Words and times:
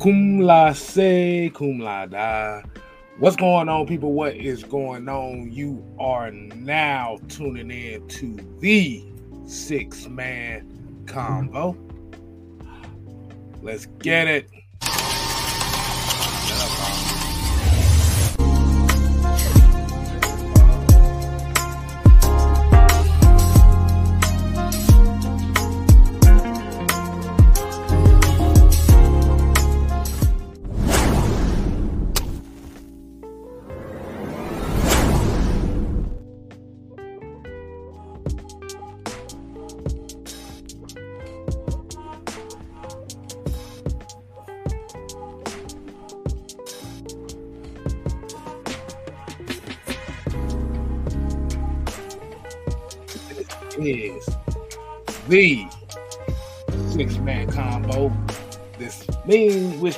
Cum 0.00 0.38
la 0.38 0.72
se, 0.74 1.50
cum 1.54 1.80
la 1.80 2.06
da. 2.06 2.62
What's 3.18 3.34
going 3.34 3.68
on, 3.68 3.84
people? 3.88 4.12
What 4.12 4.36
is 4.36 4.62
going 4.62 5.08
on? 5.08 5.50
You 5.50 5.84
are 5.98 6.30
now 6.30 7.18
tuning 7.26 7.72
in 7.72 8.06
to 8.06 8.36
the 8.60 9.04
six 9.44 10.06
man 10.06 11.02
combo. 11.06 11.76
Let's 13.60 13.86
get 13.98 14.28
it. 14.28 14.48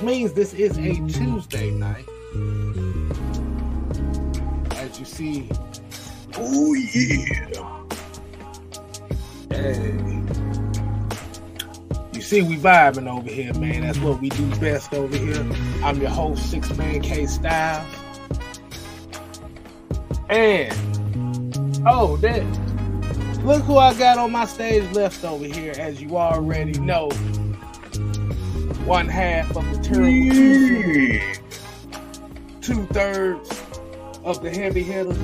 Which 0.01 0.07
means 0.07 0.33
this 0.33 0.55
is 0.55 0.79
a 0.79 0.95
Tuesday 1.09 1.71
night. 1.73 2.07
As 4.77 4.99
you 4.99 5.05
see, 5.05 5.49
oh 6.37 6.75
yeah. 6.75 7.83
Hey. 9.51 9.99
You 12.15 12.23
see, 12.23 12.43
we 12.43 12.57
vibing 12.57 13.09
over 13.09 13.29
here, 13.29 13.53
man. 13.55 13.83
That's 13.83 13.99
what 13.99 14.21
we 14.21 14.31
do 14.31 14.49
best 14.57 14.95
over 14.95 15.17
here. 15.17 15.47
I'm 15.83 16.01
your 16.01 16.11
host, 16.11 16.51
Six 16.51 16.75
Man 16.77 17.03
K 17.03 17.27
Styles. 17.27 17.87
And 20.31 21.83
oh, 21.87 22.17
that 22.19 22.43
Look 23.45 23.63
who 23.63 23.79
I 23.79 23.95
got 23.95 24.19
on 24.19 24.33
my 24.33 24.45
stage 24.45 24.91
left 24.93 25.25
over 25.25 25.47
here, 25.47 25.73
as 25.79 26.03
you 26.03 26.19
already 26.19 26.79
know. 26.79 27.11
One 28.91 29.07
half 29.07 29.57
of 29.57 29.65
the 29.71 29.79
terrible 29.85 31.23
two 32.61 32.87
thirds 32.87 33.63
of 34.25 34.43
the 34.43 34.51
heavy 34.51 34.83
hitters. 34.83 35.17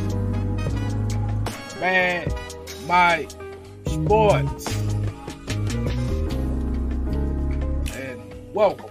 Man, 1.80 2.28
my 2.86 3.26
sports. 3.86 4.68
And 7.96 8.54
welcome. 8.54 8.90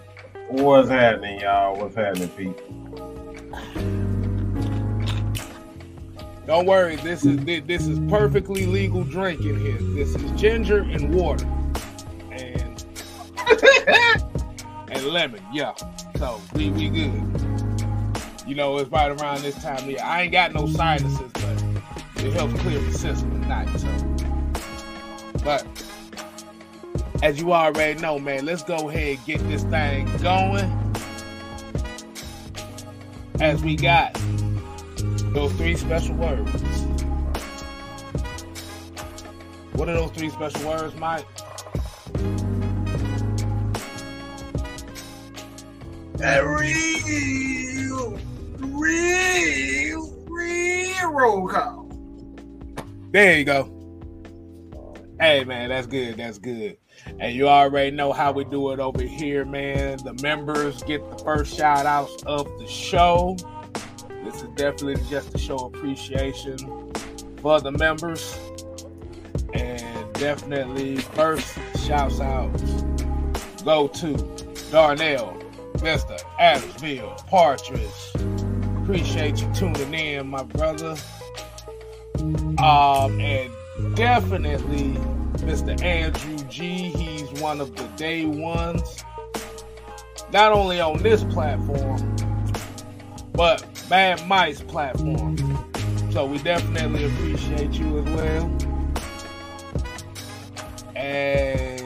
What's 0.50 0.90
happening, 0.90 1.40
y'all? 1.40 1.78
What's 1.78 1.96
happening, 1.96 2.28
people? 2.28 2.62
Don't 6.46 6.66
worry, 6.66 6.98
this 6.98 7.24
is 7.24 7.38
this 7.46 7.88
is 7.88 7.98
perfectly 8.10 8.66
legal 8.66 9.06
drinking 9.06 9.58
here. 9.58 9.78
This 9.80 10.14
is 10.16 10.32
ginger 10.32 10.80
and 10.80 11.16
water, 11.16 11.48
and 12.30 12.84
and 15.06 15.14
lemon. 15.14 15.46
Yeah, 15.54 15.74
so 16.18 16.42
we 16.54 16.70
we 16.72 16.90
good. 16.90 17.24
You 18.48 18.56
know, 18.56 18.78
it's 18.78 18.90
right 18.92 19.12
around 19.12 19.42
this 19.42 19.56
time 19.62 19.78
of 19.78 19.90
year. 19.90 20.00
I 20.04 20.24
ain't 20.24 20.32
got 20.32 20.54
no 20.54 20.68
sinuses, 20.68 21.32
but 21.34 22.24
it 22.24 22.34
helps 22.34 22.60
clear 22.62 22.80
the 22.80 22.94
system 22.94 23.44
at 23.44 23.68
night. 23.68 23.80
So, 23.80 25.44
but 25.44 25.66
as 27.24 27.40
you 27.40 27.54
already 27.54 28.00
know, 28.00 28.20
man, 28.20 28.46
let's 28.46 28.64
go 28.64 28.90
ahead 28.90 29.18
and 29.18 29.26
get 29.26 29.40
this 29.48 29.64
thing 29.64 30.06
going. 30.18 30.72
As 33.40 33.62
we 33.64 33.76
got 33.76 34.14
those 35.34 35.52
three 35.54 35.76
special 35.76 36.16
words. 36.16 36.52
What 39.74 39.90
are 39.90 39.94
those 39.94 40.12
three 40.12 40.30
special 40.30 40.70
words, 40.70 40.96
Mike? 40.96 41.26
Real, 46.20 48.20
real, 48.60 50.26
real 50.28 51.12
roll 51.12 51.48
call. 51.48 51.92
There 53.12 53.38
you 53.38 53.46
go. 53.46 53.72
Hey 55.20 55.46
man, 55.46 55.70
that's 55.70 55.88
good. 55.88 56.18
That's 56.18 56.38
good. 56.38 56.78
And 57.20 57.36
you 57.36 57.48
already 57.48 57.92
know 57.92 58.12
how 58.12 58.32
we 58.32 58.44
do 58.44 58.72
it 58.72 58.80
over 58.80 59.02
here, 59.02 59.46
man. 59.46 59.98
The 60.04 60.14
members 60.22 60.84
get 60.84 61.10
the 61.10 61.24
first 61.24 61.56
shout 61.56 61.86
outs 61.86 62.24
of 62.24 62.46
the 62.60 62.68
show. 62.68 63.38
This 64.24 64.42
is 64.42 64.50
definitely 64.56 65.02
just 65.10 65.32
to 65.32 65.38
show 65.38 65.58
appreciation 65.58 66.58
for 67.38 67.62
the 67.62 67.72
members. 67.72 68.38
And 69.54 70.14
definitely 70.14 70.98
first 70.98 71.58
shouts 71.86 72.20
out 72.20 72.52
go 73.66 73.88
to 73.88 74.16
Darnell, 74.70 75.35
Vista, 75.78 76.18
Adamsville, 76.40 77.26
Partridge. 77.28 78.82
Appreciate 78.84 79.42
you 79.42 79.52
tuning 79.54 79.94
in, 79.94 80.28
my 80.28 80.44
brother. 80.44 80.96
Um, 82.20 83.20
and 83.20 83.52
definitely 83.96 84.94
Mr. 85.40 85.82
Andrew 85.84 86.38
G. 86.50 86.90
He's 86.90 87.30
one 87.42 87.60
of 87.62 87.76
the 87.76 87.84
day 87.98 88.26
ones. 88.26 89.04
Not 90.32 90.52
only 90.54 90.80
on 90.80 91.02
this 91.04 91.24
platform, 91.26 92.16
but 93.34 93.66
Mad 93.90 94.26
Mike's 94.28 94.62
platform. 94.62 95.38
So 96.12 96.26
we 96.26 96.38
definitely 96.40 97.06
appreciate 97.06 97.74
you 97.74 98.00
as 98.00 98.06
well. 98.06 98.58
Hey. 100.96 101.78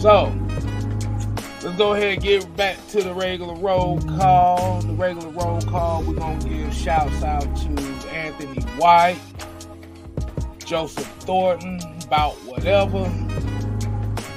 So 0.00 0.32
let's 1.62 1.76
go 1.76 1.94
ahead 1.94 2.14
and 2.14 2.22
get 2.22 2.56
back 2.56 2.76
to 2.88 3.02
the 3.02 3.12
regular 3.12 3.54
roll 3.54 4.00
call. 4.02 4.80
The 4.82 4.92
regular 4.92 5.30
roll 5.30 5.60
call, 5.62 6.02
we're 6.02 6.14
gonna 6.14 6.44
give 6.44 6.72
shouts 6.72 7.22
out 7.22 7.42
to 7.56 8.08
Anthony 8.10 8.62
White, 8.76 9.18
Joseph 10.64 11.06
Thornton, 11.20 11.80
about 12.04 12.34
whatever, 12.44 13.10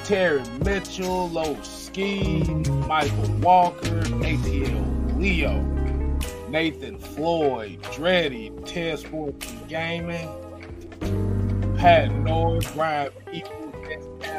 Terry 0.04 0.42
Mitchell, 0.64 1.28
Low 1.30 1.56
Ski, 1.62 2.42
Michael 2.88 3.32
Walker, 3.40 4.00
ATL 4.02 5.18
Leo, 5.18 5.60
Nathan 6.48 6.98
Floyd, 6.98 7.80
Dreddy, 7.92 8.50
Ted 8.64 8.98
Sports 8.98 9.54
Gaming, 9.68 10.28
Pat 11.76 12.12
Norris, 12.12 12.70
Brian 12.72 13.10
People, 13.30 13.61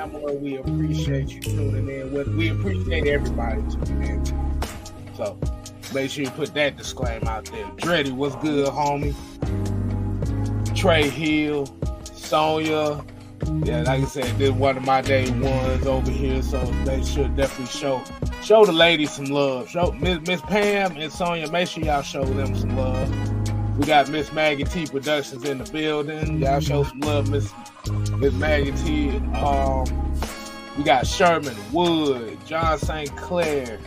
Pamela. 0.03 0.33
We 0.33 0.57
appreciate 0.57 1.29
you 1.29 1.41
tuning 1.41 1.89
in. 1.89 2.13
With 2.13 2.27
we 2.35 2.49
appreciate 2.49 3.07
everybody 3.07 3.61
tuning 3.71 4.03
in. 4.03 4.61
So 5.15 5.37
make 5.93 6.11
sure 6.11 6.25
you 6.25 6.31
put 6.31 6.53
that 6.55 6.77
disclaimer 6.77 7.29
out 7.29 7.45
there. 7.45 7.69
Dreddy, 7.77 8.11
what's 8.11 8.35
good, 8.37 8.67
homie? 8.67 9.15
Trey 10.75 11.07
Hill, 11.07 11.67
Sonia. 12.03 13.03
Yeah, 13.63 13.83
like 13.83 14.01
I 14.01 14.05
said, 14.05 14.37
this 14.37 14.51
one 14.51 14.77
of 14.77 14.85
my 14.85 15.01
day 15.01 15.29
ones 15.39 15.85
over 15.85 16.09
here, 16.09 16.41
so 16.41 16.59
they 16.85 17.03
should 17.03 17.35
definitely 17.35 17.65
show 17.67 18.01
show 18.41 18.65
the 18.65 18.71
ladies 18.71 19.11
some 19.11 19.25
love. 19.25 19.69
Show 19.69 19.91
Miss 19.93 20.41
Pam 20.41 20.97
and 20.97 21.11
Sonia, 21.11 21.49
make 21.51 21.67
sure 21.67 21.83
y'all 21.83 22.01
show 22.01 22.23
them 22.23 22.55
some 22.55 22.75
love. 22.75 23.42
We 23.77 23.87
got 23.87 24.07
Miss 24.09 24.31
Maggie 24.31 24.65
T 24.65 24.85
Productions 24.85 25.43
in 25.45 25.57
the 25.57 25.71
building. 25.71 26.39
Y'all 26.39 26.59
show 26.59 26.83
some 26.83 26.99
love, 26.99 27.29
Miss 27.29 27.51
Miss 28.17 28.33
Maggie 28.33 28.71
T. 28.83 29.17
Um, 29.35 29.85
we 30.77 30.83
got 30.83 31.07
Sherman 31.07 31.55
Wood, 31.71 32.37
John 32.45 32.77
St. 32.77 33.15
Clair. 33.17 33.79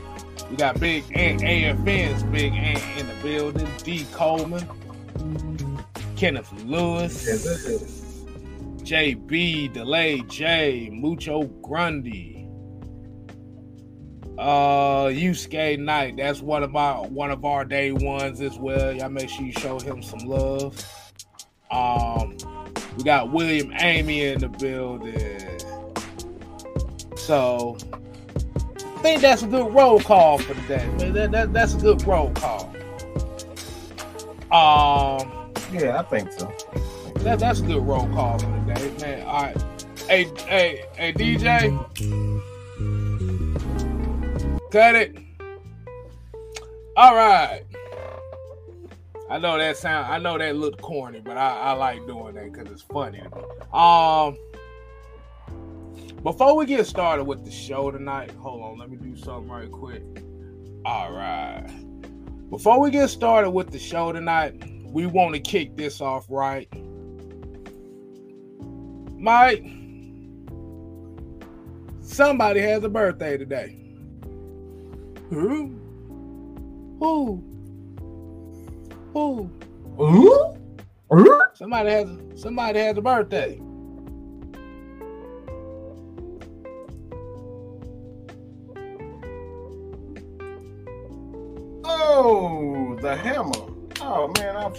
We 0.50 0.56
got 0.56 0.80
Big 0.80 1.04
Ant 1.14 1.40
AFN's 1.40 2.24
Big 2.24 2.52
Ant 2.52 2.82
in 2.98 3.06
the 3.06 3.14
building. 3.22 3.68
D 3.84 4.04
Coleman, 4.12 4.66
Kenneth 6.16 6.52
Lewis. 6.64 7.24
JB, 8.82 9.72
Delay 9.72 10.20
J, 10.22 10.90
Mucho 10.92 11.44
Grundy, 11.62 12.35
uh, 14.38 15.06
Yusuke 15.06 15.78
Knight. 15.78 16.16
That's 16.16 16.40
one 16.40 16.62
of 16.62 16.72
my 16.72 16.92
one 16.92 17.30
of 17.30 17.44
our 17.44 17.64
day 17.64 17.92
ones 17.92 18.40
as 18.40 18.58
well. 18.58 18.92
Y'all 18.92 19.08
make 19.08 19.28
sure 19.28 19.44
you 19.44 19.52
show 19.52 19.78
him 19.78 20.02
some 20.02 20.20
love. 20.20 20.84
Um, 21.70 22.36
we 22.96 23.04
got 23.04 23.32
William 23.32 23.72
Amy 23.80 24.24
in 24.24 24.40
the 24.40 24.48
building. 24.48 25.40
So 27.16 27.76
I 28.76 28.98
think 29.00 29.20
that's 29.20 29.42
a 29.42 29.46
good 29.46 29.74
roll 29.74 30.00
call 30.00 30.38
for 30.38 30.54
today. 30.54 30.86
Man, 30.98 31.12
that, 31.14 31.32
that, 31.32 31.52
that's 31.52 31.74
a 31.74 31.78
good 31.78 32.06
roll 32.06 32.30
call. 32.32 32.72
Um, 34.52 35.52
yeah, 35.72 35.98
I 35.98 36.02
think 36.04 36.32
so. 36.32 36.52
That, 37.16 37.40
that's 37.40 37.60
a 37.60 37.64
good 37.64 37.82
roll 37.82 38.08
call 38.08 38.38
for 38.38 38.46
today, 38.66 38.92
man. 39.00 39.26
All 39.26 39.42
right, 39.42 39.62
hey, 40.08 40.30
hey, 40.46 40.84
hey, 40.94 41.12
DJ, 41.12 42.42
cut 44.76 44.94
it. 44.94 45.16
All 46.98 47.16
right. 47.16 47.62
I 49.30 49.38
know 49.38 49.56
that 49.56 49.78
sound. 49.78 50.12
I 50.12 50.18
know 50.18 50.36
that 50.36 50.54
looked 50.54 50.82
corny, 50.82 51.20
but 51.20 51.38
I, 51.38 51.56
I 51.58 51.72
like 51.72 52.06
doing 52.06 52.34
that 52.34 52.52
because 52.52 52.70
it's 52.70 52.82
funny. 52.82 53.22
Um, 53.72 54.36
before 56.22 56.56
we 56.56 56.66
get 56.66 56.86
started 56.86 57.24
with 57.24 57.42
the 57.42 57.50
show 57.50 57.90
tonight, 57.90 58.32
hold 58.32 58.62
on. 58.62 58.78
Let 58.78 58.90
me 58.90 58.98
do 58.98 59.16
something 59.16 59.48
right 59.48 59.70
quick. 59.70 60.02
All 60.84 61.10
right. 61.10 61.66
Before 62.50 62.78
we 62.78 62.90
get 62.90 63.08
started 63.08 63.52
with 63.52 63.70
the 63.70 63.78
show 63.78 64.12
tonight, 64.12 64.62
we 64.84 65.06
want 65.06 65.34
to 65.34 65.40
kick 65.40 65.74
this 65.76 66.02
off 66.02 66.26
right. 66.28 66.68
Mike, 69.18 69.64
somebody 72.02 72.60
has 72.60 72.84
a 72.84 72.90
birthday 72.90 73.38
today. 73.38 73.85
Who? 75.30 75.74
Who? 77.00 77.42
Who? 79.12 79.50
Who? 79.96 81.42
Somebody 81.54 81.90
has 81.90 82.08
somebody 82.36 82.78
has 82.78 82.96
a 82.96 83.02
birthday. 83.02 83.60
Oh, 91.84 92.96
the 93.00 93.16
hammer. 93.16 93.52
Oh 94.00 94.32
man, 94.38 94.56
I 94.56 94.72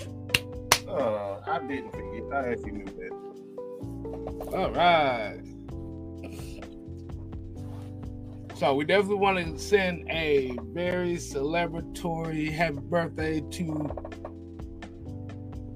uh, 0.90 1.42
I 1.46 1.60
didn't 1.68 1.92
forget. 1.92 2.24
I 2.32 2.52
actually 2.52 2.72
knew 2.72 2.86
that. 2.86 4.56
All 4.56 4.72
right. 4.72 5.47
So 8.58 8.74
we 8.74 8.86
definitely 8.86 9.18
want 9.18 9.38
to 9.38 9.60
send 9.60 10.10
a 10.10 10.58
very 10.74 11.18
celebratory 11.18 12.52
happy 12.52 12.80
birthday 12.80 13.40
to 13.40 13.66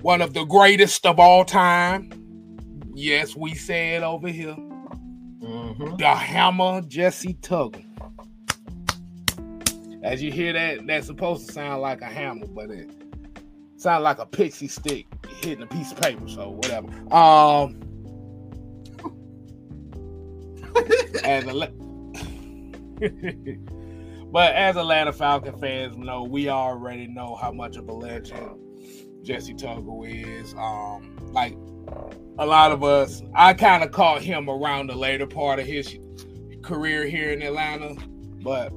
one 0.02 0.20
of 0.20 0.34
the 0.34 0.46
greatest 0.46 1.06
of 1.06 1.20
all 1.20 1.46
time. 1.46 2.12
Yes, 2.96 3.36
we 3.36 3.54
say 3.54 3.98
it 3.98 4.02
over 4.02 4.30
here. 4.30 4.56
Mm-hmm. 4.56 5.98
The 5.98 6.08
Hammer 6.08 6.82
Jessie 6.82 7.36
Tuggle. 7.36 7.86
As 10.04 10.24
you 10.24 10.32
hear 10.32 10.54
that, 10.54 10.88
that's 10.88 11.06
supposed 11.06 11.46
to 11.46 11.54
sound 11.54 11.84
like 11.84 12.02
a 12.02 12.06
hammer, 12.06 12.48
but 12.48 12.72
it 12.72 12.90
sounds 13.78 14.04
like 14.04 14.18
a 14.18 14.26
pixie 14.26 14.68
stick 14.68 15.06
hitting 15.28 15.62
a 15.62 15.68
piece 15.68 15.92
of 15.92 16.02
paper. 16.02 16.28
So 16.28 16.50
whatever. 16.50 16.88
Um, 17.14 17.80
as 21.24 21.46
a 21.46 21.72
but 24.32 24.54
as 24.54 24.78
Atlanta 24.78 25.12
Falcon 25.12 25.60
fans 25.60 25.98
know, 25.98 26.24
we 26.24 26.50
already 26.50 27.08
know 27.08 27.36
how 27.36 27.52
much 27.52 27.78
of 27.78 27.90
a 27.90 27.94
legend 27.94 28.60
Jessie 29.24 29.56
Tuggle 29.56 30.08
is. 30.08 30.54
Um, 30.54 31.18
like 31.32 31.58
a 32.38 32.46
lot 32.46 32.72
of 32.72 32.84
us, 32.84 33.24
I 33.34 33.54
kind 33.54 33.84
of 33.84 33.92
caught 33.92 34.22
him 34.22 34.50
around 34.50 34.88
the 34.88 34.96
later 34.96 35.26
part 35.26 35.60
of 35.60 35.66
his 35.66 35.98
career 36.62 37.08
here 37.08 37.32
in 37.32 37.42
Atlanta. 37.42 37.96
But 38.44 38.72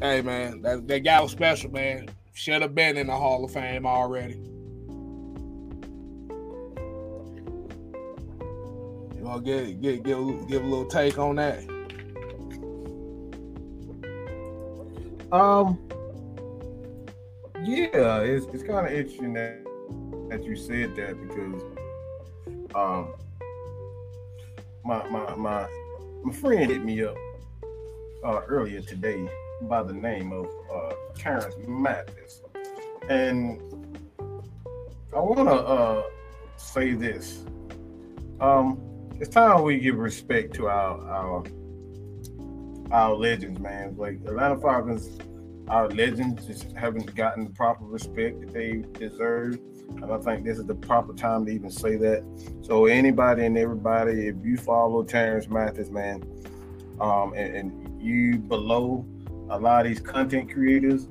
hey, 0.00 0.22
man, 0.22 0.62
that, 0.62 0.88
that 0.88 1.00
guy 1.00 1.20
was 1.20 1.32
special, 1.32 1.70
man. 1.70 2.08
Should 2.32 2.62
have 2.62 2.74
been 2.74 2.96
in 2.96 3.08
the 3.08 3.16
Hall 3.16 3.44
of 3.44 3.52
Fame 3.52 3.84
already. 3.84 4.40
You 9.16 9.26
want 9.26 9.44
to 9.44 9.74
get, 9.74 10.02
give, 10.02 10.48
give 10.48 10.62
a 10.62 10.66
little 10.66 10.86
take 10.86 11.18
on 11.18 11.36
that? 11.36 11.79
Um, 15.32 15.78
yeah, 17.62 18.20
it's 18.20 18.46
it's 18.46 18.64
kind 18.64 18.86
of 18.86 18.92
interesting 18.92 19.32
that 19.34 19.64
that 20.28 20.44
you 20.44 20.56
said 20.56 20.96
that 20.96 21.20
because 21.20 21.62
um 22.74 23.14
my 24.84 25.08
my 25.08 25.34
my 25.36 25.68
my 26.24 26.32
friend 26.32 26.70
hit 26.70 26.84
me 26.84 27.04
up 27.04 27.16
uh, 28.24 28.40
earlier 28.48 28.80
today 28.80 29.28
by 29.62 29.84
the 29.84 29.92
name 29.92 30.32
of 30.32 30.46
uh, 30.74 30.94
Terance 31.16 31.54
Mathis, 31.66 32.42
and 33.08 33.60
I 35.14 35.20
want 35.20 35.48
to 35.48 35.54
uh, 35.54 36.02
say 36.56 36.94
this. 36.94 37.44
Um, 38.40 38.80
it's 39.20 39.28
time 39.28 39.62
we 39.62 39.78
give 39.78 39.96
respect 39.96 40.54
to 40.54 40.68
our 40.68 41.00
our 41.08 41.44
our 42.90 43.14
legends, 43.14 43.60
man. 43.60 43.96
Like 43.96 44.20
Atlanta 44.26 44.58
Falcons, 44.58 45.18
our 45.68 45.88
legends 45.88 46.46
just 46.46 46.72
haven't 46.72 47.14
gotten 47.14 47.44
the 47.44 47.50
proper 47.50 47.84
respect 47.84 48.40
that 48.40 48.52
they 48.52 48.84
deserve. 48.98 49.58
And 50.02 50.12
I 50.12 50.18
think 50.18 50.44
this 50.44 50.58
is 50.58 50.66
the 50.66 50.74
proper 50.74 51.12
time 51.12 51.46
to 51.46 51.52
even 51.52 51.70
say 51.70 51.96
that. 51.96 52.24
So 52.62 52.86
anybody 52.86 53.44
and 53.46 53.58
everybody, 53.58 54.28
if 54.28 54.36
you 54.44 54.56
follow 54.56 55.02
Terance 55.02 55.48
Mathis, 55.48 55.90
man, 55.90 56.22
um, 57.00 57.32
and, 57.34 57.56
and 57.56 58.02
you 58.02 58.38
below 58.38 59.04
a 59.50 59.58
lot 59.58 59.84
of 59.84 59.92
these 59.92 60.00
content 60.00 60.52
creators, 60.52 61.08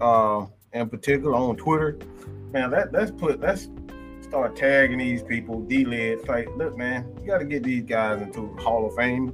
um, 0.00 0.50
in 0.72 0.88
particular 0.88 1.34
on 1.34 1.56
Twitter, 1.56 1.98
man, 2.52 2.70
that 2.70 2.92
that's 2.92 3.10
put 3.10 3.40
that's 3.40 3.68
start 4.20 4.56
tagging 4.56 4.98
these 4.98 5.22
people, 5.22 5.60
D-led, 5.62 6.26
like, 6.28 6.48
look, 6.56 6.76
man, 6.76 7.06
you 7.20 7.28
got 7.28 7.38
to 7.38 7.44
get 7.44 7.62
these 7.62 7.84
guys 7.84 8.20
into 8.20 8.52
the 8.54 8.62
Hall 8.62 8.84
of 8.84 8.94
Fame 8.96 9.32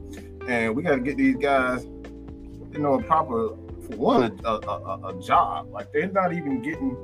and 0.48 0.74
we 0.74 0.82
got 0.82 0.96
to 0.96 1.00
get 1.00 1.16
these 1.16 1.36
guys, 1.36 1.84
you 1.84 2.78
know, 2.78 2.94
a 2.94 3.02
proper 3.02 3.56
for 3.82 3.96
one 3.96 4.40
a, 4.44 4.48
a, 4.48 5.08
a, 5.08 5.22
job. 5.22 5.70
Like 5.70 5.92
they're 5.92 6.08
not 6.08 6.32
even 6.32 6.62
getting 6.62 6.96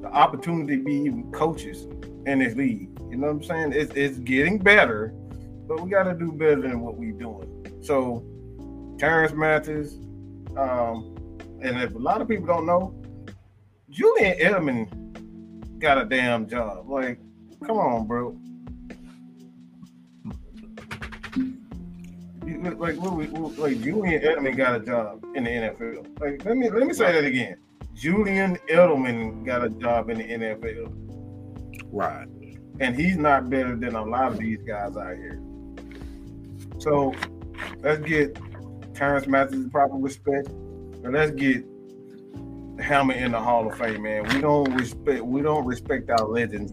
the 0.00 0.08
opportunity 0.08 0.76
to 0.76 0.84
be 0.84 0.94
even 0.94 1.30
coaches 1.32 1.86
in 2.26 2.38
this 2.38 2.54
league. 2.54 2.88
You 3.10 3.16
know 3.16 3.28
what 3.28 3.36
I'm 3.36 3.42
saying? 3.42 3.72
It's 3.74 3.92
it's 3.94 4.18
getting 4.18 4.58
better, 4.58 5.12
but 5.66 5.80
we 5.80 5.90
got 5.90 6.04
to 6.04 6.14
do 6.14 6.32
better 6.32 6.62
than 6.62 6.80
what 6.80 6.96
we're 6.96 7.12
doing. 7.12 7.66
So, 7.82 8.24
Terance 8.98 9.32
Mathis, 9.32 9.94
um, 10.56 11.16
and 11.62 11.78
if 11.80 11.94
a 11.94 11.98
lot 11.98 12.20
of 12.20 12.28
people 12.28 12.46
don't 12.46 12.66
know, 12.66 12.94
Julian 13.90 14.38
Edelman 14.38 15.78
got 15.78 15.98
a 15.98 16.04
damn 16.04 16.48
job. 16.48 16.88
Like, 16.88 17.18
come 17.66 17.78
on, 17.78 18.06
bro. 18.06 18.38
Like 22.62 22.96
like 22.98 23.80
Julian 23.80 24.20
Edelman 24.22 24.56
got 24.56 24.76
a 24.76 24.80
job 24.80 25.24
in 25.34 25.44
the 25.44 25.50
NFL. 25.50 26.20
Like 26.20 26.44
let 26.44 26.56
me 26.56 26.68
let 26.70 26.86
me 26.86 26.92
say 26.92 27.12
that 27.12 27.24
again. 27.24 27.56
Julian 27.94 28.56
Edelman 28.68 29.44
got 29.44 29.64
a 29.64 29.70
job 29.70 30.10
in 30.10 30.18
the 30.18 30.24
NFL. 30.24 30.92
Right. 31.92 32.26
And 32.80 32.94
he's 32.94 33.16
not 33.16 33.50
better 33.50 33.76
than 33.76 33.94
a 33.94 34.04
lot 34.04 34.32
of 34.32 34.38
these 34.38 34.58
guys 34.66 34.96
out 34.96 35.16
here. 35.16 35.40
So 36.78 37.14
let's 37.80 38.02
get 38.06 38.38
Terance 38.94 39.26
Mathis 39.26 39.68
proper 39.70 39.96
respect. 39.96 40.48
And 40.48 41.12
let's 41.12 41.32
get 41.32 41.64
Hammer 42.78 43.14
in 43.14 43.32
the 43.32 43.40
Hall 43.40 43.70
of 43.70 43.78
Fame, 43.78 44.02
man. 44.02 44.24
We 44.34 44.40
don't 44.40 44.72
respect 44.74 45.22
we 45.22 45.40
don't 45.42 45.64
respect 45.64 46.10
our 46.10 46.26
legends 46.26 46.72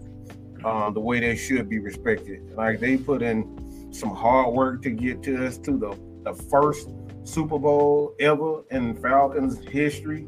um, 0.66 0.94
the 0.94 1.00
way 1.00 1.20
they 1.20 1.36
should 1.36 1.70
be 1.70 1.80
respected. 1.80 2.42
Like 2.56 2.80
they 2.80 2.98
put 2.98 3.22
in 3.22 3.67
some 3.92 4.16
hard 4.16 4.54
work 4.54 4.82
to 4.84 4.90
get 4.90 5.24
to 5.24 5.46
us 5.46 5.58
to 5.60 5.78
the, 5.78 5.98
the 6.24 6.34
first 6.34 6.90
Super 7.24 7.60
Bowl 7.60 8.16
ever 8.20 8.64
in 8.72 8.96
Falcons 9.02 9.60
history. 9.68 10.28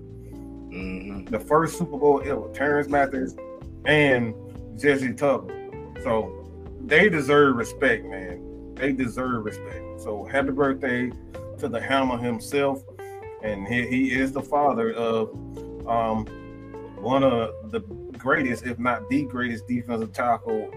Mm-hmm. 0.71 1.25
The 1.25 1.39
first 1.39 1.77
Super 1.77 1.97
Bowl 1.97 2.21
ever. 2.25 2.51
Terance 2.53 2.89
Mathis 2.89 3.35
and 3.85 4.33
Jessie 4.77 5.13
Tuggle. 5.13 6.03
So 6.03 6.35
they 6.85 7.09
deserve 7.09 7.55
respect, 7.55 8.05
man. 8.05 8.75
They 8.75 8.91
deserve 8.91 9.45
respect. 9.45 10.01
So 10.01 10.25
happy 10.25 10.51
birthday 10.51 11.11
to 11.59 11.67
the 11.67 11.81
Hammer 11.81 12.17
himself. 12.17 12.83
And 13.43 13.67
he, 13.67 13.87
he 13.87 14.11
is 14.11 14.31
the 14.31 14.41
father 14.41 14.91
of 14.93 15.29
um, 15.87 16.25
one 16.97 17.23
of 17.23 17.71
the 17.71 17.79
greatest, 18.17 18.65
if 18.65 18.77
not 18.79 19.07
the 19.09 19.23
greatest 19.23 19.67
defensive 19.67 20.11
tackle 20.11 20.69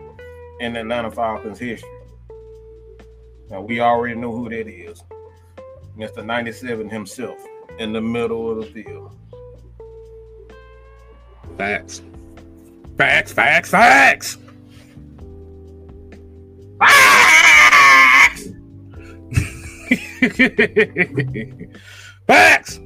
in 0.60 0.76
Atlanta 0.76 1.10
Falcons 1.10 1.58
history. 1.58 1.90
Now 3.52 3.60
we 3.60 3.80
already 3.80 4.14
know 4.14 4.32
who 4.32 4.48
that 4.48 4.66
is. 4.66 5.04
Mr. 5.98 6.24
97 6.24 6.88
himself 6.88 7.38
in 7.78 7.92
the 7.92 8.00
middle 8.00 8.50
of 8.50 8.56
the 8.56 8.82
field. 8.82 9.14
Facts. 11.58 12.00
Facts, 12.96 13.32
facts, 13.32 13.68
facts. 13.68 14.38
Facts! 16.80 18.48
Facts. 22.26 22.80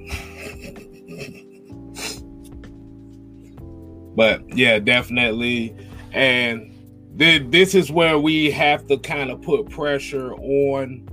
but 4.16 4.56
yeah, 4.56 4.80
definitely. 4.80 5.76
And 6.12 6.75
th- 7.18 7.50
this 7.50 7.74
is 7.74 7.90
where 7.90 8.18
we 8.18 8.50
have 8.50 8.86
to 8.88 8.98
kind 8.98 9.30
of 9.30 9.42
put 9.42 9.68
pressure 9.70 10.34
on 10.34 11.08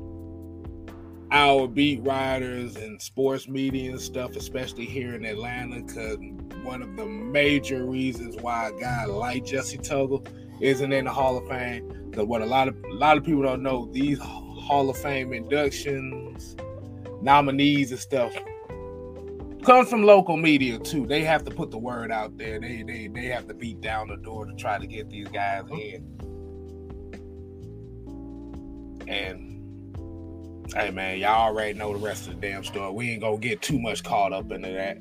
our 1.31 1.67
beat 1.67 2.01
writers 2.03 2.75
and 2.75 3.01
sports 3.01 3.47
media 3.47 3.91
and 3.91 3.99
stuff, 3.99 4.35
especially 4.35 4.85
here 4.85 5.15
in 5.15 5.25
Atlanta, 5.25 5.81
because 5.81 6.17
one 6.63 6.81
of 6.81 6.95
the 6.95 7.05
major 7.05 7.85
reasons 7.85 8.35
why 8.41 8.69
a 8.69 8.79
guy 8.79 9.05
like 9.05 9.43
Jessie 9.43 9.79
Tuggle 9.79 10.27
isn't 10.61 10.93
in 10.93 11.05
the 11.05 11.11
Hall 11.11 11.37
of 11.37 11.47
Fame. 11.47 11.87
Because 12.09 12.27
what 12.27 12.41
a 12.41 12.45
lot 12.45 12.67
of 12.67 12.75
a 12.83 12.93
lot 12.93 13.17
of 13.17 13.23
people 13.23 13.41
don't 13.41 13.63
know, 13.63 13.89
these 13.91 14.19
Hall 14.19 14.89
of 14.89 14.97
Fame 14.97 15.33
inductions, 15.33 16.55
nominees 17.21 17.91
and 17.91 17.99
stuff 17.99 18.33
comes 19.63 19.89
from 19.89 20.03
local 20.03 20.37
media 20.37 20.77
too. 20.79 21.05
They 21.05 21.23
have 21.23 21.43
to 21.45 21.51
put 21.51 21.71
the 21.71 21.77
word 21.77 22.11
out 22.11 22.37
there. 22.37 22.59
They 22.59 22.83
they 22.83 23.07
they 23.07 23.25
have 23.25 23.47
to 23.47 23.53
beat 23.53 23.81
down 23.81 24.09
the 24.09 24.17
door 24.17 24.45
to 24.45 24.53
try 24.55 24.77
to 24.77 24.87
get 24.87 25.09
these 25.09 25.27
guys 25.27 25.63
mm-hmm. 25.63 25.79
in. 25.79 26.13
And 29.07 29.53
hey 30.73 30.91
man, 30.91 31.19
y'all 31.19 31.47
already 31.47 31.77
know 31.77 31.93
the 31.93 31.99
rest 31.99 32.27
of 32.27 32.39
the 32.39 32.47
damn 32.47 32.63
story. 32.63 32.91
We 32.93 33.11
ain't 33.11 33.21
gonna 33.21 33.37
get 33.37 33.61
too 33.61 33.79
much 33.79 34.03
caught 34.03 34.33
up 34.33 34.51
into 34.51 34.71
that. 34.71 34.97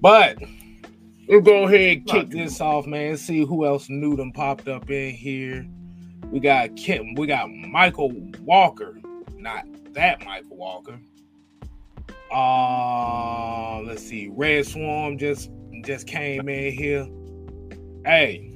But 0.00 0.38
we'll 1.28 1.40
go 1.40 1.64
ahead 1.64 1.98
and 1.98 2.06
kick 2.06 2.30
this 2.30 2.60
off, 2.60 2.86
man. 2.86 3.16
See 3.16 3.44
who 3.44 3.66
else 3.66 3.88
new 3.88 4.16
them 4.16 4.32
popped 4.32 4.68
up 4.68 4.90
in 4.90 5.14
here. 5.14 5.66
We 6.30 6.40
got 6.40 6.76
Kim, 6.76 7.14
we 7.14 7.26
got 7.26 7.50
Michael 7.50 8.12
Walker, 8.40 8.98
not 9.36 9.64
that 9.92 10.24
Michael 10.24 10.56
Walker. 10.56 10.98
Uh 12.32 13.80
let's 13.82 14.02
see. 14.02 14.28
Red 14.28 14.66
Swarm 14.66 15.18
just 15.18 15.50
just 15.84 16.06
came 16.06 16.48
in 16.48 16.72
here. 16.72 17.06
Hey. 18.04 18.52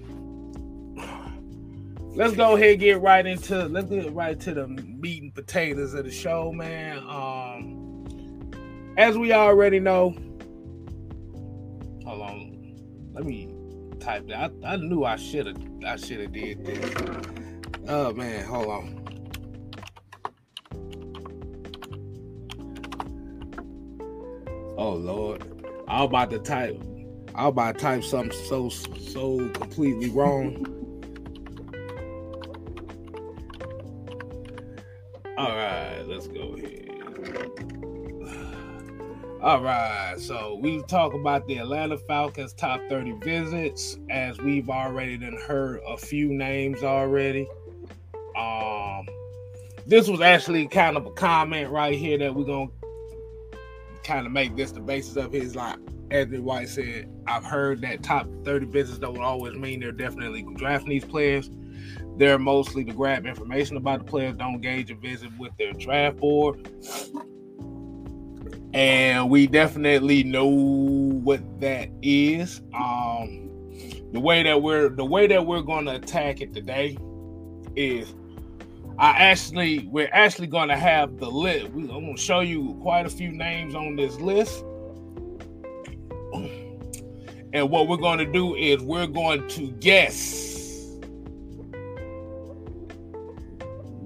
Let's 2.13 2.35
go 2.35 2.57
ahead 2.57 2.73
and 2.73 2.81
get 2.81 3.01
right 3.01 3.25
into 3.25 3.67
let's 3.67 3.89
get 3.89 4.13
right 4.13 4.39
to 4.41 4.55
the 4.55 4.67
meat 4.67 5.23
and 5.23 5.35
potatoes 5.35 5.95
of 5.95 6.05
the 6.05 6.11
show, 6.11 6.53
man. 6.53 6.99
Um 6.99 8.47
as 8.97 9.17
we 9.17 9.33
already 9.33 9.79
know. 9.79 10.11
Hold 12.05 12.23
on. 12.23 12.77
Let 13.13 13.25
me 13.25 13.55
type 14.01 14.27
that. 14.29 14.53
I, 14.65 14.73
I 14.73 14.77
knew 14.77 15.05
I 15.05 15.17
should 15.17 15.47
have 15.47 15.59
I 15.87 15.97
should 15.97 16.21
have 16.21 16.33
did 16.33 16.65
this. 16.65 16.95
Oh 17.89 18.13
man, 18.13 18.45
hold 18.45 18.67
on. 18.67 19.00
Oh 24.81 24.95
Lord, 24.95 25.45
I 25.89 26.01
was 26.01 26.09
about 26.09 26.31
to 26.31 26.39
type. 26.39 26.83
I 27.35 27.45
was 27.45 27.51
about 27.51 27.75
to 27.75 27.81
type 27.83 28.03
something 28.03 28.33
so 28.47 28.71
so 28.71 29.47
completely 29.51 30.09
wrong. 30.09 30.65
All 35.37 35.55
right, 35.55 36.03
let's 36.07 36.29
go 36.29 36.57
ahead. 36.57 36.89
All 39.43 39.61
right, 39.61 40.15
so 40.19 40.59
we 40.63 40.83
talk 40.85 41.13
about 41.13 41.47
the 41.47 41.59
Atlanta 41.59 41.99
Falcons 41.99 42.55
top 42.55 42.81
30 42.89 43.19
visits, 43.23 43.99
as 44.09 44.39
we've 44.39 44.71
already 44.71 45.19
done 45.19 45.37
heard 45.47 45.83
a 45.87 45.99
few 45.99 46.33
names 46.33 46.83
already. 46.83 47.47
Um, 48.35 49.07
this 49.87 50.09
was 50.09 50.23
actually 50.23 50.69
kind 50.69 50.97
of 50.97 51.05
a 51.05 51.11
comment 51.11 51.69
right 51.69 51.99
here 51.99 52.17
that 52.17 52.35
we're 52.35 52.45
gonna 52.45 52.71
kind 54.05 54.27
of 54.27 54.33
make 54.33 54.57
this 54.57 54.73
the 54.73 54.81
basis 54.81 55.17
of 55.17 55.33
his 55.33 55.57
like 55.57 55.79
Anthony 56.11 56.41
White 56.41 56.69
said, 56.69 57.09
I've 57.27 57.45
heard 57.45 57.81
that 57.83 58.03
top 58.03 58.27
30 58.45 58.67
visits 58.67 58.99
don't 58.99 59.21
always 59.21 59.55
mean 59.55 59.81
they're 59.81 59.93
definitely 59.93 60.45
drafting 60.57 60.91
these 60.91 61.05
players. 61.05 61.51
They're 62.17 62.39
mostly 62.39 62.85
to 62.85 62.93
grab 62.93 63.27
information 63.27 63.77
about 63.77 64.01
the 64.01 64.05
players, 64.05 64.37
don't 64.37 64.61
gauge 64.61 64.91
a 64.91 64.97
visit 64.97 65.31
with 65.39 65.53
their 65.59 65.73
draft 65.73 66.19
board. 66.19 66.69
And 68.73 69.31
we 69.31 69.47
definitely 69.47 70.23
know 70.25 70.47
what 70.47 71.61
that 71.61 71.89
is. 72.03 72.61
Um 72.75 73.49
the 74.13 74.21
way 74.21 74.43
that 74.43 74.61
we're 74.61 74.89
the 74.89 75.05
way 75.05 75.27
that 75.29 75.47
we're 75.47 75.63
gonna 75.63 75.95
attack 75.95 76.41
it 76.41 76.53
today 76.53 76.97
is 77.77 78.15
I 79.01 79.13
actually, 79.13 79.89
we're 79.91 80.11
actually 80.13 80.49
going 80.49 80.69
to 80.69 80.77
have 80.77 81.17
the 81.17 81.31
list. 81.31 81.69
I'm 81.69 81.89
going 81.89 82.17
to 82.17 82.21
show 82.21 82.41
you 82.41 82.79
quite 82.83 83.07
a 83.07 83.09
few 83.09 83.33
names 83.33 83.75
on 83.75 83.97
this 83.97 84.21
list. 84.21 84.63
And 87.55 87.71
what 87.71 87.89
we're 87.89 87.97
going 87.97 88.19
to 88.19 88.31
do 88.31 88.55
is 88.55 88.83
we're 88.83 89.07
going 89.07 89.49
to 89.49 89.69
guess 89.81 90.99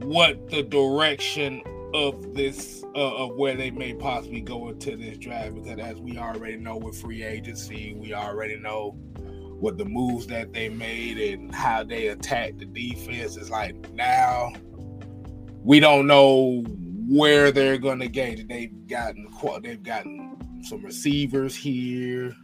what 0.04 0.48
the 0.50 0.62
direction 0.62 1.60
of 1.92 2.32
this 2.34 2.84
uh, 2.94 3.16
of 3.16 3.34
where 3.34 3.56
they 3.56 3.72
may 3.72 3.94
possibly 3.94 4.40
go 4.40 4.68
into 4.68 4.96
this 4.96 5.18
draft 5.18 5.54
because 5.56 5.78
as 5.78 5.98
we 5.98 6.18
already 6.18 6.56
know 6.56 6.76
with 6.76 7.00
free 7.00 7.22
agency 7.22 7.94
we 7.96 8.12
already 8.12 8.56
know 8.56 8.90
what 9.60 9.78
the 9.78 9.84
moves 9.84 10.26
that 10.26 10.52
they 10.52 10.68
made 10.68 11.16
and 11.18 11.54
how 11.54 11.82
they 11.82 12.08
attacked 12.08 12.58
the 12.58 12.66
defense 12.66 13.36
is 13.36 13.50
like 13.50 13.74
now 13.92 14.52
we 15.64 15.80
don't 15.80 16.06
know 16.06 16.62
where 17.09 17.50
they're 17.50 17.78
going 17.78 17.99
to 18.00 18.09
get. 18.09 18.47
They've 18.49 18.87
gotten 18.87 19.28
they've 19.62 19.83
gotten 19.83 20.62
some 20.62 20.85
receivers 20.85 21.56
here. 21.56 22.35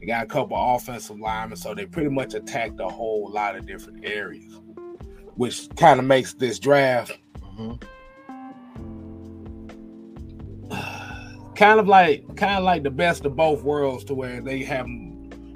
They 0.00 0.06
got 0.06 0.24
a 0.24 0.26
couple 0.26 0.56
offensive 0.56 1.18
linemen, 1.18 1.56
so 1.56 1.74
they 1.74 1.86
pretty 1.86 2.10
much 2.10 2.34
attacked 2.34 2.80
a 2.80 2.88
whole 2.88 3.30
lot 3.30 3.56
of 3.56 3.64
different 3.64 4.04
areas, 4.04 4.60
which 5.36 5.68
kind 5.76 6.00
of 6.00 6.06
makes 6.06 6.34
this 6.34 6.58
draft 6.58 7.12
mm-hmm. 7.38 7.74
kind 11.54 11.78
of 11.78 11.86
like 11.86 12.24
kind 12.36 12.58
of 12.58 12.64
like 12.64 12.82
the 12.82 12.90
best 12.90 13.24
of 13.24 13.36
both 13.36 13.62
worlds, 13.62 14.04
to 14.04 14.14
where 14.14 14.40
they 14.40 14.64
have 14.64 14.86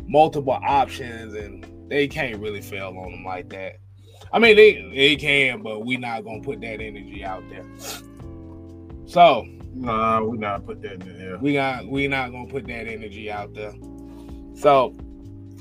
multiple 0.06 0.58
options 0.62 1.34
and 1.34 1.66
they 1.90 2.06
can't 2.06 2.38
really 2.38 2.60
fail 2.62 2.96
on 2.96 3.10
them 3.10 3.24
like 3.24 3.48
that. 3.50 3.78
I 4.32 4.38
mean, 4.38 4.56
they 4.56 4.90
they 4.94 5.16
can, 5.16 5.62
but 5.62 5.84
we 5.84 5.96
not 5.96 6.24
gonna 6.24 6.42
put 6.42 6.60
that 6.60 6.80
energy 6.80 7.24
out 7.24 7.42
there. 7.48 7.64
So, 9.06 9.46
nah, 9.74 10.22
we 10.22 10.36
not 10.36 10.66
put 10.66 10.82
that 10.82 11.02
in 11.02 11.18
there. 11.18 11.38
We 11.38 11.54
got 11.54 11.86
we 11.86 12.08
not 12.08 12.30
gonna 12.30 12.48
put 12.48 12.66
that 12.66 12.86
energy 12.86 13.30
out 13.30 13.54
there. 13.54 13.72
So, 14.54 14.94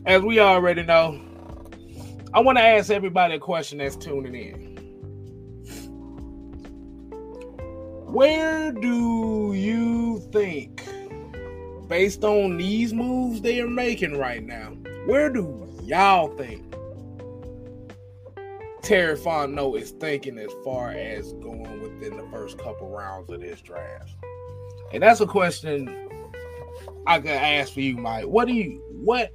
as 0.05 0.21
we 0.21 0.39
already 0.39 0.83
know, 0.83 1.21
I 2.33 2.41
want 2.41 2.57
to 2.57 2.63
ask 2.63 2.91
everybody 2.91 3.35
a 3.35 3.39
question 3.39 3.77
that's 3.77 3.95
tuning 3.95 4.35
in. 4.35 4.67
Where 8.05 8.71
do 8.71 9.53
you 9.53 10.19
think, 10.31 10.83
based 11.87 12.23
on 12.23 12.57
these 12.57 12.93
moves 12.93 13.41
they 13.41 13.61
are 13.61 13.69
making 13.69 14.17
right 14.17 14.43
now, 14.43 14.71
where 15.05 15.29
do 15.29 15.69
y'all 15.83 16.35
think 16.35 16.66
Terry 18.87 19.17
Fontenot 19.17 19.81
is 19.81 19.91
thinking 19.91 20.37
as 20.37 20.49
far 20.63 20.91
as 20.91 21.33
going 21.33 21.81
within 21.81 22.15
the 22.15 22.25
first 22.31 22.57
couple 22.57 22.89
rounds 22.89 23.29
of 23.29 23.41
this 23.41 23.59
draft? 23.59 24.15
And 24.93 25.03
that's 25.03 25.19
a 25.19 25.27
question 25.27 26.07
I 27.05 27.19
could 27.19 27.31
ask 27.31 27.73
for 27.73 27.81
you, 27.81 27.97
Mike. 27.97 28.23
What 28.23 28.47
do 28.47 28.53
you 28.53 28.81
what 28.93 29.33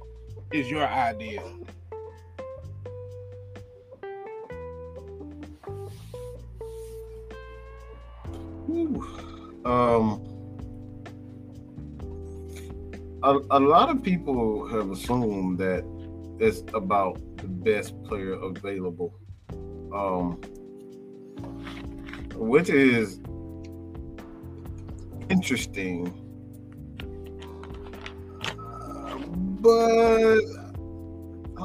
is 0.51 0.71
your 0.71 0.87
idea? 0.87 1.43
Um 9.65 10.25
a, 13.21 13.39
a 13.51 13.59
lot 13.59 13.89
of 13.89 14.01
people 14.01 14.67
have 14.69 14.89
assumed 14.89 15.59
that 15.59 15.83
it's 16.39 16.63
about 16.73 17.21
the 17.37 17.47
best 17.47 17.93
player 18.05 18.33
available 18.33 19.13
um, 19.93 20.39
which 22.35 22.69
is 22.69 23.19
interesting. 25.29 26.19
But 29.61 30.39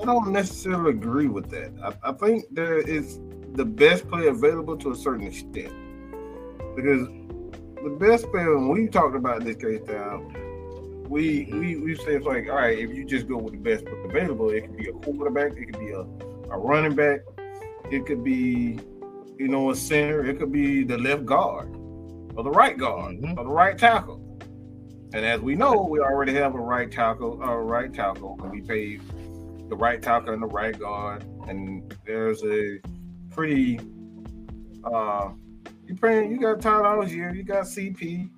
I 0.00 0.04
don't 0.04 0.30
necessarily 0.30 0.90
agree 0.90 1.26
with 1.26 1.50
that. 1.50 1.72
I, 1.82 2.10
I, 2.10 2.12
think 2.12 2.44
there 2.52 2.78
is 2.78 3.18
the 3.54 3.64
best 3.64 4.08
player 4.08 4.30
available 4.30 4.76
to 4.76 4.92
a 4.92 4.94
certain 4.94 5.26
extent. 5.26 5.72
Because 6.76 7.08
the 7.82 7.96
best 7.98 8.30
player, 8.30 8.56
when 8.56 8.68
we 8.68 8.86
talked 8.86 9.16
about 9.16 9.42
this 9.42 9.56
case 9.56 9.80
down, 9.80 10.32
we 11.08 11.48
we 11.52 11.76
we 11.76 11.96
say 11.96 12.16
it's 12.16 12.26
like, 12.26 12.48
all 12.48 12.56
right, 12.56 12.78
if 12.78 12.94
you 12.94 13.04
just 13.04 13.26
go 13.26 13.38
with 13.38 13.54
the 13.54 13.58
best 13.58 13.84
player 13.86 14.04
available, 14.04 14.50
it 14.50 14.60
could 14.60 14.76
be 14.76 14.88
a 14.88 14.92
quarterback, 14.92 15.52
it 15.56 15.72
could 15.72 15.80
be 15.80 15.90
a, 15.90 16.00
a 16.00 16.58
running 16.58 16.94
back, 16.94 17.20
it 17.90 18.06
could 18.06 18.24
be, 18.24 18.78
you 19.38 19.48
know, 19.48 19.70
a 19.70 19.76
center. 19.76 20.24
It 20.24 20.38
could 20.38 20.52
be 20.52 20.84
the 20.84 20.98
left 20.98 21.24
guard 21.24 21.74
or 22.36 22.42
the 22.42 22.50
right 22.50 22.76
guard 22.76 23.16
mm-hmm. 23.16 23.38
or 23.38 23.44
the 23.44 23.50
right 23.50 23.76
tackle. 23.76 24.24
And 25.14 25.24
as 25.24 25.40
we 25.40 25.54
know, 25.54 25.82
we 25.82 26.00
already 26.00 26.34
have 26.34 26.54
a 26.54 26.58
right 26.58 26.90
tackle, 26.90 27.42
a 27.42 27.56
right 27.56 27.92
tackle. 27.92 28.38
And 28.42 28.50
we 28.50 28.60
paid 28.60 29.00
the 29.68 29.76
right 29.76 30.02
tackle 30.02 30.32
and 30.32 30.42
the 30.42 30.46
right 30.46 30.78
guard, 30.78 31.24
and 31.46 31.94
there's 32.06 32.42
a 32.44 32.78
pretty. 33.30 33.78
uh 34.84 35.30
You 35.86 35.94
playing? 35.94 36.30
You 36.30 36.40
got 36.40 36.60
Tyler 36.60 37.04
Allgeier, 37.04 37.34
you 37.34 37.42
got 37.42 37.64
CP, 37.64 38.30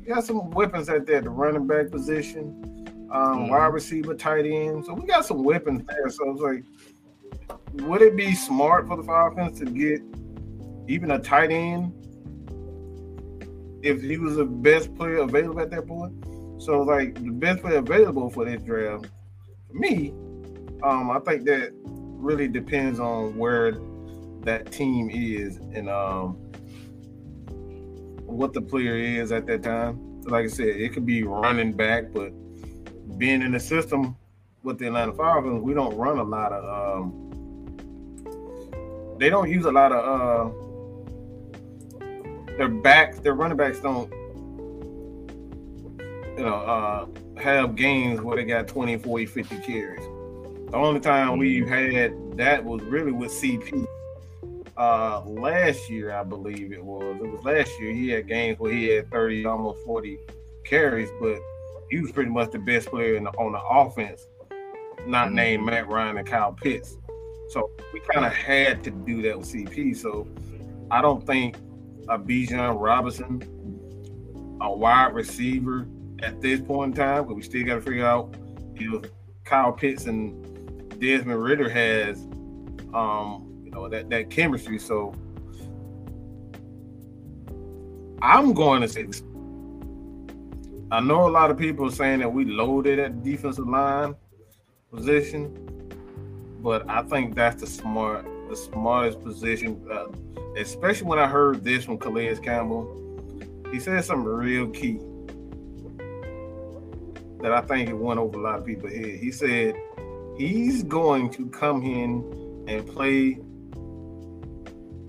you 0.00 0.06
got 0.06 0.24
some 0.24 0.50
weapons 0.50 0.88
at 0.88 1.06
there. 1.06 1.20
The 1.20 1.30
running 1.30 1.66
back 1.66 1.90
position, 1.90 2.62
um, 3.12 3.38
mm-hmm. 3.38 3.50
wide 3.50 3.66
receiver, 3.66 4.14
tight 4.14 4.46
end. 4.46 4.86
So 4.86 4.94
we 4.94 5.06
got 5.06 5.26
some 5.26 5.42
weapons 5.42 5.82
there. 5.86 6.08
So 6.08 6.30
it's 6.30 6.40
like, 6.40 6.64
would 7.74 8.02
it 8.02 8.16
be 8.16 8.34
smart 8.34 8.86
for 8.86 8.96
the 8.96 9.02
Falcons 9.02 9.58
to 9.58 9.66
get 9.66 10.00
even 10.88 11.10
a 11.10 11.18
tight 11.18 11.50
end 11.50 11.92
if 13.82 14.00
he 14.00 14.16
was 14.18 14.36
the 14.36 14.44
best 14.44 14.94
player 14.94 15.18
available 15.18 15.60
at 15.60 15.70
that 15.70 15.86
point? 15.86 16.14
So 16.58 16.80
like 16.80 17.14
the 17.14 17.30
best 17.30 17.60
player 17.60 17.78
available 17.78 18.30
for 18.30 18.44
this 18.44 18.62
draft, 18.62 19.06
for 19.68 19.74
me, 19.74 20.10
um, 20.82 21.10
I 21.10 21.20
think 21.20 21.44
that 21.44 21.72
really 21.82 22.48
depends 22.48 22.98
on 22.98 23.36
where 23.36 23.72
that 24.42 24.72
team 24.72 25.10
is 25.10 25.56
and 25.56 25.88
um, 25.90 26.34
what 28.24 28.52
the 28.52 28.62
player 28.62 28.96
is 28.96 29.32
at 29.32 29.46
that 29.46 29.62
time. 29.62 30.22
So 30.22 30.30
like 30.30 30.44
I 30.44 30.48
said, 30.48 30.68
it 30.68 30.92
could 30.92 31.06
be 31.06 31.22
running 31.22 31.72
back, 31.72 32.12
but 32.12 32.30
being 33.18 33.42
in 33.42 33.52
the 33.52 33.60
system 33.60 34.16
with 34.62 34.78
the 34.78 34.86
Atlanta 34.86 35.12
Falcons, 35.12 35.62
we 35.62 35.74
don't 35.74 35.96
run 35.96 36.18
a 36.18 36.24
lot 36.24 36.52
of. 36.52 37.02
Um, 37.02 37.25
they 39.18 39.30
don't 39.30 39.50
use 39.50 39.64
a 39.64 39.72
lot 39.72 39.92
of. 39.92 40.52
Uh, 40.52 40.62
their 42.56 42.68
backs, 42.68 43.18
their 43.20 43.34
running 43.34 43.56
backs 43.56 43.80
don't. 43.80 44.10
You 46.38 46.44
know, 46.44 46.54
uh, 46.54 47.06
have 47.40 47.76
games 47.76 48.20
where 48.20 48.36
they 48.36 48.44
got 48.44 48.68
20, 48.68 48.98
40, 48.98 49.26
50 49.26 49.58
carries. 49.58 50.04
The 50.70 50.76
only 50.76 51.00
time 51.00 51.38
we've 51.38 51.64
mm-hmm. 51.64 51.96
had 51.96 52.36
that 52.38 52.64
was 52.64 52.82
really 52.82 53.12
with 53.12 53.30
CP. 53.30 53.86
Uh, 54.76 55.22
last 55.24 55.88
year, 55.88 56.12
I 56.12 56.22
believe 56.22 56.72
it 56.72 56.84
was. 56.84 57.16
It 57.22 57.30
was 57.30 57.42
last 57.44 57.70
year. 57.80 57.94
He 57.94 58.08
had 58.08 58.28
games 58.28 58.58
where 58.58 58.72
he 58.72 58.88
had 58.88 59.10
30, 59.10 59.46
almost 59.46 59.82
40 59.86 60.18
carries, 60.64 61.08
but 61.20 61.38
he 61.90 62.00
was 62.00 62.12
pretty 62.12 62.30
much 62.30 62.50
the 62.50 62.58
best 62.58 62.88
player 62.88 63.18
the, 63.18 63.30
on 63.30 63.52
the 63.52 63.60
offense, 63.60 64.26
not 65.06 65.28
mm-hmm. 65.28 65.36
named 65.36 65.64
Matt 65.64 65.88
Ryan 65.88 66.18
and 66.18 66.26
Kyle 66.26 66.52
Pitts. 66.52 66.98
So 67.48 67.70
we 67.92 68.00
kind 68.00 68.26
of 68.26 68.32
had 68.32 68.82
to 68.84 68.90
do 68.90 69.22
that 69.22 69.38
with 69.38 69.52
CP. 69.52 69.96
So 69.96 70.26
I 70.90 71.00
don't 71.00 71.24
think 71.26 71.56
a 72.08 72.18
Bijan 72.18 72.80
Robinson, 72.80 73.42
a 74.60 74.72
wide 74.72 75.14
receiver 75.14 75.86
at 76.22 76.40
this 76.40 76.60
point 76.60 76.96
in 76.96 77.04
time, 77.04 77.26
but 77.26 77.34
we 77.34 77.42
still 77.42 77.64
got 77.64 77.76
to 77.76 77.80
figure 77.80 78.06
out 78.06 78.34
if 78.74 79.10
Kyle 79.44 79.72
Pitts 79.72 80.06
and 80.06 81.00
Desmond 81.00 81.42
Ridder 81.42 81.68
has, 81.68 82.22
um, 82.94 83.60
you 83.64 83.70
know, 83.70 83.88
that 83.88 84.10
that 84.10 84.30
chemistry. 84.30 84.78
So 84.78 85.14
I'm 88.22 88.52
going 88.52 88.82
to 88.82 88.88
say. 88.88 89.06
I 90.92 91.00
know 91.00 91.26
a 91.26 91.30
lot 91.30 91.50
of 91.50 91.58
people 91.58 91.86
are 91.86 91.90
saying 91.90 92.20
that 92.20 92.32
we 92.32 92.44
loaded 92.44 93.00
at 93.00 93.24
defensive 93.24 93.66
line 93.66 94.14
position, 94.92 95.65
but 96.66 96.84
I 96.90 97.02
think 97.02 97.36
that's 97.36 97.60
the 97.60 97.66
smart, 97.68 98.26
the 98.48 98.56
smartest 98.56 99.22
position. 99.22 99.80
Uh, 99.88 100.06
especially 100.56 101.06
when 101.06 101.20
I 101.20 101.28
heard 101.28 101.62
this 101.62 101.84
from 101.84 101.96
Calais 101.96 102.34
Campbell, 102.42 103.30
he 103.70 103.78
said 103.78 104.04
something 104.04 104.24
real 104.24 104.66
key 104.70 104.98
that 107.40 107.52
I 107.52 107.60
think 107.60 107.88
it 107.88 107.92
went 107.92 108.18
over 108.18 108.36
a 108.36 108.42
lot 108.42 108.58
of 108.58 108.66
people's 108.66 108.94
head. 108.94 109.20
He 109.20 109.30
said 109.30 109.76
he's 110.36 110.82
going 110.82 111.30
to 111.34 111.48
come 111.50 111.84
in 111.84 112.64
and 112.66 112.84
play 112.84 113.38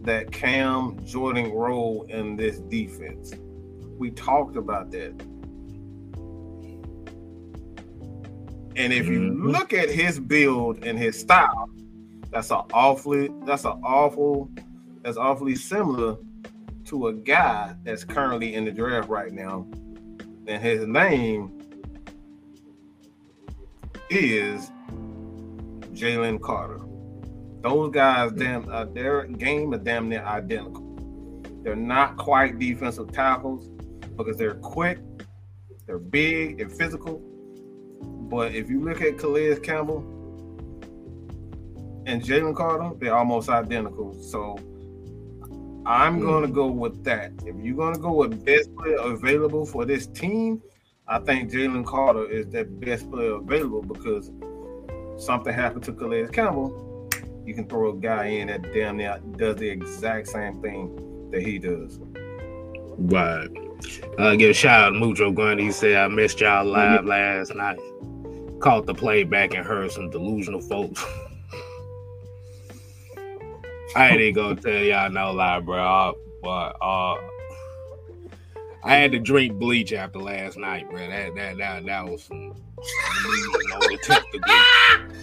that 0.03 0.31
Cam 0.31 1.03
Jordan 1.07 1.51
role 1.51 2.05
in 2.07 2.35
this 2.35 2.59
defense. 2.59 3.33
We 3.97 4.11
talked 4.11 4.57
about 4.57 4.91
that. 4.91 5.19
And 8.77 8.93
if 8.93 9.07
you 9.07 9.19
mm-hmm. 9.19 9.47
look 9.47 9.73
at 9.73 9.89
his 9.89 10.19
build 10.19 10.85
and 10.85 10.97
his 10.97 11.19
style, 11.19 11.69
that's 12.31 12.51
an 12.51 12.61
awfully 12.73 13.29
that's 13.43 13.65
an 13.65 13.81
awful 13.83 14.51
that's 15.01 15.17
awfully 15.17 15.55
similar 15.55 16.17
to 16.85 17.07
a 17.07 17.13
guy 17.13 17.75
that's 17.83 18.03
currently 18.03 18.53
in 18.53 18.65
the 18.65 18.71
draft 18.71 19.09
right 19.09 19.33
now. 19.33 19.65
And 20.47 20.61
his 20.61 20.87
name 20.87 21.59
is 24.11 24.71
Jalen 25.93 26.39
Carter. 26.41 26.79
Those 27.61 27.91
guys, 27.91 28.31
damn, 28.33 28.69
uh, 28.69 28.85
their 28.85 29.25
game 29.25 29.73
is 29.73 29.81
damn 29.81 30.07
near 30.07 30.23
identical. 30.23 30.83
They're 31.63 31.75
not 31.75 32.15
quite 32.15 32.59
defensive 32.59 33.11
tackles 33.11 33.67
because 34.15 34.37
they're 34.37 34.55
quick, 34.55 34.99
they're 35.87 35.97
big 35.97 36.61
and 36.61 36.71
physical. 36.71 37.21
But 38.01 38.53
if 38.53 38.69
you 38.69 38.83
look 38.83 39.01
at 39.01 39.17
Calais 39.17 39.55
Campbell 39.59 39.99
and 42.05 42.21
Jalen 42.21 42.55
Carter, 42.55 42.95
they're 42.99 43.15
almost 43.15 43.49
identical. 43.49 44.13
So 44.21 44.57
I'm 45.85 46.19
mm. 46.19 46.21
going 46.21 46.45
to 46.45 46.51
go 46.51 46.67
with 46.67 47.03
that. 47.05 47.31
If 47.45 47.55
you're 47.63 47.75
going 47.75 47.93
to 47.93 47.99
go 47.99 48.13
with 48.13 48.43
best 48.43 48.75
player 48.75 48.97
available 48.97 49.65
for 49.65 49.85
this 49.85 50.07
team, 50.07 50.61
I 51.07 51.19
think 51.19 51.51
Jalen 51.51 51.85
Carter 51.85 52.29
is 52.29 52.47
the 52.47 52.65
best 52.65 53.09
player 53.09 53.35
available 53.35 53.81
because 53.81 54.31
something 55.17 55.53
happened 55.53 55.83
to 55.85 55.93
Calais 55.93 56.27
Campbell, 56.27 57.09
you 57.45 57.53
can 57.53 57.67
throw 57.67 57.91
a 57.91 57.95
guy 57.95 58.25
in 58.25 58.47
that 58.47 58.61
damn 58.73 58.97
near 58.97 59.19
does 59.37 59.55
the 59.55 59.69
exact 59.69 60.27
same 60.27 60.61
thing 60.61 61.29
that 61.31 61.41
he 61.41 61.57
does. 61.59 61.99
Right. 62.97 63.66
Uh, 64.17 64.35
give 64.35 64.51
a 64.51 64.53
shout 64.53 64.83
out 64.83 64.89
to 64.91 64.99
Mucho 64.99 65.31
Gundy. 65.31 65.61
He 65.61 65.71
said, 65.71 65.95
I 65.95 66.07
missed 66.07 66.39
y'all 66.39 66.65
live 66.65 67.05
last 67.05 67.53
night. 67.55 67.79
Caught 68.59 68.85
the 68.87 68.93
playback 68.93 69.53
and 69.53 69.65
heard 69.65 69.91
some 69.91 70.09
delusional 70.09 70.61
folks. 70.61 71.03
I 73.95 74.09
ain't 74.09 74.35
gonna 74.35 74.55
tell 74.55 74.73
y'all 74.73 75.09
no 75.09 75.31
lie, 75.31 75.59
bro. 75.59 76.13
But 76.41 76.75
uh, 76.81 77.17
I 78.83 78.95
had 78.95 79.11
to 79.11 79.19
drink 79.19 79.59
bleach 79.59 79.93
after 79.93 80.19
last 80.19 80.57
night, 80.57 80.89
bro. 80.89 81.07
That 81.07 81.35
that 81.35 81.57
that, 81.57 81.85
that 81.85 82.05
was 82.07 82.23
some 82.23 82.53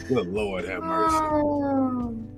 Good 0.08 0.26
Lord, 0.26 0.64
have 0.66 0.82
mercy. 0.82 2.33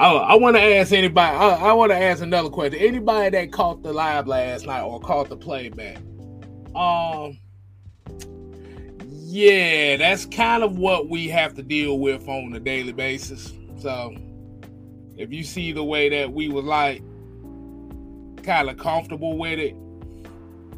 I, 0.00 0.12
I 0.14 0.34
want 0.36 0.56
to 0.56 0.62
ask 0.62 0.92
anybody. 0.92 1.36
I, 1.36 1.48
I 1.56 1.72
want 1.74 1.92
to 1.92 1.96
ask 1.96 2.22
another 2.22 2.48
question. 2.48 2.80
Anybody 2.80 3.28
that 3.36 3.52
caught 3.52 3.82
the 3.82 3.92
live 3.92 4.26
last 4.26 4.64
night 4.64 4.80
or 4.80 4.98
caught 4.98 5.28
the 5.28 5.36
playback, 5.36 5.98
um, 6.74 7.36
yeah, 9.26 9.98
that's 9.98 10.24
kind 10.24 10.62
of 10.62 10.78
what 10.78 11.10
we 11.10 11.28
have 11.28 11.52
to 11.52 11.62
deal 11.62 11.98
with 11.98 12.26
on 12.28 12.54
a 12.54 12.60
daily 12.60 12.92
basis. 12.92 13.52
So, 13.78 14.16
if 15.18 15.34
you 15.34 15.44
see 15.44 15.70
the 15.70 15.84
way 15.84 16.08
that 16.08 16.32
we 16.32 16.48
was 16.48 16.64
like 16.64 17.02
kind 18.42 18.70
of 18.70 18.78
comfortable 18.78 19.36
with 19.36 19.58
it, 19.58 19.76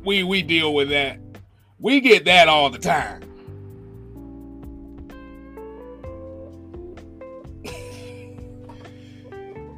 we 0.04 0.24
we 0.24 0.42
deal 0.42 0.74
with 0.74 0.88
that. 0.88 1.20
We 1.78 2.00
get 2.00 2.24
that 2.24 2.48
all 2.48 2.70
the 2.70 2.80
time. 2.80 3.22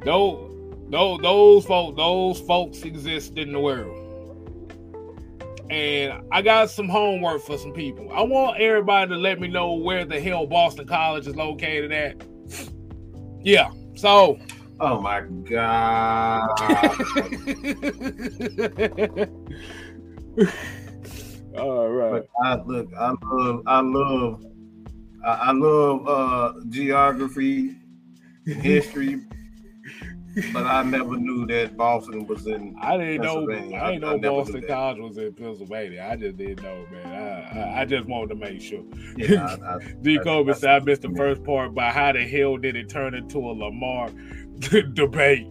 Those, 0.05 0.51
those, 0.89 1.19
those 1.21 1.65
folks, 1.65 1.97
those 1.97 2.39
folks 2.41 2.83
exist 2.83 3.37
in 3.37 3.51
the 3.51 3.59
world. 3.59 4.03
And 5.69 6.23
I 6.31 6.43
got 6.43 6.69
some 6.69 6.87
homework 6.87 7.41
for 7.41 7.57
some 7.57 7.73
people. 7.73 8.11
I 8.13 8.21
want 8.21 8.61
everybody 8.61 9.09
to 9.09 9.17
let 9.17 9.39
me 9.39 9.47
know 9.47 9.73
where 9.73 10.05
the 10.05 10.21
hell 10.21 10.45
Boston 10.45 10.87
College 10.87 11.25
is 11.27 11.35
located 11.35 11.91
at. 11.91 12.23
Yeah. 13.41 13.71
So. 13.95 14.37
Oh 14.79 14.99
my 15.01 15.21
god. 15.21 16.49
All 21.57 21.89
right. 21.89 22.11
But 22.11 22.27
I 22.43 22.55
look. 22.61 22.89
I 22.97 23.15
love. 23.23 23.63
I 23.65 23.79
love. 23.79 24.45
I 25.23 25.51
love 25.51 26.07
uh, 26.07 26.53
geography, 26.69 27.77
history, 28.45 29.21
but 30.51 30.65
I 30.65 30.83
never 30.83 31.15
knew 31.15 31.45
that 31.47 31.77
Boston 31.77 32.27
was 32.27 32.45
in. 32.45 32.75
I 32.81 32.97
didn't 32.97 33.21
know. 33.21 33.43
I 33.49 33.91
didn't 33.91 34.01
know 34.01 34.15
I 34.15 34.17
Boston 34.17 34.63
College 34.67 34.99
was 34.99 35.17
in 35.17 35.33
Pennsylvania. 35.33 36.05
I 36.09 36.15
just 36.15 36.37
didn't 36.37 36.61
know, 36.61 36.85
man. 36.91 37.07
I, 37.07 37.59
I, 37.59 37.81
I 37.81 37.85
just 37.85 38.07
wanted 38.07 38.29
to 38.29 38.35
make 38.35 38.61
sure. 38.61 38.83
Yeah, 39.15 39.55
I, 39.67 39.77
D. 40.01 40.19
Kobe 40.19 40.53
said 40.53 40.69
I 40.69 40.79
missed 40.83 41.03
the 41.03 41.09
yeah. 41.09 41.17
first 41.17 41.43
part, 41.43 41.73
but 41.73 41.93
how 41.93 42.11
the 42.11 42.27
hell 42.27 42.57
did 42.57 42.75
it 42.75 42.89
turn 42.89 43.13
into 43.13 43.37
a 43.39 43.51
Lamar 43.53 44.09
debate? 44.93 45.47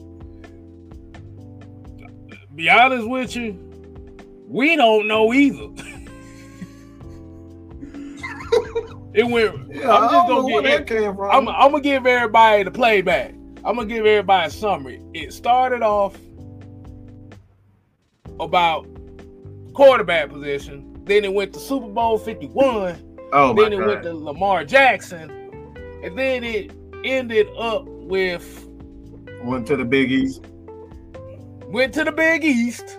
Be 2.54 2.70
honest 2.70 3.08
with 3.08 3.34
you, 3.34 3.58
we 4.46 4.76
don't 4.76 5.08
know 5.08 5.32
either. 5.32 5.68
It 9.14 9.28
went. 9.28 9.72
Yeah, 9.72 9.92
I'm 9.92 10.10
just 10.10 10.28
gonna 10.28 10.62
get. 10.62 10.90
It, 10.90 11.06
I'm, 11.06 11.48
I'm 11.48 11.70
gonna 11.70 11.80
give 11.80 12.04
everybody 12.04 12.64
the 12.64 12.72
playback. 12.72 13.36
I'm 13.64 13.76
gonna 13.76 13.86
give 13.86 14.04
everybody 14.04 14.48
a 14.48 14.50
summary. 14.50 15.02
It 15.14 15.32
started 15.32 15.82
off 15.82 16.16
about 18.40 18.86
quarterback 19.72 20.30
position. 20.30 20.90
Then 21.04 21.24
it 21.24 21.32
went 21.32 21.52
to 21.54 21.60
Super 21.60 21.88
Bowl 21.88 22.18
51. 22.18 23.16
Oh 23.32 23.54
then 23.54 23.72
it 23.72 23.78
God. 23.78 23.86
went 23.86 24.02
to 24.02 24.12
Lamar 24.12 24.64
Jackson. 24.64 25.30
And 26.02 26.18
then 26.18 26.44
it 26.44 26.72
ended 27.04 27.48
up 27.58 27.84
with 27.86 28.68
went 29.42 29.66
to 29.68 29.76
the 29.76 29.84
Big 29.84 30.12
East. 30.12 30.44
Went 31.66 31.94
to 31.94 32.04
the 32.04 32.12
Big 32.12 32.44
East. 32.44 32.98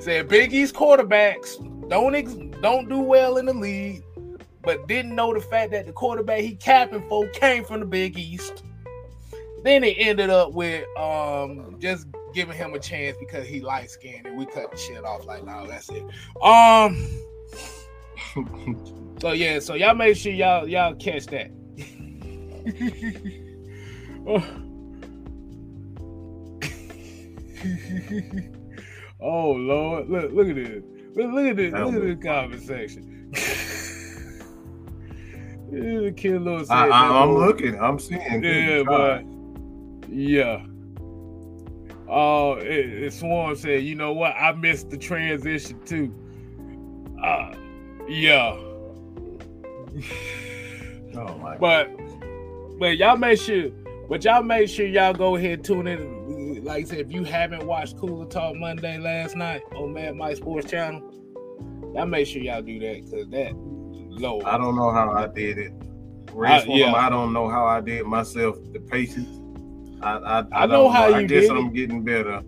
Said 0.00 0.28
Big 0.28 0.52
East 0.52 0.74
quarterbacks 0.74 1.58
don't 1.88 2.14
ex- 2.14 2.36
don't 2.60 2.88
do 2.88 3.00
well 3.00 3.36
in 3.36 3.46
the 3.46 3.54
league, 3.54 4.02
but 4.62 4.86
didn't 4.86 5.14
know 5.14 5.34
the 5.34 5.40
fact 5.40 5.72
that 5.72 5.86
the 5.86 5.92
quarterback 5.92 6.40
he 6.40 6.54
capping 6.54 7.06
for 7.08 7.28
came 7.28 7.64
from 7.64 7.80
the 7.80 7.86
Big 7.86 8.18
East. 8.18 8.64
Then 9.62 9.84
it 9.84 9.96
ended 9.98 10.30
up 10.30 10.52
with 10.52 10.86
um 10.96 11.76
just 11.78 12.06
giving 12.32 12.56
him 12.56 12.74
a 12.74 12.78
chance 12.78 13.16
because 13.18 13.46
he 13.46 13.60
light 13.60 13.90
skinned 13.90 14.26
and 14.26 14.38
we 14.38 14.46
cut 14.46 14.70
the 14.70 14.76
shit 14.76 15.04
off 15.04 15.26
like 15.26 15.44
no, 15.44 15.66
that's 15.66 15.90
it. 15.90 16.04
Um 16.42 17.06
so 19.20 19.32
yeah, 19.32 19.58
so 19.58 19.74
y'all 19.74 19.94
make 19.94 20.16
sure 20.16 20.32
y'all 20.32 20.66
y'all 20.66 20.94
catch 20.94 21.26
that. 21.26 21.50
oh 29.20 29.50
Lord, 29.50 30.08
look 30.08 30.32
look 30.32 30.48
at 30.48 30.54
this. 30.54 30.82
Look, 31.14 31.32
look 31.32 31.46
at 31.46 31.56
this. 31.56 31.72
Look 31.72 31.94
at 31.94 32.02
this 32.02 32.22
conversation. 32.22 33.32
Kid 35.70 36.42
Lewis 36.42 36.68
I, 36.68 37.22
am 37.22 37.34
looking. 37.34 37.80
I'm 37.80 37.98
seeing. 37.98 38.42
Yeah, 38.42 38.82
but 38.84 39.22
yeah. 40.10 40.64
Oh, 42.08 42.54
it, 42.54 43.04
it 43.04 43.12
Swarm 43.12 43.54
said, 43.54 43.84
you 43.84 43.94
know 43.94 44.12
what? 44.12 44.34
I 44.36 44.52
missed 44.52 44.90
the 44.90 44.98
transition 44.98 45.80
too. 45.84 46.12
Uh, 47.22 47.54
yeah. 48.08 48.50
oh 51.14 51.38
my. 51.40 51.56
But, 51.56 51.90
but 52.78 52.96
y'all 52.96 53.16
make 53.16 53.40
sure. 53.40 53.70
But 54.08 54.24
y'all 54.24 54.42
make 54.42 54.68
sure 54.68 54.86
y'all 54.86 55.12
go 55.12 55.36
ahead 55.36 55.52
and 55.52 55.64
tune 55.64 55.86
in. 55.86 56.64
Like 56.64 56.82
I 56.82 56.88
said, 56.88 56.98
if 56.98 57.12
you 57.12 57.22
haven't 57.22 57.64
watched 57.64 57.96
Cooler 57.96 58.26
Talk 58.26 58.56
Monday 58.56 58.98
last 58.98 59.36
night 59.36 59.62
on 59.76 59.92
Mad 59.92 60.16
Mike 60.16 60.36
Sports 60.36 60.68
Channel, 60.68 61.00
y'all 61.94 62.06
make 62.06 62.26
sure 62.26 62.42
y'all 62.42 62.60
do 62.60 62.80
that 62.80 63.04
because 63.04 63.28
that 63.28 63.52
low. 63.54 64.40
I 64.44 64.58
don't 64.58 64.74
know 64.74 64.90
how 64.90 65.12
I 65.12 65.28
did 65.28 65.58
it. 65.58 65.72
I, 66.36 66.64
yeah. 66.64 66.92
I 66.92 67.08
don't 67.08 67.32
know 67.32 67.48
how 67.48 67.66
I 67.66 67.80
did 67.80 68.04
myself. 68.06 68.56
The 68.72 68.80
patience 68.80 69.39
I 70.02 70.16
I, 70.16 70.40
I, 70.40 70.46
I 70.52 70.66
know 70.66 70.88
how 70.88 71.08
you 71.08 71.14
I 71.16 71.22
guess 71.24 71.48
did 71.48 71.50
I'm 71.50 71.68
it. 71.68 71.74
getting 71.74 72.04
better. 72.04 72.42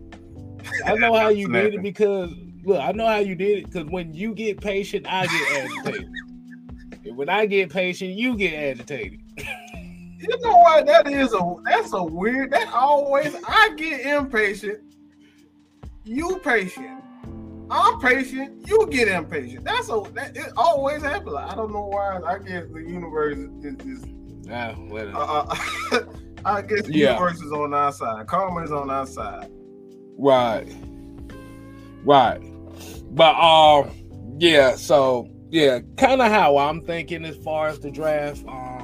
I 0.86 0.94
know 0.94 1.14
how 1.14 1.28
you 1.28 1.48
did 1.48 1.74
it 1.74 1.82
because 1.82 2.30
look, 2.64 2.80
I 2.80 2.92
know 2.92 3.06
how 3.06 3.18
you 3.18 3.34
did 3.34 3.58
it 3.58 3.64
because 3.66 3.86
when 3.88 4.14
you 4.14 4.34
get 4.34 4.60
patient, 4.60 5.06
I 5.08 5.26
get 5.26 5.52
agitated. 5.52 6.10
and 7.04 7.16
when 7.16 7.28
I 7.28 7.46
get 7.46 7.70
patient, 7.70 8.12
you 8.12 8.36
get 8.36 8.54
agitated. 8.54 9.20
you 10.18 10.38
know 10.40 10.56
what? 10.56 10.86
That 10.86 11.10
is 11.10 11.32
a 11.34 11.54
that's 11.64 11.92
a 11.92 12.02
weird. 12.02 12.52
That 12.52 12.72
always 12.72 13.34
I 13.46 13.74
get 13.76 14.00
impatient. 14.00 14.80
You 16.04 16.38
patient. 16.38 17.02
I'm 17.70 17.98
patient. 18.00 18.68
You 18.68 18.86
get 18.90 19.08
impatient. 19.08 19.64
That's 19.64 19.88
a 19.88 20.02
that, 20.14 20.36
it 20.36 20.52
always 20.56 21.02
happens. 21.02 21.36
I 21.36 21.54
don't 21.54 21.72
know 21.72 21.86
why. 21.86 22.20
I 22.20 22.38
guess 22.38 22.64
the 22.72 22.80
universe 22.80 23.38
is. 23.38 23.74
is 23.86 24.04
yeah, 24.44 24.74
uh, 25.14 25.56
uh 25.92 26.02
I 26.44 26.62
guess 26.62 26.82
the 26.82 26.94
yeah. 26.94 27.14
universe 27.14 27.40
is 27.40 27.52
on 27.52 27.74
our 27.74 27.92
side. 27.92 28.26
Karma 28.26 28.62
is 28.62 28.72
on 28.72 28.90
our 28.90 29.06
side. 29.06 29.50
Right. 30.18 30.68
Right. 32.04 32.40
But 33.10 33.34
um 33.36 33.90
yeah, 34.38 34.74
so 34.74 35.28
yeah, 35.50 35.80
kind 35.96 36.20
of 36.22 36.28
how 36.30 36.58
I'm 36.58 36.80
thinking 36.82 37.24
as 37.24 37.36
far 37.36 37.68
as 37.68 37.78
the 37.78 37.90
draft. 37.90 38.44
Um 38.46 38.82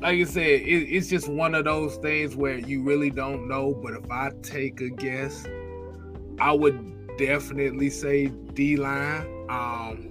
like 0.00 0.20
I 0.20 0.24
said, 0.24 0.42
it, 0.42 0.88
it's 0.88 1.08
just 1.08 1.28
one 1.28 1.54
of 1.54 1.64
those 1.64 1.96
things 1.96 2.36
where 2.36 2.58
you 2.58 2.82
really 2.82 3.10
don't 3.10 3.48
know. 3.48 3.74
But 3.82 3.94
if 3.94 4.10
I 4.10 4.30
take 4.42 4.80
a 4.80 4.88
guess, 4.88 5.44
I 6.40 6.52
would 6.52 7.16
definitely 7.18 7.90
say 7.90 8.26
D 8.26 8.76
line. 8.76 9.26
Um, 9.50 10.10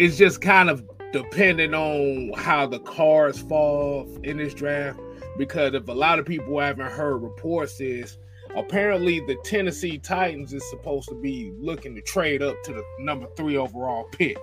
it's 0.00 0.16
just 0.16 0.40
kind 0.40 0.70
of 0.70 0.82
depending 1.12 1.74
on 1.74 2.32
how 2.34 2.66
the 2.66 2.78
cards 2.80 3.38
fall 3.42 4.08
in 4.22 4.38
this 4.38 4.54
draft. 4.54 4.98
Because 5.36 5.74
if 5.74 5.86
a 5.88 5.92
lot 5.92 6.18
of 6.18 6.24
people 6.24 6.58
haven't 6.58 6.90
heard 6.90 7.18
reports, 7.18 7.78
is 7.80 8.16
apparently 8.56 9.20
the 9.20 9.36
Tennessee 9.44 9.98
Titans 9.98 10.54
is 10.54 10.68
supposed 10.70 11.10
to 11.10 11.14
be 11.14 11.52
looking 11.58 11.94
to 11.96 12.00
trade 12.00 12.40
up 12.40 12.56
to 12.64 12.72
the 12.72 12.82
number 12.98 13.26
three 13.36 13.58
overall 13.58 14.04
pick. 14.04 14.38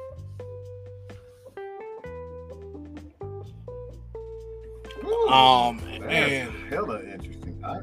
Ooh, 5.03 5.27
um, 5.29 5.79
and 6.07 6.51
hella 6.69 7.01
interesting. 7.03 7.59
I... 7.65 7.79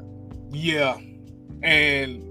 Yeah, 0.49 0.97
and 1.61 2.21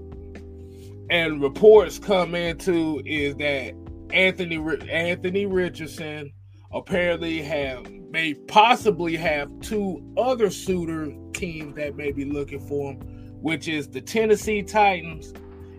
and 1.11 1.39
reports 1.39 1.99
come 1.99 2.33
into 2.33 2.99
is 3.05 3.35
that 3.35 3.75
Anthony 4.11 4.57
Anthony 4.89 5.45
Richardson 5.45 6.31
apparently 6.71 7.41
have 7.41 7.89
may 8.11 8.33
possibly 8.33 9.15
have 9.15 9.49
two 9.59 10.01
other 10.17 10.49
suitor 10.49 11.13
teams 11.33 11.75
that 11.75 11.95
may 11.95 12.11
be 12.11 12.25
looking 12.25 12.59
for 12.59 12.91
him, 12.91 12.99
which 13.41 13.67
is 13.67 13.87
the 13.89 14.01
Tennessee 14.01 14.61
Titans 14.61 15.33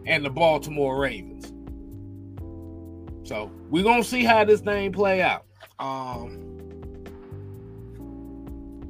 and 0.07 0.25
the 0.25 0.31
Baltimore 0.31 0.99
Ravens. 0.99 1.53
So 3.29 3.51
we're 3.71 3.85
gonna 3.85 4.05
see 4.05 4.25
how 4.25 4.45
this 4.45 4.61
thing 4.61 4.93
play 4.93 5.23
out. 5.23 5.45
Um 5.79 6.43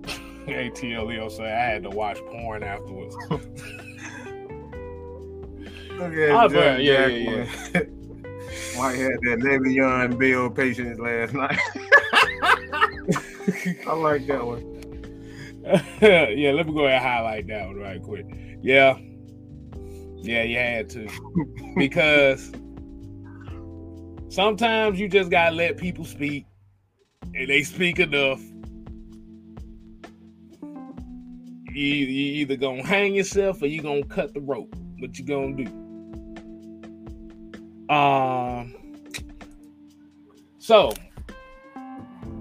ATL 0.46 1.07
Leo 1.07 1.29
said 1.29 1.46
I 1.46 1.64
had 1.64 1.83
to 1.83 1.90
watch 1.90 2.18
porn 2.27 2.62
afterwards. 2.62 3.16
okay, 6.01 6.31
oh, 6.31 6.49
yeah, 6.51 6.77
yeah, 6.77 7.07
yeah. 7.07 7.83
White 8.76 8.98
had 8.98 9.20
that 9.22 9.38
Le'Veon 9.40 10.18
Bell 10.18 10.50
patience 10.50 10.98
last 10.98 11.32
night. 11.32 11.58
I 13.86 13.94
like 13.94 14.26
that 14.26 14.44
one. 14.44 14.72
yeah, 16.00 16.52
let 16.52 16.66
me 16.66 16.72
go 16.72 16.86
ahead 16.86 16.96
and 16.96 17.04
highlight 17.04 17.46
that 17.48 17.66
one 17.66 17.76
right 17.76 18.02
quick. 18.02 18.26
Yeah. 18.62 18.96
Yeah, 20.16 20.42
you 20.42 20.58
had 20.58 20.88
to. 20.90 21.08
because 21.76 22.52
sometimes 24.28 25.00
you 25.00 25.08
just 25.08 25.30
gotta 25.30 25.54
let 25.54 25.76
people 25.76 26.04
speak 26.04 26.46
and 27.34 27.48
they 27.48 27.62
speak 27.62 27.98
enough. 27.98 28.40
You, 31.72 31.84
you 31.84 32.40
either 32.40 32.56
gonna 32.56 32.86
hang 32.86 33.14
yourself 33.14 33.62
or 33.62 33.66
you 33.66 33.82
gonna 33.82 34.04
cut 34.04 34.34
the 34.34 34.40
rope. 34.40 34.74
What 34.98 35.18
you 35.18 35.24
gonna 35.24 35.64
do? 35.64 35.86
Um, 37.88 38.75
so, 40.59 40.92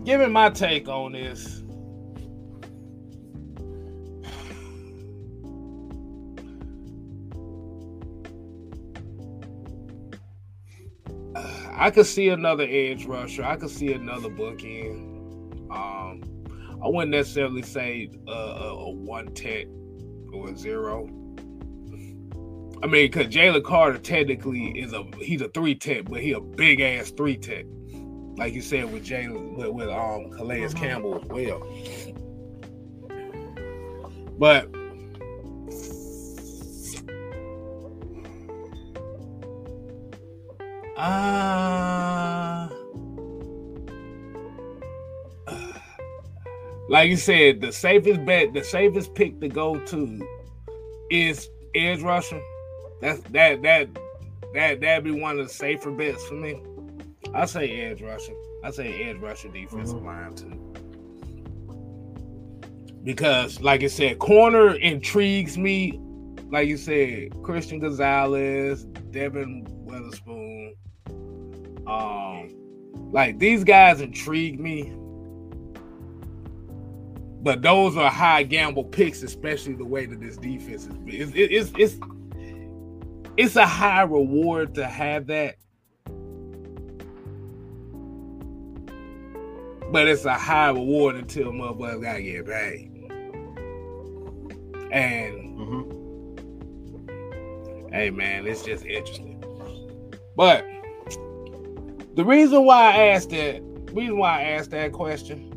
giving 0.03 0.31
my 0.31 0.49
take 0.49 0.87
on 0.87 1.11
this, 1.11 1.61
I 11.77 11.91
could 11.91 12.05
see 12.07 12.29
another 12.29 12.65
edge 12.67 13.05
rusher. 13.05 13.43
I 13.43 13.57
could 13.57 13.69
see 13.69 13.93
another 13.93 14.29
bookend. 14.29 15.11
Um, 15.69 16.23
I 16.83 16.87
wouldn't 16.87 17.11
necessarily 17.11 17.61
say 17.61 18.09
uh, 18.27 18.31
a 18.31 18.89
one 18.89 19.33
tech 19.33 19.67
or 20.33 20.49
a 20.49 20.57
zero. 20.57 21.07
I 22.85 22.87
mean, 22.87 23.09
because 23.09 23.33
Jalen 23.33 23.63
Carter 23.63 23.97
technically 23.97 24.67
is 24.79 24.93
a 24.93 25.03
he's 25.19 25.41
a 25.41 25.49
three 25.49 25.73
tech, 25.73 26.05
but 26.05 26.21
he 26.21 26.33
a 26.33 26.39
big 26.39 26.81
ass 26.81 27.09
three 27.09 27.35
tech, 27.35 27.65
like 28.37 28.53
you 28.53 28.61
said 28.61 28.93
with 28.93 29.03
Jalen 29.03 29.55
with, 29.55 29.69
with 29.69 29.89
um 29.89 30.29
Calais 30.29 30.59
mm-hmm. 30.59 30.77
Campbell 30.77 31.19
as 31.19 31.27
well. 31.27 31.65
But 34.37 34.69
uh, 40.95 42.69
like 46.89 47.09
you 47.09 47.17
said, 47.17 47.61
the 47.61 47.71
safest 47.71 48.23
bet, 48.25 48.53
the 48.53 48.63
safest 48.63 49.15
pick 49.15 49.41
to 49.41 49.47
go 49.47 49.79
to 49.85 50.27
is 51.09 51.49
edge 51.73 52.03
rusher 52.03 52.39
that's 53.01 53.21
that 53.31 53.61
that 53.61 53.89
that 54.53 54.81
that'd 54.81 55.03
be 55.03 55.11
one 55.11 55.39
of 55.39 55.47
the 55.47 55.53
safer 55.53 55.91
bets 55.91 56.23
for 56.25 56.35
me. 56.35 56.61
I 57.33 57.45
say 57.45 57.69
edge 57.81 58.01
rushing. 58.01 58.37
I 58.63 58.71
say 58.71 59.03
edge 59.03 59.17
rusher 59.17 59.49
defensive 59.49 59.97
mm-hmm. 59.97 60.05
line 60.05 60.35
too. 60.35 60.61
Because, 63.03 63.61
like 63.61 63.83
I 63.83 63.87
said, 63.87 64.19
corner 64.19 64.75
intrigues 64.75 65.57
me. 65.57 65.99
Like 66.49 66.67
you 66.67 66.77
said, 66.77 67.41
Christian 67.43 67.79
Gonzalez, 67.79 68.85
Devon 69.11 69.67
Witherspoon. 69.69 70.75
Um, 71.85 72.49
like 73.11 73.37
these 73.37 73.63
guys 73.63 74.01
intrigue 74.01 74.59
me. 74.59 74.93
But 77.41 77.61
those 77.61 77.95
are 77.95 78.09
high 78.09 78.41
gamble 78.41 78.85
picks, 78.85 79.21
especially 79.21 79.73
the 79.73 79.85
way 79.85 80.07
that 80.07 80.19
this 80.19 80.37
defense 80.37 80.87
is. 81.05 81.31
It's, 81.31 81.31
it's, 81.35 81.71
it's, 81.77 81.99
it's 83.37 83.55
a 83.55 83.65
high 83.65 84.03
reward 84.03 84.75
to 84.75 84.85
have 84.85 85.27
that 85.27 85.57
but 89.95 90.07
it's 90.07 90.25
a 90.25 90.33
high 90.33 90.69
reward 90.69 91.15
until 91.15 91.51
motherfuckers 91.53 92.01
gotta 92.01 92.21
get 92.21 92.45
paid. 92.45 92.91
And 94.91 95.57
mm-hmm. 95.57 97.13
hey 97.93 98.09
man, 98.09 98.45
it's 98.45 98.63
just 98.63 98.85
interesting. 98.85 99.41
But 100.35 100.65
the 102.15 102.25
reason 102.25 102.65
why 102.65 102.91
I 102.91 102.97
asked 103.07 103.29
that, 103.29 103.61
reason 103.93 104.17
why 104.17 104.41
I 104.41 104.43
asked 104.43 104.71
that 104.71 104.91
question, 104.91 105.51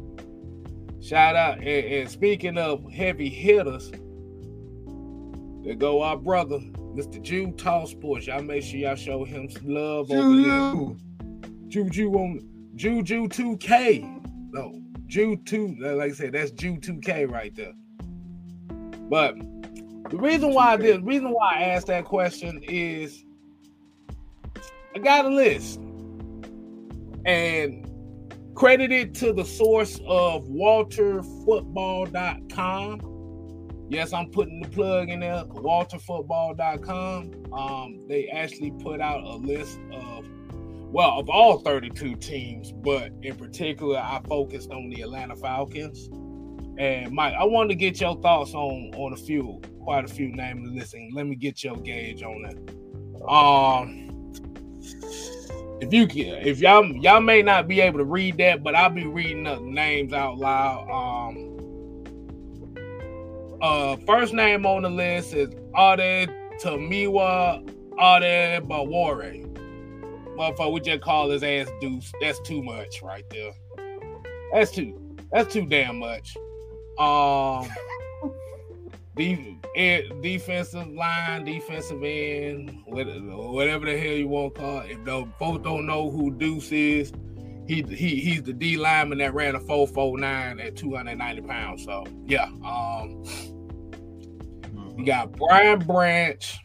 shout 1.00 1.34
out 1.34 1.58
and, 1.58 1.66
and 1.66 2.08
speaking 2.08 2.58
of 2.58 2.88
heavy 2.92 3.28
hitters, 3.28 3.90
there 5.64 5.74
go 5.74 6.02
our 6.02 6.16
brother, 6.16 6.60
Mr. 6.98 7.22
Jew 7.22 7.52
Tall 7.52 7.86
Sports. 7.86 8.26
Y'all 8.26 8.42
make 8.42 8.64
sure 8.64 8.80
y'all 8.80 8.96
show 8.96 9.24
him 9.24 9.48
some 9.48 9.68
love 9.68 10.10
over 10.10 10.34
here. 10.34 10.96
Juju 11.68 12.12
on 12.14 12.40
Juju 12.74 13.28
2K. 13.28 14.52
No, 14.52 14.82
Jew 15.06 15.36
2, 15.36 15.76
like 15.78 16.10
I 16.10 16.14
said, 16.14 16.32
that's 16.32 16.50
Jew 16.50 16.78
2K 16.78 17.30
right 17.30 17.54
there. 17.54 17.74
But 19.08 19.36
the 20.10 20.16
reason 20.16 20.52
why 20.52 20.72
I 20.72 20.76
did, 20.76 21.02
the 21.02 21.04
reason 21.04 21.30
why 21.30 21.54
I 21.54 21.62
asked 21.64 21.86
that 21.86 22.04
question 22.04 22.60
is 22.64 23.24
I 24.96 24.98
got 24.98 25.24
a 25.24 25.28
list 25.28 25.78
and 27.24 27.84
credited 28.56 29.14
to 29.16 29.32
the 29.32 29.44
source 29.44 30.00
of 30.04 30.46
walterfootball.com. 30.46 33.17
Yes, 33.88 34.12
I'm 34.12 34.30
putting 34.30 34.60
the 34.60 34.68
plug 34.68 35.08
in 35.08 35.20
there, 35.20 35.44
walterfootball.com. 35.44 37.52
Um, 37.52 38.00
they 38.06 38.28
actually 38.28 38.72
put 38.72 39.00
out 39.00 39.22
a 39.22 39.36
list 39.36 39.80
of 39.92 40.28
well, 40.90 41.18
of 41.18 41.28
all 41.28 41.58
32 41.58 42.16
teams, 42.16 42.72
but 42.72 43.12
in 43.22 43.36
particular, 43.36 43.98
I 43.98 44.20
focused 44.26 44.70
on 44.70 44.88
the 44.88 45.02
Atlanta 45.02 45.36
Falcons. 45.36 46.08
And 46.78 47.12
Mike, 47.12 47.34
I 47.38 47.44
wanted 47.44 47.70
to 47.70 47.74
get 47.74 48.00
your 48.00 48.16
thoughts 48.20 48.54
on 48.54 48.92
on 48.94 49.12
a 49.12 49.16
few, 49.16 49.60
quite 49.80 50.04
a 50.04 50.08
few 50.08 50.28
names. 50.28 50.70
Listen, 50.70 51.10
let 51.12 51.26
me 51.26 51.36
get 51.36 51.62
your 51.62 51.76
gauge 51.76 52.22
on 52.22 52.44
it. 52.46 52.56
Um, 53.28 54.32
if 55.80 55.92
you 55.92 56.06
can, 56.06 56.46
if 56.46 56.60
y'all 56.60 56.86
y'all 56.86 57.20
may 57.20 57.42
not 57.42 57.68
be 57.68 57.80
able 57.80 57.98
to 57.98 58.04
read 58.04 58.38
that, 58.38 58.62
but 58.62 58.74
I'll 58.74 58.90
be 58.90 59.06
reading 59.06 59.44
the 59.44 59.58
names 59.60 60.12
out 60.12 60.38
loud. 60.38 60.88
Um, 60.88 61.57
uh, 63.60 63.96
first 64.06 64.32
name 64.34 64.66
on 64.66 64.82
the 64.82 64.90
list 64.90 65.34
is 65.34 65.48
Ade 65.76 66.30
Tamiwa 66.60 67.68
Ade 67.98 68.62
Bawore 68.68 69.48
motherfucker 70.38 70.72
we 70.72 70.80
just 70.80 71.02
call 71.02 71.28
his 71.30 71.42
ass 71.42 71.68
Deuce. 71.80 72.12
That's 72.20 72.40
too 72.40 72.62
much 72.62 73.02
right 73.02 73.28
there. 73.30 73.52
That's 74.52 74.70
too. 74.70 75.16
That's 75.32 75.52
too 75.52 75.66
damn 75.66 75.98
much. 75.98 76.36
Um, 76.98 77.68
de- 79.16 79.58
defensive 80.22 80.88
line, 80.88 81.44
defensive 81.44 82.02
end, 82.02 82.82
whatever 82.86 83.84
the 83.84 83.98
hell 83.98 84.12
you 84.12 84.28
want 84.28 84.54
to 84.54 84.60
call 84.60 84.80
it. 84.80 84.92
If 84.92 85.04
the 85.04 85.28
folks 85.38 85.64
don't 85.64 85.86
know 85.86 86.10
who 86.10 86.30
Deuce 86.30 86.72
is, 86.72 87.12
he 87.68 87.82
he 87.82 88.16
he's 88.16 88.42
the 88.42 88.52
D 88.52 88.76
lineman 88.76 89.18
that 89.18 89.34
ran 89.34 89.54
a 89.54 89.60
449 89.60 90.58
at 90.58 90.74
290 90.74 91.42
pounds. 91.42 91.84
So 91.84 92.04
yeah. 92.26 92.46
Um, 92.64 93.22
you 94.96 95.04
got 95.04 95.30
Brian 95.32 95.78
Branch, 95.78 96.58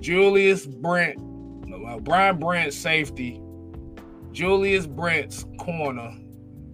Julius 0.00 0.64
Brent, 0.64 1.18
uh, 1.86 1.98
Brian 1.98 2.38
Brent 2.38 2.72
safety, 2.72 3.42
Julius 4.30 4.86
Brent's 4.86 5.44
corner, 5.58 6.16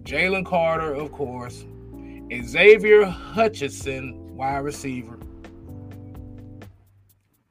Jalen 0.03 0.45
Carter, 0.45 0.93
of 0.93 1.11
course, 1.11 1.65
Xavier 2.31 3.05
Hutchinson, 3.05 4.37
wide 4.37 4.59
receiver, 4.59 5.19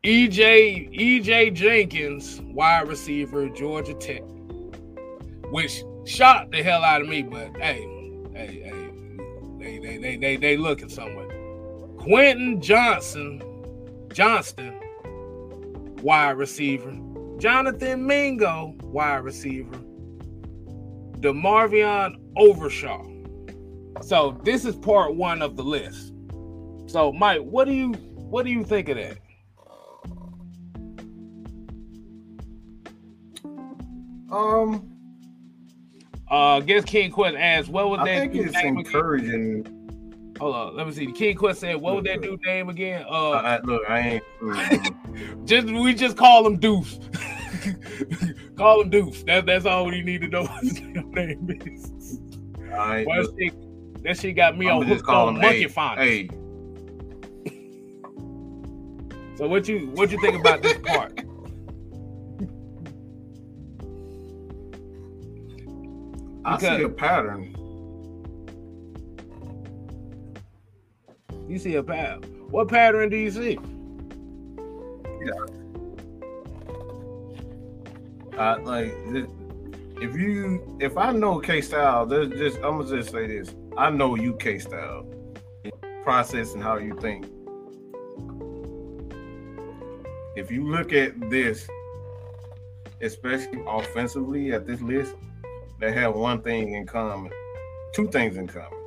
EJ 0.05 0.97
EJ 0.99 1.53
Jenkins, 1.53 2.41
wide 2.41 2.89
receiver, 2.89 3.51
Georgia 3.51 3.93
Tech, 3.93 4.23
which 5.51 5.83
shocked 6.09 6.53
the 6.53 6.62
hell 6.62 6.83
out 6.83 7.03
of 7.03 7.09
me. 7.09 7.23
But 7.23 7.57
hey, 7.59 7.87
hey, 8.33 8.62
hey, 8.64 8.90
they 9.59 9.79
they 9.79 9.99
they 9.99 10.16
they, 10.16 10.37
they 10.37 10.57
looking 10.57 10.88
somewhere. 10.88 11.29
Quentin 11.99 12.61
Johnson, 12.61 13.42
Johnston, 14.12 14.81
wide 16.03 16.37
receiver. 16.37 16.97
Jonathan 17.38 18.05
Mingo, 18.07 18.75
wide 18.83 19.23
receiver. 19.23 19.77
DeMarvion 21.21 22.16
Overshown. 22.37 23.94
So 24.03 24.40
this 24.44 24.64
is 24.64 24.77
part 24.77 25.14
one 25.14 25.42
of 25.42 25.57
the 25.57 25.62
list. 25.62 26.12
So 26.87 27.12
Mike, 27.12 27.42
what 27.42 27.66
do 27.66 27.73
you 27.75 27.92
what 27.92 28.44
do 28.44 28.51
you 28.51 28.64
think 28.64 28.88
of 28.88 28.97
that? 28.97 29.18
Um 34.31 34.98
uh 36.31 36.57
I 36.57 36.61
guess 36.61 36.85
King 36.85 37.11
Quest 37.11 37.37
asked 37.37 37.69
what 37.69 37.91
would 37.91 38.01
that 38.01 38.09
I 38.09 38.29
think 38.29 38.35
it's 38.35 38.57
encouraging 38.57 39.61
again? 39.61 39.79
Hold 40.38 40.55
on, 40.55 40.77
let 40.77 40.87
me 40.87 40.93
see. 40.93 41.11
King 41.12 41.37
Quest 41.37 41.61
said, 41.61 41.77
"What 41.77 41.97
would 41.97 42.05
that 42.05 42.23
dude 42.23 42.41
name 42.47 42.69
again?" 42.69 43.05
Uh, 43.11 43.31
I, 43.31 43.61
look, 43.62 43.83
I 43.88 43.99
ain't. 43.99 44.25
Just 45.47 45.67
we 45.67 45.95
just 45.95 46.17
call 46.17 46.47
him 46.47 46.59
Deuce. 46.59 47.01
call 48.57 48.83
him 48.83 48.91
Deuce. 48.91 49.25
That, 49.25 49.47
that's 49.47 49.67
all 49.67 49.87
we 49.87 50.01
need 50.03 50.21
to 50.21 50.29
know 50.29 50.43
what 50.47 50.62
his 50.62 50.81
name 50.81 51.61
is. 51.64 52.21
I 52.73 53.05
well, 53.05 53.23
that, 53.23 53.35
shit, 53.37 54.03
that 54.05 54.19
shit 54.19 54.37
got 54.37 54.57
me 54.57 54.69
I'm 54.69 54.79
on 54.79 54.87
hooked 54.87 55.09
on 55.09 55.41
monkey 55.41 55.67
font. 55.67 55.99
Hey. 55.99 56.29
So 59.37 59.49
what 59.49 59.67
you 59.67 59.91
what 59.95 60.11
you 60.12 60.21
think 60.21 60.38
about 60.38 60.62
this 60.62 60.79
part? 60.85 61.21
I 66.49 66.59
see 66.59 66.83
a 66.83 66.89
pattern. 66.89 67.55
You 71.49 71.59
see 71.59 71.75
a 71.75 71.83
pattern. 71.83 72.23
What 72.51 72.69
pattern 72.69 73.11
do 73.11 73.17
you 73.17 73.31
see? 73.31 73.59
Yeah. 75.25 75.33
Uh, 78.39 78.59
like 78.63 78.95
if 80.01 80.17
you 80.17 80.79
if 80.81 80.97
I 80.97 81.13
know 81.13 81.39
K 81.41 81.61
style, 81.61 82.07
there's 82.07 82.31
just 82.31 82.57
I'm 82.59 82.79
gonna 82.79 82.97
just 82.97 83.11
say 83.11 83.27
this. 83.27 83.55
I 83.77 83.91
know 83.91 84.15
you 84.15 84.35
K 84.37 84.59
style 84.59 85.07
process 86.03 86.55
and 86.55 86.63
how 86.63 86.79
you 86.79 86.99
think. 87.01 87.27
If 90.35 90.51
you 90.51 90.67
look 90.71 90.93
at 90.95 91.29
this, 91.29 91.69
especially 93.03 93.63
offensively 93.67 94.53
at 94.53 94.67
this 94.67 94.81
list, 94.81 95.15
they 95.79 95.93
have 95.93 96.14
one 96.14 96.43
thing 96.43 96.75
in 96.75 96.87
common, 96.87 97.33
two 97.95 98.09
things 98.09 98.37
in 98.37 98.47
common 98.47 98.79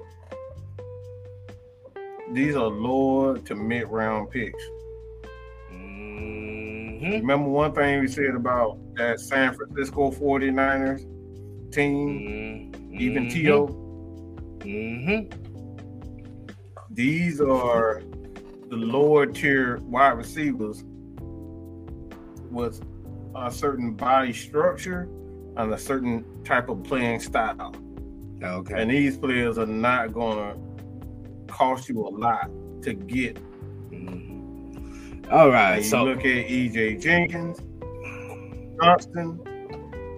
these 2.34 2.56
are 2.56 2.68
lower 2.68 3.38
to 3.38 3.56
mid 3.56 3.88
round 3.90 4.30
picks. 4.32 4.64
Mm-hmm. 5.72 7.12
Remember 7.12 7.50
one 7.50 7.74
thing 7.74 8.00
we 8.00 8.08
said 8.08 8.36
about 8.36 8.78
that 8.96 9.20
San 9.20 9.54
Francisco 9.54 10.12
49ers 10.12 11.02
team, 11.72 12.72
mm-hmm. 12.74 13.02
even 13.02 13.30
T.O. 13.30 13.68
Mm-hmm. 14.60 15.38
These 16.92 17.42
are 17.42 18.02
the 18.70 18.76
lower 18.76 19.26
tier 19.26 19.78
wide 19.82 20.12
receivers 20.12 20.84
with 22.50 22.82
a 23.36 23.52
certain 23.52 23.94
body 23.94 24.34
structure 24.34 25.10
and 25.58 25.74
a 25.74 25.78
certain 25.78 26.26
type 26.44 26.70
of 26.70 26.84
playing 26.84 27.20
style. 27.20 27.74
Okay. 28.44 28.82
And 28.82 28.90
these 28.90 29.18
players 29.18 29.58
are 29.58 29.66
not 29.66 30.14
going 30.14 30.38
to 30.38 31.54
cost 31.54 31.90
you 31.90 32.06
a 32.06 32.10
lot 32.10 32.50
to 32.82 32.94
get. 32.94 33.36
Mm-hmm. 33.92 35.32
All 35.32 35.50
right. 35.50 35.84
so 35.84 36.04
look 36.04 36.20
at 36.20 36.48
EJ 36.48 37.02
Jenkins, 37.02 37.60
Johnston, 38.82 39.40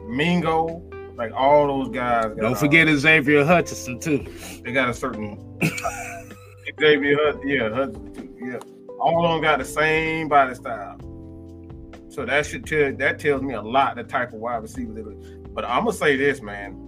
Mingo, 0.07 0.81
like 1.15 1.31
all 1.35 1.67
those 1.67 1.89
guys. 1.93 2.25
got, 2.25 2.37
Don't 2.37 2.53
uh, 2.53 2.55
forget 2.55 2.87
Xavier 2.87 3.43
Hutchinson 3.45 3.99
too. 3.99 4.25
they 4.63 4.71
got 4.71 4.89
a 4.89 4.93
certain 4.93 5.37
Xavier 6.79 7.17
Hud, 7.19 7.39
yeah, 7.45 7.69
too, 7.69 8.35
yeah. 8.41 8.59
All 8.99 9.25
of 9.25 9.31
them 9.33 9.41
got 9.41 9.59
the 9.59 9.65
same 9.65 10.27
body 10.29 10.55
style. 10.55 10.97
So 12.13 12.25
that 12.25 12.45
should 12.45 12.63
tell 12.67 12.93
that 12.93 13.17
tells 13.17 13.41
me 13.41 13.55
a 13.55 13.61
lot 13.61 13.95
the 13.95 14.03
type 14.03 14.33
of 14.33 14.39
wide 14.39 14.57
receiver 14.61 14.93
they 14.93 15.01
look. 15.01 15.53
But 15.55 15.65
I'm 15.65 15.85
gonna 15.85 15.93
say 15.97 16.15
this, 16.15 16.43
man. 16.43 16.79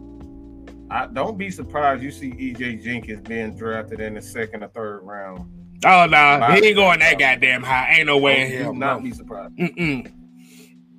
I 0.92 1.08
don't 1.08 1.36
be 1.36 1.50
surprised 1.50 2.04
you 2.04 2.12
see 2.12 2.30
EJ 2.32 2.84
Jenkins 2.84 3.28
being 3.28 3.58
drafted 3.58 4.02
in 4.02 4.14
the 4.14 4.22
second 4.22 4.64
or 4.64 4.68
third 4.68 5.00
round. 5.02 5.50
Oh 5.84 6.06
no, 6.06 6.46
he 6.52 6.68
ain't 6.68 6.76
going 6.76 7.00
that 7.00 7.18
goddamn 7.18 7.64
high. 7.64 7.96
Ain't 7.98 8.06
no 8.06 8.20
way 8.20 8.42
in 8.42 8.62
hell. 8.62 8.74
not 8.76 8.98
no. 8.98 9.04
be 9.04 9.12
surprised. 9.12 9.56
Mm-mm. 9.58 10.12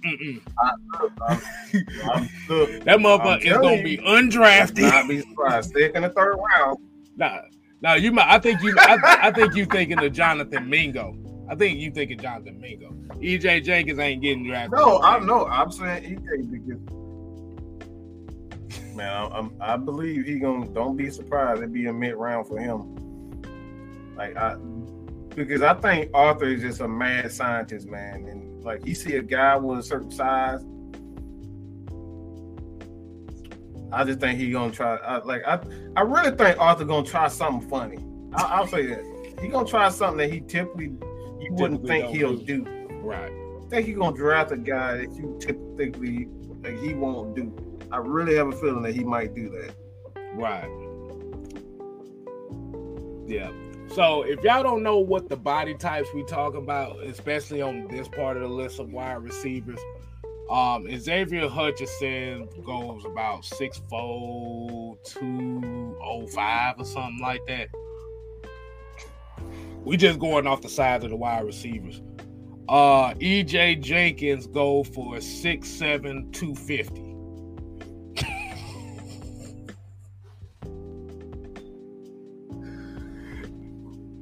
Mm-mm. 0.05 0.41
I'm- 0.61 1.11
I'm- 1.29 2.29
look, 2.49 2.69
That 2.85 2.99
motherfucker 2.99 3.45
is 3.45 3.53
gonna 3.53 3.77
you, 3.77 3.83
be 3.85 3.99
undrafted. 3.99 4.83
not 4.83 5.09
be 5.09 5.21
surprised. 5.21 5.73
Second 5.73 6.05
or 6.05 6.09
third 6.09 6.35
round. 6.37 6.79
Nah, 7.17 7.43
nah, 7.81 7.95
you 7.95 8.11
might. 8.11 8.29
I 8.29 8.41
think 8.41 8.61
you. 8.61 8.75
I, 8.77 8.99
I 9.23 9.31
think 9.31 9.55
you 9.55 9.67
thinking 9.67 10.03
of 10.03 10.13
Jonathan 10.13 10.69
Mingo. 10.69 11.17
I 11.49 11.55
think 11.55 11.79
you 11.79 11.91
think 11.91 12.11
thinking 12.11 12.19
Jonathan 12.19 12.61
Mingo. 12.61 12.91
EJ 13.21 13.65
Jenkins 13.65 13.99
ain't 13.99 14.21
getting 14.21 14.47
drafted. 14.47 14.73
No, 14.73 15.01
I 15.01 15.21
know. 15.21 15.47
I'm 15.47 15.71
saying 15.71 16.19
EJ 16.19 16.51
because 16.51 16.81
man, 18.97 19.09
I, 19.09 19.27
I'm, 19.27 19.53
I 19.61 19.77
believe 19.77 20.27
he 20.27 20.39
gonna. 20.39 20.67
Don't 20.67 20.97
be 20.97 21.11
surprised. 21.11 21.59
It'd 21.59 21.73
be 21.73 21.87
a 21.87 21.93
mid 21.93 22.15
round 22.15 22.49
for 22.49 22.59
him. 22.59 22.97
Like 24.17 24.37
I, 24.37 24.57
because 25.37 25.63
I 25.63 25.75
think 25.75 26.11
Arthur 26.15 26.47
is 26.47 26.63
just 26.63 26.81
a 26.81 26.89
mad 26.89 27.31
scientist, 27.31 27.87
man, 27.87 28.27
and 28.27 28.65
like 28.65 28.85
he 28.85 28.95
see 28.95 29.17
a 29.17 29.23
guy 29.23 29.57
with 29.57 29.79
a 29.79 29.83
certain 29.83 30.11
size. 30.11 30.65
I 33.93 34.03
just 34.03 34.19
think 34.19 34.41
he 34.41 34.51
gonna 34.51 34.73
try. 34.73 34.97
I, 34.97 35.19
like 35.19 35.43
I, 35.47 35.61
I 35.97 36.01
really 36.01 36.37
think 36.37 36.59
Arthur 36.59 36.85
gonna 36.85 37.07
try 37.07 37.29
something 37.29 37.69
funny. 37.69 37.99
I, 38.35 38.43
I'll 38.43 38.67
say 38.67 38.87
that 38.87 39.05
he 39.41 39.49
gonna 39.49 39.69
try 39.69 39.91
something 39.91 40.19
that 40.19 40.33
he 40.33 40.41
typically 40.41 40.97
you 41.47 41.55
wouldn't 41.55 41.87
think 41.87 42.15
he'll 42.15 42.37
do. 42.37 42.65
do. 42.65 42.89
Right. 43.01 43.31
I 43.31 43.69
think 43.69 43.87
he's 43.87 43.97
gonna 43.97 44.17
draft 44.17 44.53
a 44.53 44.57
guy 44.57 44.99
that 44.99 45.13
you 45.15 45.37
typically 45.41 46.29
like 46.63 46.79
he 46.81 46.95
won't 46.95 47.35
do. 47.35 47.53
I 47.91 47.99
really 47.99 48.35
have 48.37 48.49
a 48.49 48.53
feeling 48.53 48.83
that 48.83 48.95
he 48.95 49.05
might 49.05 49.35
do 49.35 49.49
that. 49.51 49.75
Right. 50.35 50.71
Yeah. 53.27 53.51
So 53.95 54.23
if 54.23 54.43
y'all 54.43 54.63
don't 54.63 54.83
know 54.83 54.99
what 54.99 55.29
the 55.29 55.37
body 55.37 55.75
types 55.75 56.09
we 56.15 56.25
talk 56.25 56.55
about, 56.55 57.03
especially 57.05 57.63
on 57.63 57.87
this 57.89 58.09
part 58.09 58.37
of 58.37 58.43
the 58.43 58.49
list 58.49 58.81
of 58.81 58.93
wide 58.93 59.23
receivers, 59.23 59.79
um, 60.51 60.87
Xavier 60.99 61.49
Hutchinson 61.49 62.49
goes 62.65 63.05
about 63.05 63.43
6'4", 63.43 64.97
205 65.05 66.75
or 66.79 66.85
something 66.85 67.19
like 67.21 67.41
that. 67.47 67.69
We 69.87 69.97
just 69.97 70.19
going 70.19 70.49
off 70.49 70.63
the 70.63 70.69
size 70.69 71.05
of 71.05 71.11
the 71.11 71.17
wide 71.17 71.47
receivers. 71.47 72.03
Uh, 72.69 73.15
EJ 73.15 73.81
Jenkins 73.81 74.49
go 74.49 74.83
for 74.83 75.15
6'7", 75.15 76.33
250. 76.33 77.07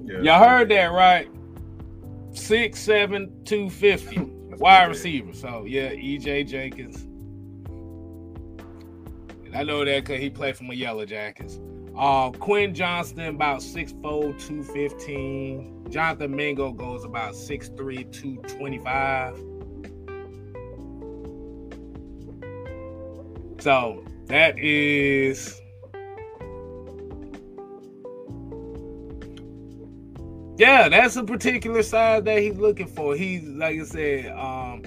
Yeah. 0.05 0.20
Y'all 0.20 0.46
heard 0.46 0.68
that 0.68 0.92
right? 0.92 1.29
Six, 2.35 2.79
seven, 2.79 3.33
two 3.44 3.70
fifty. 3.70 4.18
Wide 4.20 4.85
receiver. 4.85 5.33
So 5.33 5.64
yeah, 5.64 5.92
EJ 5.92 6.46
Jenkins. 6.46 7.05
And 9.46 9.57
I 9.57 9.62
know 9.62 9.83
that 9.83 10.05
because 10.05 10.20
he 10.20 10.29
played 10.29 10.57
for 10.57 10.64
my 10.64 10.74
Yellow 10.74 11.07
Jackets. 11.07 11.59
Uh, 11.96 12.30
Quinn 12.30 12.74
Johnston 12.74 13.37
about 13.37 13.61
6'4", 13.61 14.02
215. 14.38 15.87
Jonathan 15.90 16.35
Mingo 16.35 16.72
goes 16.72 17.04
about 17.04 17.35
6'3", 17.35 18.11
225. 18.12 19.38
So 23.61 24.04
that 24.26 24.59
is 24.59 25.61
Yeah, 30.57 30.88
that's 30.88 31.16
a 31.16 31.24
particular 31.24 31.83
size 31.83 32.22
that 32.24 32.38
he's 32.38 32.57
looking 32.57 32.87
for. 32.87 33.16
He's 33.16 33.42
like 33.42 33.80
I 33.80 33.85
said, 33.85 34.26
um 34.37 34.83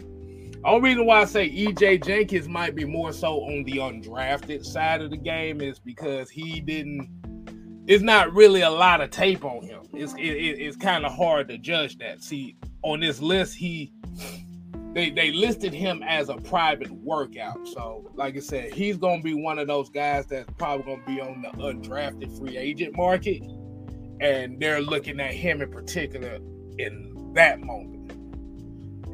only 0.65 0.89
reason 0.89 1.05
why 1.05 1.21
I 1.21 1.25
say 1.25 1.49
EJ 1.49 2.05
Jenkins 2.05 2.47
might 2.47 2.75
be 2.75 2.85
more 2.85 3.11
so 3.13 3.41
on 3.43 3.63
the 3.63 3.77
undrafted 3.77 4.65
side 4.65 5.01
of 5.01 5.11
the 5.11 5.17
game 5.17 5.61
is 5.61 5.79
because 5.79 6.29
he 6.29 6.59
didn't 6.59 7.09
it's 7.87 8.03
not 8.03 8.33
really 8.33 8.61
a 8.61 8.69
lot 8.69 8.99
of 8.99 9.11
tape 9.11 9.45
on 9.45 9.63
him. 9.63 9.83
It's 9.93 10.13
it, 10.15 10.19
it- 10.21 10.59
it's 10.59 10.75
kind 10.75 11.05
of 11.05 11.13
hard 11.13 11.47
to 11.49 11.57
judge 11.57 11.97
that. 11.99 12.21
See, 12.21 12.57
on 12.83 12.99
this 12.99 13.21
list, 13.21 13.55
he 13.55 13.93
they 14.93 15.09
they 15.09 15.31
listed 15.31 15.73
him 15.73 16.03
as 16.03 16.27
a 16.29 16.35
private 16.35 16.91
workout. 16.91 17.65
So, 17.67 18.09
like 18.15 18.35
I 18.35 18.39
said, 18.39 18.73
he's 18.73 18.97
gonna 18.97 19.21
be 19.21 19.33
one 19.35 19.57
of 19.59 19.67
those 19.67 19.89
guys 19.89 20.25
that's 20.25 20.51
probably 20.57 20.85
gonna 20.85 21.05
be 21.05 21.21
on 21.21 21.41
the 21.41 21.49
undrafted 21.63 22.37
free 22.37 22.57
agent 22.57 22.95
market 22.97 23.41
and 24.19 24.59
they're 24.59 24.81
looking 24.81 25.19
at 25.19 25.31
him 25.33 25.61
in 25.61 25.71
particular 25.71 26.39
in 26.79 27.31
that 27.35 27.59
moment. 27.61 27.96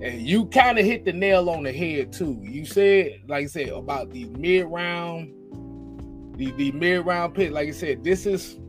And 0.03 0.21
you 0.21 0.47
kind 0.47 0.77
of 0.77 0.85
hit 0.85 1.05
the 1.05 1.13
nail 1.13 1.49
on 1.49 1.63
the 1.63 1.71
head 1.71 2.11
too. 2.11 2.37
You 2.41 2.65
said, 2.65 3.21
like 3.25 3.45
I 3.45 3.47
said, 3.47 3.69
about 3.69 4.09
the 4.09 4.25
mid 4.25 4.65
round, 4.65 5.33
the 6.37 6.51
the 6.51 6.73
mid 6.73 7.05
round 7.05 7.33
pick. 7.33 7.51
Like 7.51 7.69
I 7.69 7.71
said, 7.71 8.03
this 8.03 8.25
is 8.25 8.59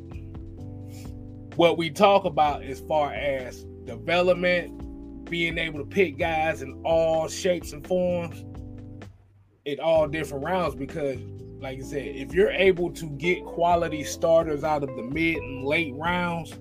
what 1.57 1.77
we 1.77 1.91
talk 1.91 2.25
about 2.25 2.63
as 2.63 2.79
far 2.79 3.13
as 3.13 3.65
development, 3.85 5.29
being 5.29 5.59
able 5.59 5.81
to 5.81 5.85
pick 5.85 6.19
guys 6.19 6.63
in 6.63 6.81
all 6.85 7.27
shapes 7.27 7.73
and 7.73 7.85
forms 7.85 8.45
in 9.65 9.81
all 9.81 10.07
different 10.07 10.45
rounds 10.45 10.77
because 10.77 11.19
like 11.59 11.79
I 11.79 11.83
said, 11.83 12.07
if 12.15 12.33
you're 12.33 12.51
able 12.51 12.93
to 12.93 13.07
get 13.07 13.45
quality 13.45 14.05
starters 14.05 14.63
out 14.63 14.85
of 14.85 14.95
the 14.95 15.03
mid 15.03 15.37
and 15.39 15.65
late 15.65 15.95
rounds, 15.97 16.53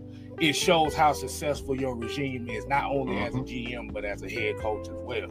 it 0.43 0.55
shows 0.55 0.93
how 0.93 1.13
successful 1.13 1.79
your 1.79 1.95
regime 1.95 2.49
is, 2.49 2.65
not 2.67 2.91
only 2.91 3.17
as 3.17 3.33
a 3.33 3.39
GM 3.39 3.93
but 3.93 4.03
as 4.03 4.21
a 4.23 4.29
head 4.29 4.57
coach 4.57 4.89
as 4.89 4.95
well. 4.95 5.29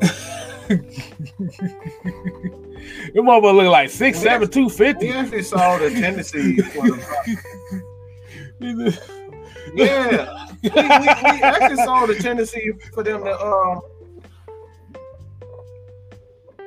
Your 3.14 3.24
mother 3.24 3.52
look 3.52 3.70
like 3.70 3.90
six 3.90 4.18
seven 4.20 4.48
two 4.48 4.64
We 4.66 4.70
fifty. 4.70 5.08
actually 5.10 5.42
saw 5.42 5.78
the 5.78 5.90
tendency 5.90 6.58
yeah. 9.74 10.46
We, 10.56 11.00
we, 11.00 11.14
we 11.14 11.42
actually 11.42 11.76
saw 11.76 12.06
the 12.06 12.14
tendency 12.14 12.72
for 12.92 13.02
them 13.02 13.24
to 13.24 13.40
um 13.40 13.80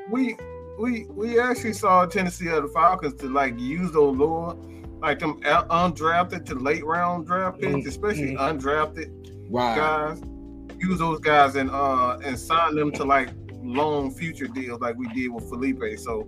we 0.10 0.36
we 0.80 1.06
we 1.10 1.40
actually 1.40 1.74
saw 1.74 2.04
a 2.04 2.08
tendency 2.08 2.50
of 2.50 2.64
the 2.64 2.70
Falcons 2.70 3.16
to 3.16 3.30
like 3.30 3.60
use 3.60 3.92
those 3.92 4.16
lower 4.18 4.56
like 5.02 5.20
them 5.20 5.40
undrafted 5.42 6.46
to 6.46 6.56
late 6.56 6.86
round 6.86 7.26
draft 7.28 7.60
picks, 7.60 7.76
Mhm. 7.76 7.88
especially 7.88 8.36
undrafted 8.36 9.12
Right. 9.50 9.76
guys. 9.76 10.22
Use 10.80 11.00
those 11.00 11.20
guys 11.20 11.56
and 11.56 11.70
uh 11.72 12.18
and 12.24 12.38
sign 12.38 12.76
them 12.76 12.92
to 12.94 13.04
like 13.04 13.30
long 13.64 14.12
future 14.12 14.48
deals 14.48 14.80
like 14.82 14.98
we 14.98 15.08
did 15.10 15.30
with 15.30 15.48
Felipe. 15.50 15.98
So 16.00 16.28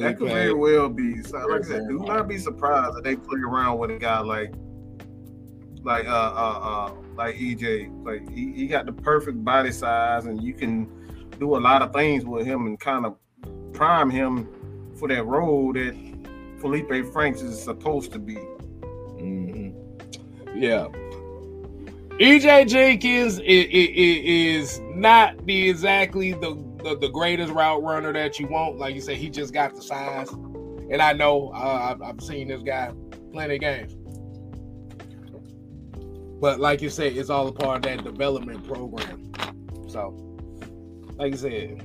that 0.00 0.18
could 0.18 0.28
very 0.28 0.54
well 0.54 0.88
be. 0.88 1.22
So, 1.22 1.38
like 1.38 1.60
I 1.64 1.64
said, 1.64 1.88
do 1.88 1.98
not 2.00 2.28
be 2.28 2.38
surprised 2.38 2.96
that 2.96 3.04
they 3.04 3.16
play 3.16 3.40
around 3.40 3.78
with 3.78 3.90
a 3.90 3.98
guy 3.98 4.20
like, 4.20 4.52
like 5.82 6.06
uh 6.06 6.10
uh 6.10 6.58
uh 6.62 6.90
like 7.16 7.36
EJ. 7.36 7.90
Like 8.04 8.28
he, 8.30 8.52
he 8.52 8.66
got 8.68 8.86
the 8.86 8.92
perfect 8.92 9.44
body 9.44 9.72
size, 9.72 10.26
and 10.26 10.40
you 10.42 10.54
can 10.54 10.88
do 11.38 11.56
a 11.56 11.58
lot 11.58 11.82
of 11.82 11.92
things 11.92 12.24
with 12.24 12.46
him 12.46 12.66
and 12.66 12.78
kind 12.78 13.04
of 13.06 13.16
prime 13.72 14.10
him 14.10 14.46
for 14.96 15.08
that 15.08 15.24
role 15.26 15.72
that 15.72 15.94
Felipe 16.62 17.12
Franks 17.12 17.42
is 17.42 17.62
supposed 17.62 18.12
to 18.12 18.18
be. 18.18 18.36
Mhm. 18.36 19.74
Yeah. 20.54 20.86
EJ 22.20 22.68
Jenkins 22.68 23.40
is, 23.40 23.66
is 23.72 24.80
not 24.94 25.44
the 25.44 25.68
exactly 25.68 26.32
the, 26.32 26.54
the 26.84 26.96
the 26.98 27.08
greatest 27.08 27.52
route 27.52 27.82
runner 27.82 28.12
that 28.12 28.38
you 28.38 28.46
want. 28.46 28.78
Like 28.78 28.94
you 28.94 29.00
said, 29.00 29.16
he 29.16 29.28
just 29.28 29.52
got 29.52 29.74
the 29.74 29.82
size, 29.82 30.30
and 30.30 31.02
I 31.02 31.12
know 31.14 31.50
uh, 31.54 31.90
I've, 31.90 32.02
I've 32.02 32.20
seen 32.22 32.48
this 32.48 32.62
guy 32.62 32.92
plenty 33.32 33.56
of 33.56 33.60
games. 33.60 33.96
But 36.40 36.60
like 36.60 36.80
you 36.82 36.90
said, 36.90 37.16
it's 37.16 37.30
all 37.30 37.48
a 37.48 37.52
part 37.52 37.78
of 37.78 37.82
that 37.82 38.04
development 38.04 38.66
program. 38.66 39.32
So, 39.88 40.10
like 41.16 41.32
I 41.32 41.36
said, 41.36 41.82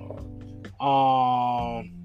um, 0.80 1.97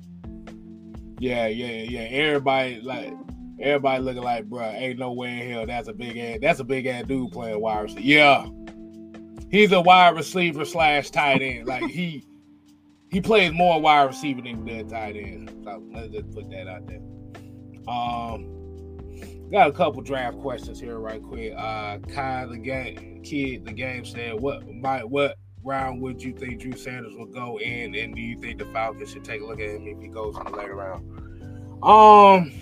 yeah, 1.23 1.47
yeah, 1.47 1.83
yeah. 1.83 2.01
Everybody 2.01 2.81
like 2.81 3.15
Everybody 3.63 4.03
looking 4.03 4.23
like, 4.25 4.49
bruh, 4.49 4.75
ain't 4.75 4.99
no 4.99 5.13
way 5.13 5.41
in 5.41 5.51
hell 5.51 5.67
that's 5.67 5.87
a 5.87 5.93
big 5.93 6.17
ass, 6.17 6.39
that's 6.43 6.59
a 6.59 6.65
big 6.65 6.85
ass 6.87 7.05
dude 7.07 7.31
playing 7.31 7.61
wide 7.61 7.83
receiver. 7.83 8.01
Yeah. 8.01 8.47
He's 9.53 9.71
a 9.71 9.81
wide 9.81 10.17
receiver 10.17 10.65
slash 10.65 11.11
tight 11.11 11.43
end. 11.43 11.69
Like 11.69 11.85
he 11.85 12.27
he 13.11 13.21
plays 13.21 13.53
more 13.53 13.81
wide 13.81 14.05
receiver 14.05 14.43
than 14.43 14.67
he 14.67 14.83
tight 14.83 15.15
end. 15.15 15.61
So 15.63 15.81
let's 15.95 16.13
just 16.13 16.33
put 16.33 16.51
that 16.51 16.67
out 16.67 16.89
there. 16.89 17.01
Um, 17.87 19.51
got 19.53 19.69
a 19.69 19.73
couple 19.73 20.03
draft 20.03 20.39
questions 20.39 20.81
here, 20.81 20.99
right 20.99 21.23
quick. 21.23 21.53
Uh, 21.57 21.99
Kai 21.99 22.47
the 22.47 22.59
game 22.59 23.23
kid, 23.23 23.65
the 23.65 23.73
game 23.73 24.05
said, 24.05 24.41
"What 24.41 24.67
my 24.67 25.05
what 25.05 25.37
round 25.65 26.01
would 26.01 26.23
you 26.23 26.33
think 26.33 26.61
Drew 26.61 26.73
Sanders 26.73 27.15
will 27.15 27.27
go 27.27 27.59
in, 27.59 27.95
and 27.95 28.15
do 28.15 28.21
you 28.21 28.39
think 28.39 28.59
the 28.59 28.67
Falcons 28.67 29.11
should 29.13 29.25
take 29.25 29.43
a 29.43 29.45
look 29.45 29.61
at 29.61 29.71
him 29.71 29.87
if 29.87 30.01
he 30.01 30.09
goes 30.09 30.37
in 30.37 30.45
the 30.45 30.51
later 30.51 30.75
round?" 30.75 31.09
Um, 31.83 32.53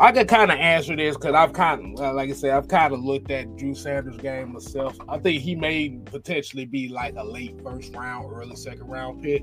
I 0.00 0.10
could 0.12 0.28
kind 0.28 0.50
of 0.50 0.58
answer 0.58 0.96
this 0.96 1.16
because 1.16 1.34
I've 1.34 1.52
kind 1.52 1.98
of, 1.98 2.14
like 2.14 2.28
I 2.28 2.32
said, 2.32 2.50
I've 2.50 2.68
kind 2.68 2.92
of 2.92 3.00
looked 3.00 3.30
at 3.30 3.56
Drew 3.56 3.74
Sanders' 3.74 4.16
game 4.16 4.52
myself. 4.52 4.96
I 5.08 5.18
think 5.18 5.40
he 5.40 5.54
may 5.54 6.00
potentially 6.04 6.64
be 6.64 6.88
like 6.88 7.14
a 7.16 7.24
late 7.24 7.60
first 7.62 7.94
round, 7.94 8.32
early 8.32 8.56
second 8.56 8.88
round 8.88 9.22
pick. 9.22 9.42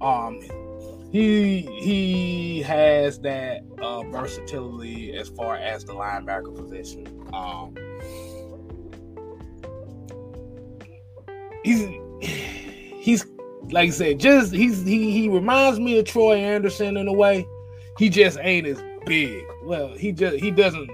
Um, 0.00 0.40
he 1.10 1.62
he 1.80 2.62
has 2.62 3.18
that 3.20 3.62
uh, 3.80 4.02
versatility 4.04 5.14
as 5.14 5.28
far 5.28 5.56
as 5.56 5.84
the 5.84 5.92
linebacker 5.92 6.54
position. 6.54 7.06
Um, 7.32 7.74
he's 11.68 11.88
he's 13.00 13.26
like 13.70 13.88
I 13.88 13.90
said, 13.90 14.20
just 14.20 14.52
he's 14.52 14.84
he 14.84 15.10
he 15.10 15.28
reminds 15.28 15.78
me 15.78 15.98
of 15.98 16.06
Troy 16.06 16.36
Anderson 16.36 16.96
in 16.96 17.08
a 17.08 17.12
way. 17.12 17.46
He 17.98 18.08
just 18.08 18.38
ain't 18.40 18.66
as 18.66 18.82
big. 19.04 19.44
Well, 19.64 19.88
he 19.88 20.12
just 20.12 20.36
he 20.36 20.50
doesn't 20.50 20.90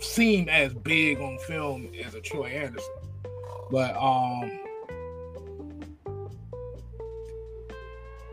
seem 0.00 0.48
as 0.48 0.74
big 0.74 1.18
on 1.20 1.38
film 1.38 1.90
as 2.04 2.14
a 2.14 2.20
Troy 2.20 2.46
Anderson. 2.46 2.94
But 3.70 3.96
um 3.96 4.50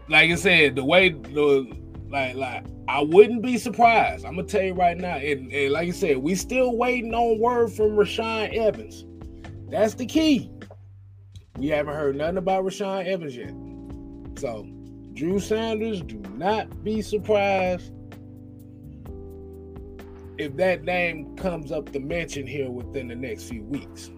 like 0.08 0.32
I 0.32 0.36
said, 0.36 0.76
the 0.76 0.84
way 0.84 1.10
the 1.10 1.72
like 2.10 2.36
like 2.36 2.66
I 2.88 3.02
wouldn't 3.02 3.42
be 3.42 3.58
surprised. 3.58 4.26
I'm 4.26 4.36
gonna 4.36 4.48
tell 4.48 4.64
you 4.64 4.74
right 4.74 4.98
now, 4.98 5.18
and, 5.18 5.52
and 5.52 5.72
like 5.72 5.88
I 5.88 5.92
said, 5.92 6.18
we 6.18 6.36
still 6.36 6.76
waiting 6.76 7.14
on 7.14 7.40
word 7.40 7.72
from 7.72 7.92
Rashaan 7.92 8.54
Evans. 8.56 9.06
That's 9.70 9.94
the 9.94 10.08
key. 10.08 10.52
We 11.60 11.68
haven't 11.68 11.94
heard 11.94 12.16
nothing 12.16 12.38
about 12.38 12.64
Rashaan 12.64 13.06
Evans 13.06 13.36
yet. 13.36 13.54
So 14.40 14.66
Drew 15.14 15.40
Sanders, 15.42 16.02
do 16.02 16.16
not 16.36 16.86
be 16.86 17.02
surprised 17.02 17.92
if 20.38 20.56
that 20.56 20.86
name 20.86 21.36
comes 21.36 21.74
up 21.74 21.92
to 21.92 22.00
mention 22.00 22.48
here 22.48 22.70
within 22.70 23.10
the 23.10 23.16
next 23.16 23.44
few 23.50 23.64
weeks. 23.64 24.10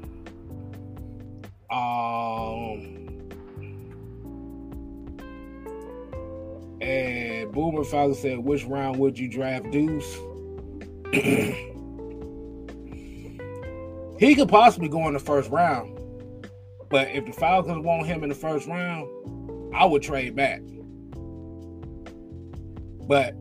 Um 1.72 3.00
and 6.80 7.52
Boomer 7.52 7.84
Father 7.86 8.14
said, 8.14 8.38
which 8.38 8.66
round 8.66 8.98
would 8.98 9.18
you 9.18 9.28
draft 9.28 9.72
Deuce? 9.72 10.16
he 14.20 14.36
could 14.36 14.48
possibly 14.50 14.89
go 14.89 15.08
in 15.08 15.14
the 15.14 15.20
first 15.20 15.50
round. 15.50 15.91
But 16.92 17.10
if 17.12 17.26
the 17.26 17.32
Falcons 17.32 17.84
want 17.86 18.06
him 18.06 18.22
in 18.22 18.30
the 18.30 18.36
first 18.36 18.68
round, 18.68 19.08
I 19.74 19.86
would 19.86 20.04
trade 20.04 20.36
back. 20.36 20.62
But 23.08 23.34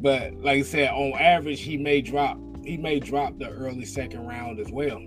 but 0.00 0.34
like 0.34 0.58
I 0.58 0.62
said, 0.62 0.90
on 0.90 1.18
average, 1.18 1.60
he 1.60 1.76
may 1.76 2.00
drop. 2.00 2.38
He 2.64 2.76
may 2.78 2.98
drop 2.98 3.38
the 3.38 3.50
early 3.50 3.84
second 3.84 4.26
round 4.26 4.58
as 4.58 4.70
well. 4.70 5.00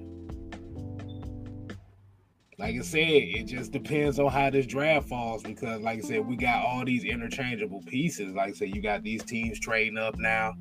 Like 2.59 2.75
I 2.75 2.81
said, 2.81 2.99
it 2.99 3.43
just 3.43 3.71
depends 3.71 4.19
on 4.19 4.31
how 4.31 4.49
this 4.49 4.65
draft 4.65 5.07
falls 5.07 5.43
because, 5.43 5.81
like 5.81 5.99
I 5.99 6.01
said, 6.01 6.25
we 6.25 6.35
got 6.35 6.65
all 6.65 6.83
these 6.83 7.03
interchangeable 7.03 7.83
pieces. 7.83 8.33
Like 8.33 8.49
I 8.49 8.53
said, 8.53 8.75
you 8.75 8.81
got 8.81 9.03
these 9.03 9.23
teams 9.23 9.59
trading 9.59 9.97
up 9.97 10.17
now. 10.17 10.55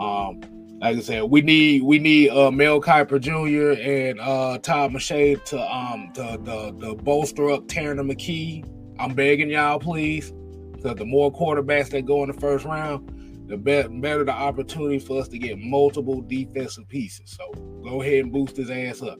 Um, 0.00 0.40
like 0.82 0.96
I 0.96 1.00
said, 1.00 1.22
we 1.22 1.42
need 1.42 1.84
we 1.84 2.00
need 2.00 2.30
uh, 2.30 2.50
Mel 2.50 2.80
Kiper 2.80 3.20
Jr. 3.20 3.80
and 3.80 4.18
uh, 4.18 4.58
Todd 4.58 4.90
McShay 4.90 5.42
to 5.44 5.60
um 5.60 6.10
to, 6.14 6.36
to 6.80 6.96
bolster 6.96 7.50
up 7.50 7.68
Tanner 7.68 8.02
McKee. 8.02 8.68
I'm 8.98 9.14
begging 9.14 9.48
y'all, 9.48 9.78
please, 9.78 10.32
because 10.72 10.96
the 10.96 11.04
more 11.04 11.32
quarterbacks 11.32 11.90
that 11.90 12.04
go 12.04 12.24
in 12.24 12.32
the 12.32 12.40
first 12.40 12.64
round, 12.64 13.08
the 13.46 13.56
better 13.56 14.24
the 14.24 14.32
opportunity 14.32 14.98
for 14.98 15.20
us 15.20 15.28
to 15.28 15.38
get 15.38 15.56
multiple 15.56 16.20
defensive 16.20 16.88
pieces. 16.88 17.38
So 17.38 17.52
go 17.84 18.02
ahead 18.02 18.24
and 18.24 18.32
boost 18.32 18.56
his 18.56 18.68
ass 18.68 19.02
up. 19.02 19.18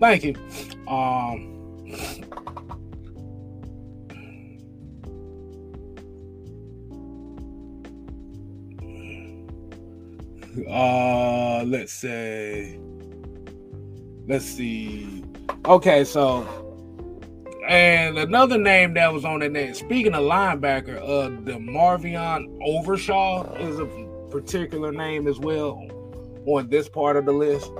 Thank 0.00 0.24
you. 0.24 0.34
Um, 0.88 1.52
uh, 10.68 11.64
let's 11.64 11.92
say, 11.92 12.78
let's 14.26 14.44
see. 14.44 15.24
Okay, 15.66 16.04
so 16.04 16.46
and 17.68 18.18
another 18.18 18.58
name 18.58 18.94
that 18.94 19.12
was 19.12 19.24
on 19.24 19.40
that 19.40 19.52
name, 19.52 19.74
speaking 19.74 20.14
of 20.14 20.22
linebacker, 20.24 20.98
uh, 21.00 21.28
the 21.44 21.52
Marvion 21.52 22.58
Overshaw 22.62 23.54
is 23.54 23.78
a 23.78 23.86
particular 24.30 24.92
name 24.92 25.28
as 25.28 25.38
well 25.38 25.88
on 26.46 26.68
this 26.68 26.88
part 26.88 27.16
of 27.16 27.24
the 27.24 27.32
list 27.32 27.70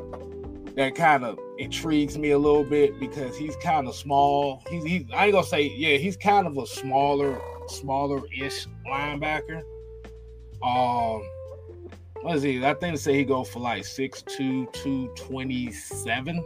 that 0.77 0.95
kind 0.95 1.25
of 1.25 1.39
intrigues 1.59 2.17
me 2.17 2.31
a 2.31 2.39
little 2.39 2.65
bit 2.65 2.99
because 3.01 3.37
he's 3.37 3.57
kind 3.57 3.89
of 3.89 3.95
small. 3.95 4.63
He's, 4.71 4.85
he's 4.85 5.05
I 5.13 5.27
ain't 5.27 5.35
gonna 5.35 5.47
say 5.47 5.73
yeah, 5.77 5.99
he's 5.99 6.17
kind 6.17 6.47
of 6.47 6.57
a 6.57 6.67
smaller, 6.67 7.41
smaller-ish 7.67 8.67
linebacker. 8.89 9.63
Um, 10.63 11.23
what 12.23 12.37
is 12.37 12.43
he? 12.43 12.65
I 12.65 12.75
think 12.75 12.99
say 12.99 13.15
he 13.15 13.25
go 13.25 13.45
for 13.45 13.61
like 13.61 13.83
6'2", 13.83 14.73
227 14.73 16.45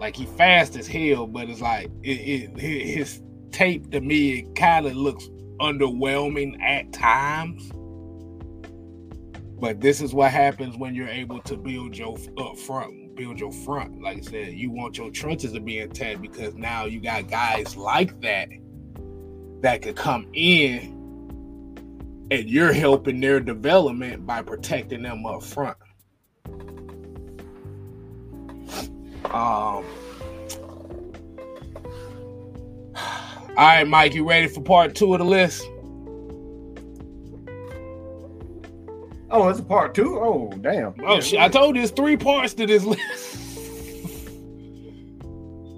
like 0.00 0.16
he 0.16 0.26
fast 0.26 0.76
as 0.76 0.86
hell, 0.86 1.26
but 1.26 1.48
it's 1.48 1.60
like 1.60 1.90
it, 2.02 2.52
it 2.52 2.60
his 2.60 3.22
tape 3.52 3.90
to 3.90 4.00
me 4.00 4.40
it 4.40 4.54
kind 4.54 4.86
of 4.86 4.94
looks 4.94 5.28
underwhelming 5.60 6.60
at 6.60 6.92
times. 6.92 7.70
But 9.60 9.80
this 9.80 10.02
is 10.02 10.12
what 10.12 10.30
happens 10.30 10.76
when 10.76 10.94
you're 10.94 11.08
able 11.08 11.40
to 11.42 11.56
build 11.56 11.96
your 11.96 12.18
up 12.38 12.58
front, 12.58 13.16
build 13.16 13.40
your 13.40 13.52
front. 13.52 14.02
Like 14.02 14.18
I 14.18 14.20
said, 14.20 14.52
you 14.52 14.70
want 14.70 14.98
your 14.98 15.10
trenches 15.10 15.52
to 15.52 15.60
be 15.60 15.78
intact 15.78 16.20
because 16.20 16.54
now 16.54 16.84
you 16.84 17.00
got 17.00 17.28
guys 17.30 17.76
like 17.76 18.20
that 18.20 18.48
that 19.62 19.80
could 19.80 19.96
come 19.96 20.26
in 20.34 20.93
and 22.34 22.50
you're 22.50 22.72
helping 22.72 23.20
their 23.20 23.38
development 23.38 24.26
by 24.26 24.42
protecting 24.42 25.02
them 25.02 25.24
up 25.24 25.42
front. 25.42 25.76
Um, 29.26 29.32
all 32.96 33.54
right, 33.56 33.86
Mike, 33.86 34.14
you 34.14 34.28
ready 34.28 34.48
for 34.48 34.60
part 34.60 34.94
two 34.94 35.14
of 35.14 35.20
the 35.20 35.24
list? 35.24 35.64
Oh, 39.30 39.48
it's 39.48 39.58
a 39.58 39.64
part 39.64 39.94
two. 39.94 40.18
Oh, 40.18 40.52
damn. 40.60 40.94
Oh, 41.04 41.14
yeah, 41.14 41.20
shit. 41.20 41.40
I 41.40 41.48
told 41.48 41.74
you 41.74 41.82
there's 41.82 41.90
three 41.90 42.16
parts 42.16 42.54
to 42.54 42.66
this 42.66 42.84
list. 42.84 43.00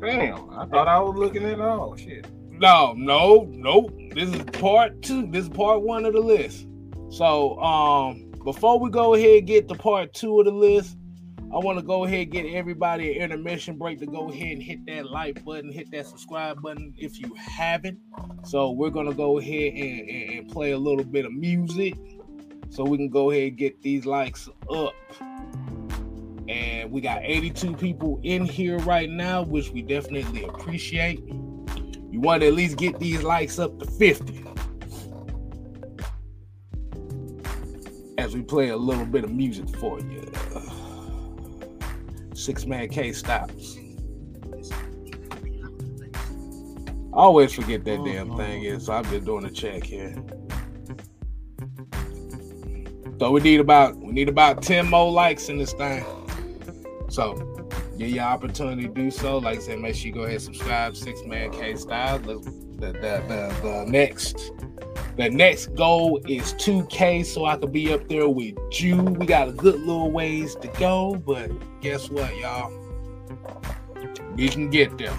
damn. 0.01 0.51
I 0.51 0.67
thought 0.67 0.89
I 0.89 0.99
was 1.01 1.17
looking 1.17 1.45
at 1.45 1.61
all. 1.61 1.97
Shit. 1.97 2.27
No, 2.51 2.95
no, 2.97 3.47
nope. 3.51 3.93
This 4.17 4.31
is 4.31 4.43
part 4.45 5.03
two. 5.03 5.27
This 5.27 5.43
is 5.43 5.51
part 5.51 5.83
one 5.83 6.07
of 6.07 6.15
the 6.15 6.21
list. 6.21 6.67
So, 7.11 7.61
um, 7.61 8.33
before 8.45 8.81
we 8.81 8.89
go 8.89 9.13
ahead 9.13 9.41
and 9.41 9.47
get 9.47 9.69
to 9.69 9.75
part 9.75 10.15
two 10.15 10.41
of 10.41 10.47
the 10.47 10.53
list, 10.53 10.97
I 11.53 11.59
want 11.59 11.79
to 11.79 11.85
go 11.85 12.07
ahead 12.07 12.21
and 12.21 12.33
get 12.33 12.47
everybody 12.47 13.15
an 13.15 13.31
intermission 13.31 13.77
break 13.77 13.99
to 13.99 14.07
go 14.07 14.31
ahead 14.31 14.53
and 14.53 14.63
hit 14.63 14.87
that 14.87 15.11
like 15.11 15.45
button, 15.45 15.71
hit 15.71 15.91
that 15.91 16.07
subscribe 16.07 16.63
button 16.63 16.95
if 16.97 17.21
you 17.21 17.35
haven't. 17.35 17.99
So 18.43 18.71
we're 18.71 18.89
gonna 18.89 19.13
go 19.13 19.39
ahead 19.39 19.75
and, 19.75 20.09
and, 20.09 20.31
and 20.39 20.49
play 20.51 20.71
a 20.71 20.79
little 20.79 21.05
bit 21.05 21.27
of 21.27 21.33
music 21.35 21.99
so 22.71 22.85
we 22.85 22.97
can 22.97 23.11
go 23.11 23.31
ahead 23.33 23.49
and 23.49 23.59
get 23.59 23.83
these 23.83 24.07
likes 24.07 24.49
up. 24.75 24.95
And 26.49 26.91
we 26.91 27.03
got 27.03 27.21
82 27.23 27.77
people 27.77 28.19
in 28.23 28.47
here 28.47 28.79
right 28.79 29.11
now, 29.11 29.43
which 29.43 29.73
we 29.73 29.83
definitely 29.83 30.45
appreciate. 30.45 31.23
You 32.17 32.23
want 32.23 32.41
to 32.41 32.47
at 32.47 32.55
least 32.55 32.79
get 32.79 32.99
these 32.99 33.23
likes 33.23 33.59
up 33.59 33.79
to 33.79 33.85
50. 33.85 34.43
As 38.17 38.35
we 38.35 38.41
play 38.41 38.71
a 38.71 38.77
little 38.77 39.05
bit 39.05 39.23
of 39.23 39.31
music 39.31 39.69
for 39.77 40.01
you. 40.01 40.27
Six 42.35 42.65
man 42.65 42.89
K 42.89 43.13
stops. 43.13 43.77
I 47.13 47.19
always 47.19 47.53
forget 47.53 47.85
that 47.85 47.99
oh, 47.99 48.05
damn 48.07 48.35
thing 48.35 48.65
is, 48.65 48.87
so 48.87 48.95
I've 48.95 49.11
been 49.11 49.23
doing 49.23 49.45
a 49.45 49.51
check 49.51 49.85
here. 49.85 50.17
So 53.19 53.31
we 53.31 53.43
need 53.43 53.61
about 53.61 53.95
we 53.99 54.13
need 54.13 54.31
about 54.31 54.63
10 54.63 54.89
more 54.89 55.13
likes 55.13 55.51
in 55.51 55.59
this 55.59 55.75
thing. 55.75 56.03
So 57.11 57.56
Get 57.97 58.11
your 58.11 58.25
opportunity 58.25 58.83
to 58.83 58.95
do 58.95 59.11
so. 59.11 59.39
Like 59.39 59.59
I 59.59 59.61
said, 59.61 59.79
make 59.79 59.95
sure 59.95 60.09
you 60.09 60.13
go 60.13 60.23
ahead 60.23 60.35
and 60.35 60.43
subscribe. 60.43 60.97
Six 60.97 61.23
Man 61.25 61.51
K 61.51 61.77
Style. 61.77 62.19
The, 62.19 62.35
the, 62.79 62.93
the, 62.93 63.57
the 63.63 63.85
next 63.89 64.53
the 65.17 65.31
next 65.31 65.75
goal 65.75 66.21
is 66.29 66.53
2K, 66.55 67.25
so 67.25 67.47
I 67.47 67.57
could 67.57 67.73
be 67.73 67.91
up 67.91 68.07
there 68.07 68.29
with 68.29 68.55
you. 68.73 68.97
We 68.97 69.25
got 69.25 69.49
a 69.49 69.53
good 69.53 69.81
little 69.81 70.11
ways 70.11 70.55
to 70.57 70.69
go, 70.69 71.15
but 71.15 71.51
guess 71.81 72.11
what, 72.11 72.37
y'all? 72.37 72.71
We 74.35 74.51
can 74.51 74.69
get 74.69 74.99
there. 74.99 75.19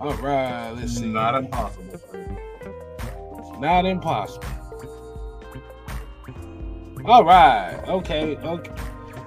All 0.00 0.14
right, 0.14 0.70
let's 0.70 0.96
see. 0.96 1.06
Not 1.06 1.34
impossible. 1.34 2.00
Not 3.60 3.84
impossible. 3.84 4.63
All 7.04 7.24
right. 7.24 7.78
Okay. 7.86 8.36
Okay. 8.36 8.72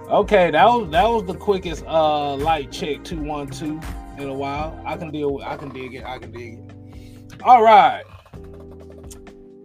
Okay. 0.10 0.52
That 0.52 0.66
was 0.66 0.90
that 0.92 1.08
was 1.08 1.26
the 1.26 1.36
quickest 1.36 1.86
uh 1.86 2.36
light 2.36 2.72
check 2.72 3.04
two 3.04 3.22
one 3.22 3.48
two 3.48 3.80
in 4.18 4.30
a 4.30 4.34
while. 4.34 4.82
I 4.86 4.98
can 4.98 5.12
deal 5.12 5.34
with. 5.36 5.46
I 5.46 5.58
can 5.58 5.70
dig 5.70 5.94
it. 5.94 6.04
I 6.04 6.18
can 6.18 6.32
dig 6.32 6.60
it. 6.60 7.42
All 7.44 7.62
right. 7.62 8.04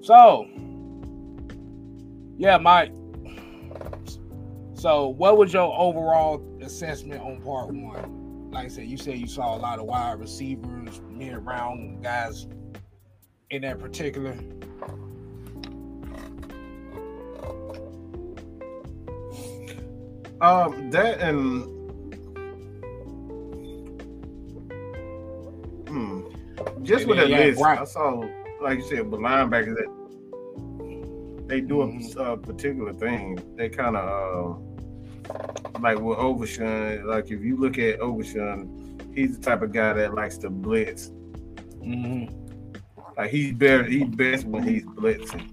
So, 0.03 0.47
yeah, 2.37 2.59
Mike. 2.59 2.93
So, 4.75 5.09
what 5.09 5.39
was 5.39 5.53
your 5.53 5.73
overall 5.79 6.45
assessment 6.61 7.23
on 7.23 7.41
part 7.41 7.73
one? 7.73 8.51
Like 8.51 8.67
I 8.67 8.69
said, 8.69 8.89
you 8.89 8.99
said 8.99 9.17
you 9.19 9.29
saw 9.29 9.57
a 9.57 9.59
lot 9.59 9.79
of 9.79 9.87
wide 9.87 10.19
receivers, 10.19 11.01
mid 11.09 11.37
round 11.47 12.03
guys 12.03 12.47
in 13.51 13.63
that 13.63 13.79
particular. 13.79 14.37
Um, 20.43 20.91
that 20.91 21.21
and 21.21 21.63
hmm, 25.89 26.23
just 26.83 27.07
with 27.07 27.19
that 27.19 27.31
list, 27.31 27.61
right. 27.61 27.79
I 27.79 27.85
saw, 27.85 28.25
like 28.61 28.79
you 28.79 28.85
said, 28.85 29.09
with 29.11 29.21
linebackers 29.21 29.77
that 29.77 29.89
they 31.49 31.61
do 31.61 31.75
Mhm. 31.77 32.17
a, 32.17 32.33
a 32.33 32.37
particular 32.37 32.93
thing. 32.93 33.39
They 33.57 33.69
kind 33.69 33.97
of 33.97 34.59
uh, 35.31 35.79
like 35.81 36.01
with 36.01 36.19
Overshown. 36.19 37.07
Like 37.07 37.31
if 37.31 37.41
you 37.43 37.57
look 37.57 37.79
at 37.79 38.01
Overshown, 38.01 38.99
he's 39.15 39.39
the 39.39 39.45
type 39.45 39.63
of 39.63 39.73
guy 39.73 39.93
that 39.93 40.15
likes 40.15 40.39
to 40.39 40.51
blitz. 40.51 41.11
Mm-hmm. 41.81 42.35
Like 43.17 43.31
he's 43.31 43.53
better, 43.53 43.85
he's 43.85 44.09
best 44.09 44.45
when 44.47 44.63
he's 44.65 44.85
blitzing. 44.85 45.49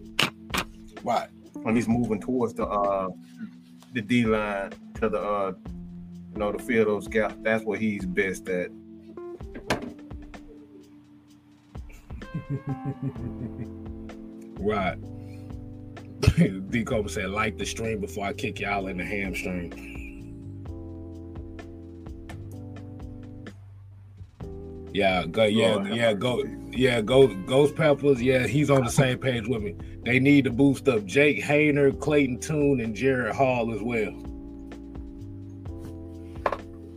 Right. 1.04 1.30
when 1.54 1.76
he's 1.76 1.88
moving 1.88 2.20
towards 2.22 2.54
the 2.54 2.66
uh 2.66 3.10
the 3.94 4.02
D 4.02 4.26
line 4.26 4.72
to 4.96 5.10
the 5.10 5.20
uh 5.22 5.54
you 6.34 6.40
know 6.40 6.52
to 6.52 6.60
fill 6.60 6.86
those 6.86 7.08
gaps. 7.08 7.36
That's 7.42 7.64
what 7.64 7.80
he's 7.80 8.06
best 8.06 8.48
at. 8.50 8.72
Right. 14.60 14.98
D 16.70 16.84
Cobra 16.84 17.10
said, 17.10 17.30
like 17.30 17.58
the 17.58 17.66
string 17.66 18.02
before 18.02 18.26
I 18.26 18.34
kick 18.34 18.60
y'all 18.60 18.88
in 18.88 18.98
the 18.98 19.06
hamstring. 19.06 19.99
Yeah, 24.94 25.26
go 25.26 25.44
yeah, 25.44 25.76
Lord 25.76 25.88
yeah, 25.90 26.14
go 26.14 26.44
yeah, 26.72 27.02
go 27.02 27.28
Ghost 27.28 27.76
Peppers. 27.76 28.22
Yeah, 28.22 28.48
he's 28.48 28.70
on 28.70 28.84
the 28.84 28.92
same 28.92 29.18
page 29.20 29.48
with 29.48 29.62
me. 29.62 29.76
They 30.04 30.20
need 30.20 30.46
to 30.46 30.52
boost 30.52 30.88
up 30.88 31.06
Jake 31.06 31.44
Haener, 31.44 32.00
Clayton 32.00 32.40
Tune, 32.40 32.80
and 32.82 32.96
Jaren 32.96 33.32
Hall 33.34 33.74
as 33.74 33.82
well. 33.82 34.12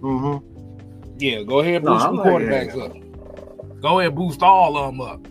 Mm-hmm. 0.01 1.19
Yeah, 1.19 1.43
go 1.43 1.61
ahead 1.61 1.77
and 1.77 1.85
No, 1.85 1.93
boost 1.95 2.05
I 2.05 2.09
some 2.09 2.17
like 2.17 2.27
quarterbacks 2.29 2.73
Haener. 2.73 2.85
up. 2.85 3.81
Go 3.81 3.99
ahead 4.01 4.09
and 4.13 4.17
boost 4.17 4.43
all 4.43 4.77
of 4.77 4.87
them 4.93 5.01
up. 5.01 5.27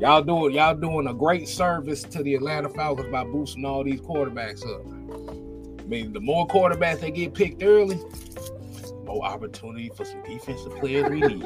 Y'all 0.00 0.22
doing 0.22 0.54
y'all 0.54 0.74
doing 0.74 1.06
a 1.06 1.14
great 1.14 1.48
service 1.48 2.02
to 2.02 2.22
the 2.22 2.34
Atlanta 2.34 2.68
Falcons 2.68 3.10
by 3.10 3.24
boosting 3.24 3.64
all 3.64 3.82
these 3.84 4.00
quarterbacks 4.00 4.62
up. 4.66 4.82
I 5.80 5.84
mean, 5.84 6.12
the 6.12 6.20
more 6.20 6.46
quarterbacks 6.48 7.00
they 7.00 7.10
get 7.10 7.32
picked 7.34 7.62
early, 7.62 7.98
more 9.06 9.24
opportunity 9.24 9.90
for 9.94 10.04
some 10.04 10.22
defensive 10.24 10.76
players 10.76 11.08
we 11.08 11.20
need. 11.20 11.42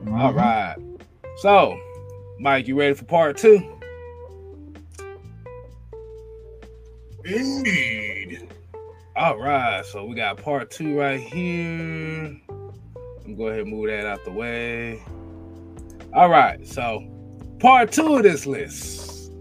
Mm-hmm. 0.00 0.14
All 0.14 0.32
right. 0.32 0.76
So, 1.38 1.78
Mike, 2.38 2.66
you 2.66 2.78
ready 2.78 2.94
for 2.94 3.04
part 3.04 3.36
two? 3.36 3.78
Indeed. 7.24 8.48
All 9.16 9.38
right. 9.38 9.84
So 9.84 10.04
we 10.04 10.14
got 10.14 10.42
part 10.42 10.70
two 10.70 10.98
right 10.98 11.20
here. 11.20 12.36
I'm 13.24 13.36
go 13.36 13.46
ahead 13.48 13.60
and 13.60 13.70
move 13.70 13.86
that 13.88 14.06
out 14.06 14.24
the 14.24 14.32
way. 14.32 15.02
All 16.14 16.28
right. 16.28 16.66
So, 16.66 17.06
part 17.60 17.92
two 17.92 18.16
of 18.16 18.22
this 18.22 18.46
list. 18.46 19.32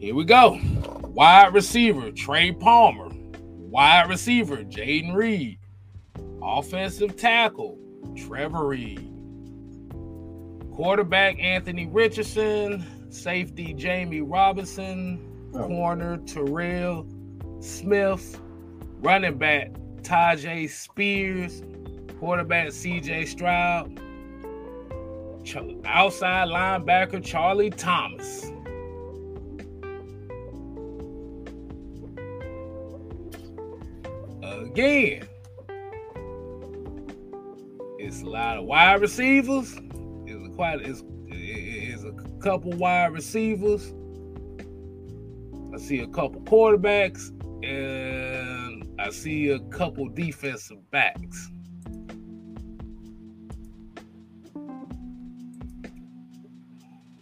Here 0.00 0.14
we 0.14 0.24
go. 0.24 0.58
Wide 1.02 1.54
receiver 1.54 2.10
Trey 2.10 2.52
Palmer. 2.52 3.13
Wide 3.74 4.08
receiver 4.08 4.58
Jayden 4.58 5.16
Reed. 5.16 5.58
Offensive 6.40 7.16
tackle 7.16 7.76
Trevor 8.16 8.68
Reid. 8.68 9.10
Quarterback 10.70 11.40
Anthony 11.40 11.86
Richardson, 11.88 12.86
safety 13.10 13.74
Jammie 13.74 14.22
Robinson, 14.24 15.18
Oh. 15.56 15.66
corner 15.66 16.18
Terrell 16.18 17.04
Smith, 17.58 18.40
running 19.00 19.38
back 19.38 19.72
Tyjae 20.02 20.70
Spears, 20.70 21.64
quarterback 22.20 22.68
CJ 22.68 23.24
Stroud, 23.26 23.98
outside 25.84 26.46
linebacker 26.46 27.24
Charlie 27.24 27.70
Thomas. 27.70 28.52
Again, 34.74 35.28
it's 38.00 38.22
a 38.22 38.26
lot 38.26 38.58
of 38.58 38.64
wide 38.64 39.00
receivers. 39.00 39.72
It's 40.26 40.56
quite 40.56 40.80
it's, 40.80 41.04
it's 41.28 42.02
a 42.02 42.12
couple 42.40 42.72
wide 42.72 43.12
receivers. 43.12 43.94
I 45.72 45.78
see 45.78 46.00
a 46.00 46.08
couple 46.08 46.40
quarterbacks, 46.40 47.28
and 47.64 49.00
I 49.00 49.10
see 49.10 49.50
a 49.50 49.60
couple 49.60 50.08
defensive 50.08 50.90
backs. 50.90 51.52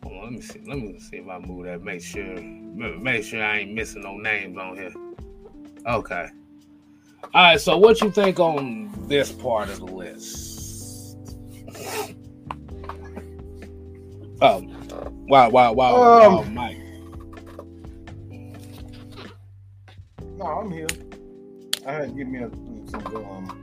Let 0.07 0.33
me 0.33 0.41
see. 0.41 0.61
Let 0.67 0.79
me 0.79 0.99
see 0.99 1.17
if 1.19 1.29
I 1.29 1.39
move 1.39 1.67
that. 1.67 1.83
Make 1.83 2.01
sure, 2.01 2.41
make 2.41 3.25
sure 3.25 3.45
I 3.45 3.59
ain't 3.59 3.75
missing 3.75 4.05
no 4.05 4.17
names 4.17 4.57
on 4.57 4.75
here. 4.79 4.95
Okay. 5.87 6.31
All 7.35 7.43
right. 7.43 7.61
So, 7.61 7.79
what 7.79 8.01
you 8.01 8.11
think 8.11 8.39
on 8.39 8.93
this 9.09 9.33
part 9.33 9.71
of 9.71 9.79
the 9.79 9.87
list? 9.87 11.37
Oh, 14.43 14.61
wow, 15.29 15.49
wow, 15.49 15.73
wow, 15.73 15.95
Um, 15.95 16.35
wow, 16.35 16.43
Mike. 16.43 16.79
No, 20.37 20.45
I'm 20.45 20.73
here. 20.73 20.89
I 21.87 21.93
had 21.93 22.09
to 22.09 22.15
give 22.15 22.27
me 22.27 22.41
a, 22.41 22.51
some 22.91 23.07
um. 23.17 23.59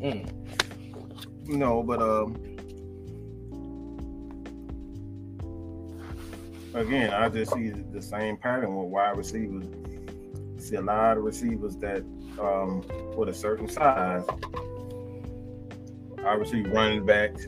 Mm. 0.00 0.32
No, 1.48 1.82
but 1.82 2.00
um. 2.00 2.36
Again, 6.74 7.12
I 7.12 7.28
just 7.28 7.52
see 7.52 7.70
the 7.70 8.00
same 8.00 8.36
pattern 8.36 8.76
with 8.76 8.86
wide 8.86 9.16
receivers. 9.16 9.66
See 10.68 10.76
a 10.76 10.82
lot 10.82 11.16
of 11.16 11.24
receivers 11.24 11.76
that 11.76 12.02
um 12.40 12.82
with 13.16 13.28
a 13.28 13.34
certain 13.34 13.68
size. 13.68 14.24
Obviously, 16.24 16.62
running 16.62 17.06
backs. 17.06 17.46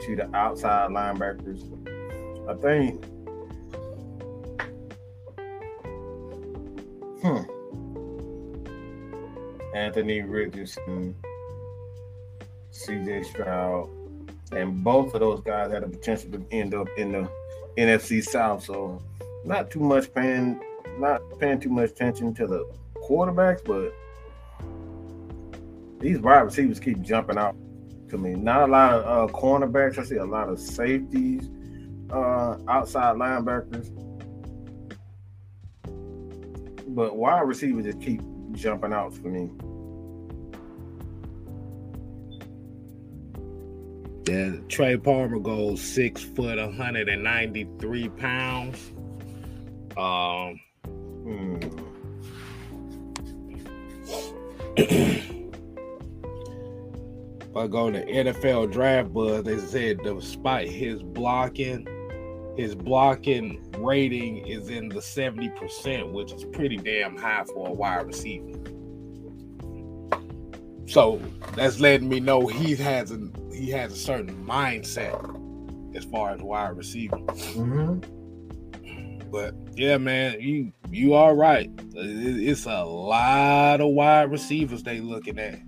See 0.00 0.14
the 0.14 0.30
outside 0.34 0.90
linebackers. 0.90 1.64
I 2.48 2.54
think. 2.54 3.04
Hmm. 7.22 7.42
Anthony 9.74 10.22
Richardson, 10.22 11.14
CJ 12.72 13.26
Stroud, 13.26 13.90
and 14.52 14.82
both 14.84 15.14
of 15.14 15.20
those 15.20 15.40
guys 15.40 15.72
had 15.72 15.82
the 15.82 15.88
potential 15.88 16.30
to 16.30 16.44
end 16.52 16.74
up 16.74 16.88
in 16.96 17.12
the 17.12 17.28
NFC 17.76 18.22
South. 18.22 18.64
So, 18.64 19.02
not 19.44 19.70
too 19.70 19.80
much 19.80 20.12
paying, 20.14 20.60
not 20.98 21.20
paying 21.38 21.60
too 21.60 21.70
much 21.70 21.90
attention 21.90 22.34
to 22.34 22.46
the 22.46 22.70
quarterbacks, 23.08 23.64
but 23.64 23.92
these 26.00 26.18
wide 26.18 26.40
receivers 26.40 26.78
keep 26.80 27.00
jumping 27.00 27.38
out 27.38 27.56
to 28.10 28.18
me. 28.18 28.34
Not 28.34 28.68
a 28.68 28.72
lot 28.72 28.94
of 28.94 29.30
uh, 29.30 29.32
cornerbacks. 29.32 29.98
I 29.98 30.04
see 30.04 30.16
a 30.16 30.24
lot 30.24 30.48
of 30.48 30.58
safeties, 30.60 31.50
uh, 32.10 32.56
outside 32.68 33.16
linebackers. 33.16 33.90
but 36.98 37.16
wide 37.16 37.42
receivers 37.42 37.84
just 37.84 38.00
keep 38.00 38.20
jumping 38.52 38.92
out 38.92 39.14
for 39.14 39.28
me. 39.28 39.48
Yeah, 44.26 44.56
Trey 44.68 44.96
Palmer 44.96 45.38
goes 45.38 45.80
six 45.80 46.22
foot, 46.22 46.58
193 46.58 48.08
pounds. 48.10 48.92
Um. 49.96 50.60
If 54.76 55.16
I 57.56 57.66
go 57.66 57.90
to 57.90 58.04
NFL 58.04 58.72
draft 58.72 59.12
buzz, 59.12 59.44
they 59.44 59.58
said 59.58 60.02
despite 60.02 60.68
his 60.68 61.02
blocking, 61.02 61.86
his 62.56 62.74
blocking 62.74 63.62
rating 63.78 64.46
is 64.46 64.68
in 64.68 64.88
the 64.88 65.00
70%, 65.00 66.12
which 66.12 66.32
is 66.32 66.44
pretty 66.44 66.76
damn 66.76 67.16
high 67.16 67.44
for 67.44 67.68
a 67.68 67.72
wide 67.72 68.06
receiver. 68.06 68.58
So 70.86 71.20
that's 71.54 71.80
letting 71.80 72.08
me 72.08 72.20
know 72.20 72.46
he 72.46 72.74
has 72.76 73.12
a 73.12 73.20
he 73.52 73.70
has 73.70 73.92
a 73.92 73.96
certain 73.96 74.34
mindset 74.46 75.34
as 75.94 76.04
far 76.04 76.30
as 76.30 76.40
wide 76.40 76.76
receiver. 76.76 77.18
Mm-hmm. 77.18 78.17
But 79.30 79.54
yeah, 79.74 79.98
man, 79.98 80.40
you 80.40 80.72
you 80.90 81.14
are 81.14 81.34
right. 81.34 81.70
It's 81.94 82.66
a 82.66 82.84
lot 82.84 83.80
of 83.80 83.90
wide 83.90 84.30
receivers 84.30 84.82
they 84.82 85.00
looking 85.00 85.38
at, 85.38 85.60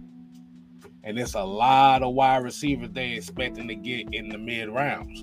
and 1.05 1.19
it's 1.19 1.35
a 1.35 1.45
lot 1.45 2.03
of 2.03 2.15
wide 2.15 2.43
receivers 2.43 2.91
they 2.93 3.13
expecting 3.13 3.69
to 3.69 3.75
get 3.75 4.13
in 4.13 4.29
the 4.31 4.39
mid 4.39 4.71
rounds. 4.71 5.23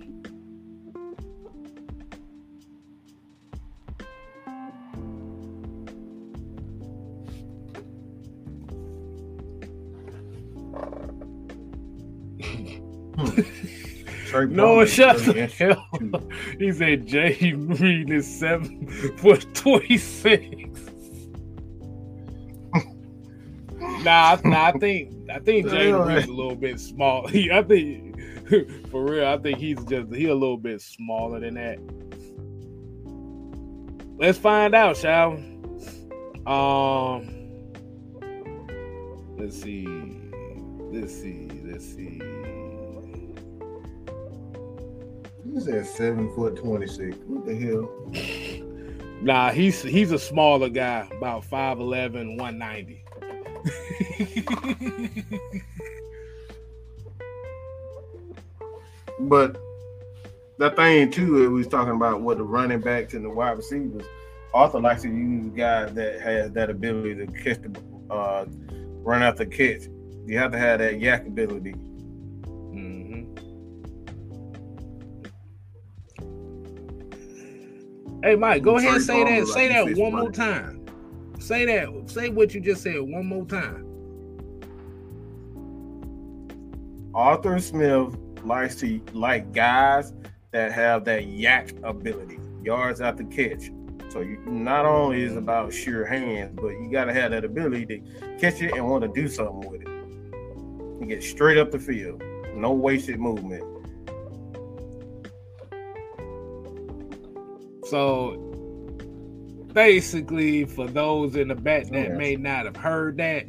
No, 14.34 14.86
shut 14.86 15.18
the 15.26 15.48
hell. 15.48 16.30
He 16.60 16.72
said 16.72 17.08
Jay 17.08 17.54
Reed 17.54 18.10
is 18.10 18.28
seven 18.28 18.88
foot 19.18 19.46
twenty 19.54 19.98
six. 19.98 20.46
nah, 24.04 24.38
nah, 24.44 24.66
I 24.66 24.72
think 24.80 25.30
I 25.30 25.40
think 25.40 25.68
Jay 25.72 25.92
Reed's 25.92 26.28
a 26.28 26.32
little 26.32 26.56
bit 26.56 26.80
small. 26.80 27.28
He, 27.28 27.52
I 27.52 27.64
think 27.64 28.18
for 28.92 29.04
real, 29.04 29.28
I 29.28 29.38
think 29.38 29.60
he's 29.60 29.84
just 29.86 30.14
he 30.14 30.26
a 30.28 30.34
little 30.34 30.58
bit 30.58 30.82
smaller 30.82 31.40
than 31.40 31.56
that. 31.56 31.80
Let's 34.18 34.38
find 34.38 34.74
out, 34.74 34.98
shall 34.98 35.32
we? 35.32 35.44
Um, 36.48 37.28
let's 39.38 39.62
see, 39.62 39.86
let's 40.92 41.14
see, 41.14 41.50
let's 41.66 41.86
see. 41.86 42.22
He 45.54 45.60
said 45.60 45.86
seven 45.86 46.34
foot 46.36 46.56
twenty 46.58 46.88
six. 46.88 47.16
What 47.26 47.46
the 47.46 47.56
hell? 47.56 47.90
Nah, 49.22 49.52
he's 49.52 49.82
he's 49.82 50.12
a 50.12 50.20
smaller 50.20 50.70
guy, 50.70 51.10
about 51.18 51.44
5'11, 51.44 52.38
190. 52.38 53.04
but 59.22 59.58
that 60.60 60.76
thing 60.76 61.10
too, 61.10 61.34
we 61.34 61.48
was 61.48 61.68
talking 61.68 61.96
about 61.96 62.22
what 62.22 62.38
the 62.38 62.44
running 62.44 62.82
backs 62.82 63.16
and 63.16 63.26
the 63.26 63.30
wide 63.30 63.58
receivers. 63.58 64.06
Arthur 64.54 64.80
likes 64.80 65.02
to 65.02 65.10
use 65.10 65.48
guys 65.56 65.94
that 65.94 66.22
has 66.22 66.52
that 66.52 66.70
ability 66.70 67.16
to 67.16 67.26
catch 67.28 67.60
the 67.62 67.82
uh, 68.14 68.46
run 69.04 69.24
out 69.24 69.38
the 69.38 69.46
catch. 69.46 69.88
You 70.26 70.38
have 70.38 70.52
to 70.52 70.60
have 70.60 70.80
that 70.80 70.96
YAC 70.96 71.26
ability 71.28 71.74
Hey, 78.24 78.36
Mike, 78.36 78.64
go 78.64 78.78
ahead 78.78 78.96
and 78.96 79.04
say 79.04 79.24
that. 79.24 79.48
Say 79.48 79.68
that 79.68 79.96
one 79.96 80.14
more 80.14 80.32
time. 80.32 80.86
Say 81.40 81.66
that. 81.66 82.10
Say 82.10 82.30
what 82.30 82.54
you 82.54 82.62
just 82.62 82.82
said 82.82 83.00
one 83.02 83.26
more 83.26 83.46
time. 83.46 83.84
Arthur 87.14 87.60
Smith 87.60 88.16
likes 88.44 88.76
to 88.78 89.02
like 89.14 89.52
guys 89.54 90.14
that 90.52 90.72
have 90.72 91.06
that 91.06 91.24
YAC 91.24 91.84
ability, 91.84 92.40
yards 92.64 93.02
after 93.02 93.24
the 93.24 93.30
catch. 93.30 93.72
So 94.10 94.22
you 94.22 94.40
not 94.46 94.86
only 94.86 95.22
is 95.22 95.36
about 95.36 95.74
sure 95.74 96.06
hands, 96.06 96.58
but 96.60 96.70
you 96.70 96.90
got 96.92 97.06
to 97.06 97.14
have 97.14 97.32
that 97.32 97.44
ability 97.44 97.86
to 97.88 98.00
catch 98.40 98.62
it 98.62 98.74
and 98.74 98.88
want 98.88 99.04
to 99.04 99.10
do 99.10 99.28
something 99.28 99.70
with 99.70 99.82
it. 99.82 99.88
You 99.88 101.06
get 101.08 101.22
straight 101.22 101.58
up 101.58 101.72
the 101.72 101.80
field, 101.80 102.24
no 102.56 102.72
wasted 102.72 103.20
movement. 103.20 103.64
So 107.90 108.36
basically, 109.74 110.66
for 110.66 110.88
those 110.88 111.36
in 111.36 111.48
the 111.48 111.56
back 111.56 111.88
that 111.92 112.14
may 112.14 112.36
not 112.36 112.66
have 112.66 112.76
heard 112.76 113.18
that, 113.18 113.46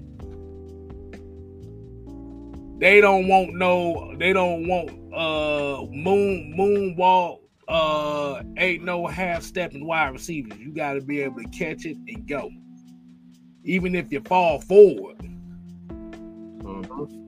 they 2.79 3.01
don't 3.01 3.27
want 3.27 3.55
no, 3.55 4.15
they 4.17 4.33
don't 4.33 4.69
want 4.69 4.91
uh 5.13 5.85
moon 5.91 6.55
moonwalk, 6.57 7.41
uh 7.67 8.43
ain't 8.57 8.85
no 8.85 9.07
half 9.07 9.43
stepping 9.43 9.85
wide 9.85 10.13
receivers. 10.13 10.59
You 10.59 10.73
got 10.73 10.93
to 10.95 11.01
be 11.01 11.21
able 11.23 11.43
to 11.43 11.49
catch 11.49 11.85
it 11.85 11.97
and 12.07 12.27
go, 12.29 12.51
even 13.65 13.95
if 13.97 14.13
you 14.13 14.21
fall 14.21 14.61
forward. 14.61 15.17
Mm-hmm. 16.63 17.28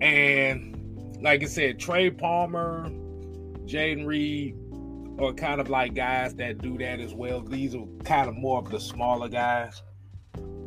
And 0.00 1.18
like 1.20 1.42
I 1.42 1.46
said, 1.46 1.78
Trey 1.78 2.10
Palmer, 2.10 2.88
Jayden 3.66 4.06
Reed 4.06 4.56
are 5.20 5.32
kind 5.32 5.60
of 5.60 5.68
like 5.68 5.94
guys 5.94 6.34
that 6.36 6.58
do 6.58 6.78
that 6.78 7.00
as 7.00 7.12
well. 7.12 7.40
These 7.40 7.74
are 7.74 7.84
kind 8.04 8.28
of 8.28 8.36
more 8.36 8.58
of 8.58 8.70
the 8.70 8.78
smaller 8.78 9.28
guys, 9.28 9.82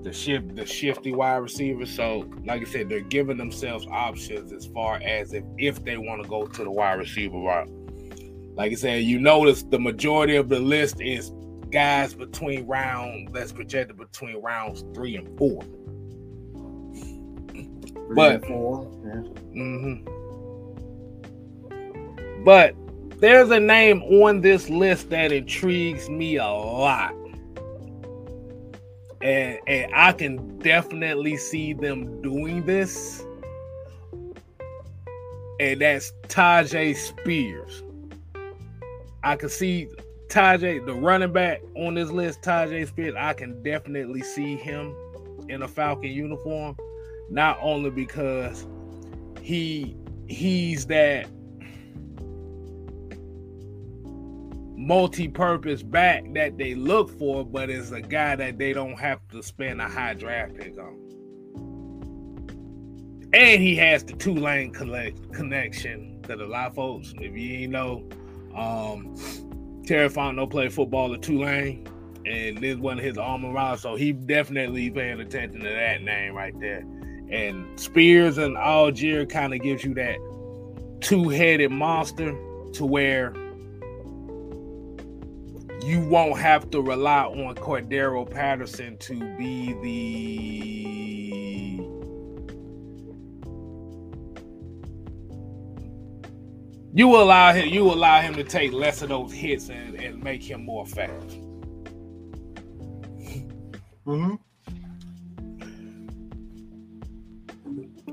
the 0.02 0.12
shift, 0.12 0.56
the 0.56 0.66
shifty 0.66 1.14
wide 1.14 1.38
receivers. 1.38 1.94
So, 1.94 2.30
like 2.44 2.62
I 2.62 2.66
said, 2.66 2.90
they're 2.90 3.00
giving 3.02 3.38
themselves 3.38 3.88
options 3.90 4.52
as 4.52 4.66
far 4.68 4.96
as 4.98 5.34
if 5.34 5.44
if 5.58 5.84
they 5.84 5.98
want 5.98 6.22
to 6.22 6.28
go 6.28 6.46
to 6.46 6.64
the 6.64 6.72
wide 6.72 7.00
receiver 7.00 7.38
route. 7.38 7.70
Like 8.56 8.74
I 8.74 8.76
said, 8.76 9.04
you 9.04 9.20
notice 9.20 9.64
the 9.64 9.80
majority 9.80 10.36
of 10.36 10.50
the 10.50 10.60
list 10.60 11.00
is 11.00 11.32
guys 11.72 12.14
between 12.14 12.68
round 12.68 13.34
that's 13.34 13.54
projected 13.54 13.98
between 13.98 14.42
rounds 14.42 14.84
three 14.94 15.16
and 15.16 15.38
four 15.38 15.64
but 18.16 18.46
four. 18.46 18.92
Yeah. 19.06 19.22
Mm-hmm. 19.62 20.08
But 22.44 22.76
there's 23.20 23.52
a 23.52 23.60
name 23.60 24.02
on 24.04 24.42
this 24.42 24.70
list 24.70 25.10
that 25.12 25.32
intrigues 25.32 26.10
me 26.10 26.38
a 26.38 26.48
lot. 26.48 27.14
And, 29.22 29.60
and 29.68 29.92
I 29.94 30.12
can 30.14 30.58
definitely 30.60 31.38
see 31.38 31.74
them 31.74 32.20
doing 32.24 32.66
this. 32.66 33.24
And 35.60 35.80
that's 35.82 36.12
Tyjae 36.28 36.96
Spears. 36.96 37.84
I 39.24 39.36
can 39.36 39.50
see 39.50 39.88
Tyjae, 40.30 40.84
the 40.84 40.96
running 40.96 41.32
back 41.32 41.62
on 41.76 41.94
this 41.94 42.10
list, 42.10 42.42
Tyjae 42.42 42.88
Spears. 42.88 43.14
I 43.16 43.34
can 43.34 43.62
definitely 43.62 44.24
see 44.24 44.56
him 44.56 44.96
in 45.48 45.62
a 45.62 45.68
Falcon 45.68 46.10
uniform 46.10 46.76
not 47.32 47.58
only 47.62 47.90
because 47.90 48.68
he 49.42 49.96
he's 50.28 50.86
that 50.88 51.28
multi-purpose 54.76 55.84
back 55.84 56.26
that 56.34 56.58
they 56.58 56.76
look 56.76 57.10
for, 57.18 57.46
but 57.46 57.70
it's 57.70 57.92
a 57.92 58.02
guy 58.02 58.36
that 58.36 58.58
they 58.58 58.74
don't 58.74 59.00
have 59.00 59.20
to 59.30 59.42
spend 59.42 59.80
a 59.80 59.88
high 59.88 60.14
draft 60.14 60.56
pick 60.56 60.78
on. 60.78 60.98
And 63.34 63.62
he 63.62 63.76
has 63.78 64.04
the 64.04 64.14
Tulane 64.14 64.74
collect, 64.74 65.32
connection 65.34 66.20
because 66.22 66.42
a 66.42 66.46
lot 66.46 66.76
folks, 66.76 67.14
if 67.18 67.38
you 67.38 67.60
ain't 67.60 67.72
know, 67.72 68.10
um, 68.56 69.16
Terry 69.86 70.10
Fontenot 70.10 70.52
played 70.52 70.74
football 70.74 71.14
at 71.14 71.22
Tulane, 71.22 71.88
and 72.26 72.58
this 72.58 72.78
one 72.78 72.98
of 72.98 73.06
his 73.06 73.18
alma 73.18 73.50
mater, 73.50 73.78
so 73.78 73.96
he 73.96 74.12
definitely 74.12 74.90
paying 74.90 75.22
attention 75.22 75.62
to 75.62 75.70
that 75.70 76.02
name 76.02 76.34
right 76.34 76.60
there. 76.60 76.84
And 77.32 77.80
Spears 77.80 78.38
and 78.38 78.58
Allgeier 78.58 79.30
kind 79.30 79.54
of 79.54 79.62
gives 79.62 79.84
you 79.84 79.94
that 79.94 80.18
two-headed 81.02 81.72
monster 81.72 82.32
to 82.74 82.86
where 82.86 83.34
you 85.84 86.00
won't 86.02 86.40
have 86.40 86.70
to 86.72 86.82
rely 86.82 87.24
on 87.24 87.56
Cordarrelle 87.56 88.30
Patterson 88.30 88.98
to 88.98 89.38
be 89.38 89.74
the 89.82 90.92
You 96.94 97.16
allow 97.16 97.54
him. 97.54 97.70
You 97.70 97.84
allow 97.90 98.22
him 98.22 98.34
to 98.36 98.44
take 98.44 98.74
less 98.74 99.02
of 99.02 99.10
those 99.10 99.32
hits 99.32 99.70
and, 99.70 99.96
and 99.96 100.22
make 100.22 100.44
him 100.44 100.66
more 100.66 100.86
effective. 100.86 101.40
Mm-hmm. 104.06 104.36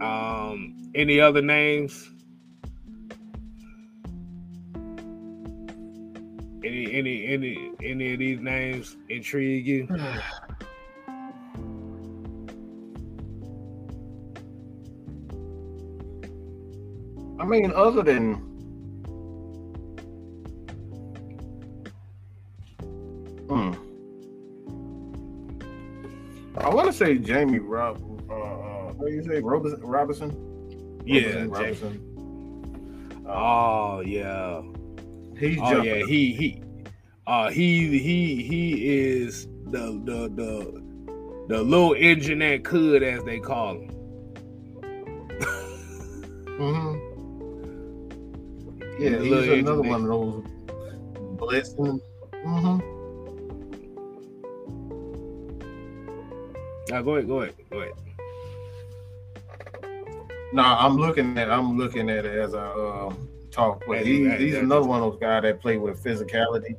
Um, 0.01 0.91
any 0.95 1.21
other 1.21 1.43
names? 1.43 2.09
Any 6.65 6.93
any 6.93 7.27
any 7.27 7.73
any 7.83 8.13
of 8.13 8.19
these 8.19 8.41
names 8.41 8.97
intrigue 9.09 9.67
you? 9.67 9.89
I 17.41 17.45
mean, 17.45 17.73
other 17.75 18.03
than 18.03 18.35
hmm. 23.49 23.73
I 26.59 26.69
want 26.69 26.87
to 26.89 26.93
say 26.93 27.19
Jamie 27.19 27.59
Rob. 27.61 28.08
What 28.99 29.07
do 29.11 29.13
you 29.15 29.23
say, 29.23 29.41
Robinson? 29.41 29.81
Robinson? 29.83 31.03
Yeah, 31.07 31.45
Robinson. 31.49 32.01
Oh 33.29 34.01
yeah. 34.01 34.61
He's 35.39 35.59
Oh 35.61 35.71
jumping. 35.71 35.85
yeah, 36.01 36.05
he 36.07 36.33
he 36.33 36.63
uh 37.29 37.49
he 37.51 37.97
he 37.99 38.43
he 38.43 38.89
is 38.99 39.47
the 39.67 40.01
the 40.05 40.29
the 40.35 40.83
the 41.49 41.63
little 41.63 41.95
engine 41.95 42.41
that 42.41 42.65
could 42.65 43.05
as 43.05 43.23
they 43.23 43.39
call 43.39 43.75
him. 43.77 43.89
hmm 46.59 46.99
Yeah, 48.99 49.21
he's 49.21 49.47
another 49.49 49.83
one 49.83 50.03
of 50.03 50.09
those 50.09 50.45
blitzing. 51.39 52.01
hmm 52.43 52.79
Now 56.91 57.03
go 57.03 57.15
ahead, 57.15 57.29
go 57.29 57.43
ahead, 57.43 57.55
go 57.71 57.79
ahead. 57.79 57.93
No, 60.53 60.63
I'm 60.63 60.97
looking 60.97 61.37
at 61.39 61.51
I'm 61.51 61.77
looking 61.77 62.09
at 62.11 62.25
it 62.25 62.37
as 62.39 62.55
a 62.55 62.61
uh, 62.61 63.15
talk. 63.51 63.85
But 63.87 64.07
he, 64.07 64.29
he's 64.37 64.55
another 64.57 64.87
one 64.87 65.03
of 65.03 65.13
those 65.13 65.21
guys 65.21 65.43
that 65.43 65.61
play 65.61 65.77
with 65.77 66.03
physicality. 66.03 66.75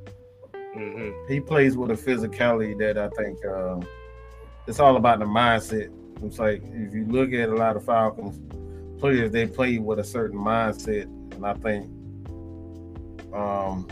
hmm 0.73 1.11
He 1.27 1.39
plays 1.39 1.77
with 1.77 1.91
a 1.91 1.93
physicality 1.93 2.77
that 2.79 2.97
I 2.97 3.09
think 3.09 3.37
uh, 3.45 3.79
it's 4.67 4.79
all 4.79 4.95
about 4.97 5.19
the 5.19 5.25
mindset. 5.25 5.91
It's 6.23 6.39
like 6.39 6.61
if 6.63 6.93
you 6.93 7.05
look 7.05 7.31
at 7.33 7.49
a 7.49 7.55
lot 7.55 7.75
of 7.75 7.85
Falcons 7.85 8.39
players, 8.99 9.31
they 9.31 9.45
play 9.47 9.77
with 9.77 9.99
a 9.99 10.03
certain 10.03 10.37
mindset, 10.39 11.03
and 11.35 11.45
I 11.45 11.53
think 11.53 11.85
um, 13.33 13.87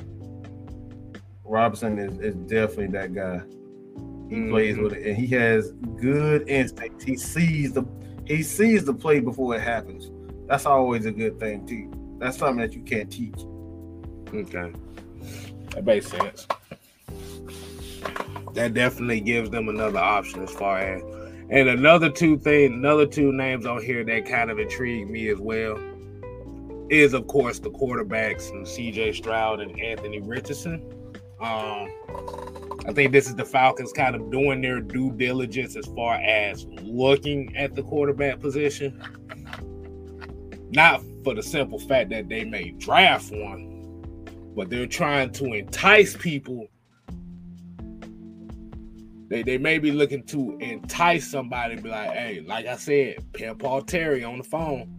Robinson 1.46 1.98
is, 2.00 2.20
is 2.20 2.36
definitely 2.36 2.88
that 2.88 3.14
guy. 3.14 3.42
He 4.30 4.50
plays 4.50 4.76
Mhm. 4.76 4.84
with 4.84 4.94
it, 4.94 5.08
and 5.08 5.16
he 5.18 5.28
has 5.28 5.72
good 5.96 6.50
instinct. 6.50 7.04
He 7.04 7.16
sees 7.16 7.72
the 7.74 7.84
he 8.28 8.44
sees 8.44 8.84
the 8.84 8.94
play 8.94 9.22
before 9.22 9.56
it 9.56 9.62
happens. 9.62 10.12
That's 10.48 10.66
always 10.66 11.06
a 11.06 11.12
good 11.12 11.40
thing 11.40 11.66
too. 11.66 11.92
That's 12.20 12.38
something 12.38 12.58
that 12.58 12.74
you 12.74 12.82
can't 12.82 13.10
teach. 13.10 13.40
Okay. 14.34 14.74
That 15.72 15.86
makes 15.86 16.08
sense. 16.08 16.46
That 18.54 18.74
definitely 18.74 19.22
gives 19.22 19.50
them 19.50 19.70
another 19.70 20.00
option 20.00 20.44
as 20.44 20.52
far 20.52 20.80
as 20.80 21.02
and 21.50 21.70
another 21.70 22.10
two 22.10 22.38
thing 22.38 22.74
another 22.74 23.06
two 23.06 23.32
names 23.32 23.66
on 23.66 23.82
here 23.82 24.04
that 24.04 24.26
kind 24.26 24.52
of 24.52 24.60
intrigue 24.60 25.10
me 25.10 25.30
as 25.30 25.40
well 25.40 25.80
is 26.90 27.14
of 27.14 27.28
course 27.28 27.60
the 27.60 27.70
quarterbacks 27.70 28.50
and 28.50 28.66
CJ 28.66 29.16
Stroud 29.16 29.62
and 29.62 29.80
Anthony 29.80 30.20
Richardson. 30.20 30.84
Um 31.40 31.90
I 32.88 32.94
think 32.94 33.12
this 33.12 33.28
is 33.28 33.36
the 33.36 33.44
Falcons 33.44 33.92
kind 33.92 34.16
of 34.16 34.32
doing 34.32 34.62
their 34.62 34.80
due 34.80 35.12
diligence 35.12 35.76
as 35.76 35.86
far 35.88 36.16
as 36.16 36.66
looking 36.84 37.56
at 37.58 37.76
the 37.76 37.84
quarterback 37.84 38.40
position. 38.40 39.02
Not 40.72 41.04
for 41.24 41.36
the 41.36 41.44
simple 41.44 41.80
fact 41.80 42.10
that 42.12 42.30
they 42.30 42.46
may 42.46 42.72
draft 42.72 43.32
one, 43.32 44.04
but 44.56 44.70
they're 44.70 44.88
trying 44.88 45.32
to 45.34 45.54
entice 45.54 46.16
people. 46.16 46.68
They, 49.30 49.44
they 49.44 49.58
may 49.58 49.80
be 49.80 49.92
looking 49.92 50.24
to 50.28 50.58
entice 50.62 51.28
somebody, 51.28 51.76
be 51.76 51.90
like, 51.90 52.12
hey, 52.12 52.44
like 52.48 52.68
I 52.68 52.78
said, 52.78 53.34
Pimp 53.34 53.60
Paul 53.60 53.82
Terry 53.82 54.24
on 54.24 54.38
the 54.38 54.46
phone. 54.46 54.94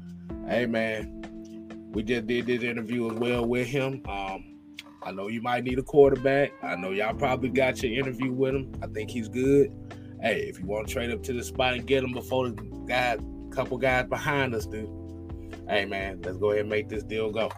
Hey 0.46 0.66
man, 0.66 1.90
we 1.92 2.02
just 2.02 2.26
did 2.26 2.44
this 2.44 2.62
interview 2.62 3.10
as 3.10 3.18
well 3.18 3.46
with 3.46 3.66
him. 3.66 4.02
Um, 4.06 4.57
I 5.02 5.12
know 5.12 5.28
you 5.28 5.40
might 5.40 5.64
need 5.64 5.78
a 5.78 5.82
quarterback. 5.82 6.52
I 6.62 6.76
know 6.76 6.90
y'all 6.90 7.14
probably 7.14 7.48
got 7.50 7.82
your 7.82 7.92
interview 7.92 8.32
with 8.32 8.54
him. 8.54 8.72
I 8.82 8.86
think 8.88 9.10
he's 9.10 9.28
good. 9.28 9.72
Hey, 10.20 10.48
if 10.48 10.58
you 10.58 10.66
want 10.66 10.88
to 10.88 10.92
trade 10.92 11.10
up 11.10 11.22
to 11.24 11.32
the 11.32 11.44
spot 11.44 11.74
and 11.74 11.86
get 11.86 12.02
him 12.02 12.12
before 12.12 12.50
the 12.50 12.62
guy, 12.88 13.18
couple 13.50 13.78
guys 13.78 14.06
behind 14.08 14.54
us 14.54 14.66
do, 14.66 15.50
hey 15.68 15.84
man, 15.84 16.20
let's 16.22 16.36
go 16.38 16.50
ahead 16.50 16.62
and 16.62 16.70
make 16.70 16.88
this 16.88 17.04
deal 17.04 17.30
go. 17.30 17.50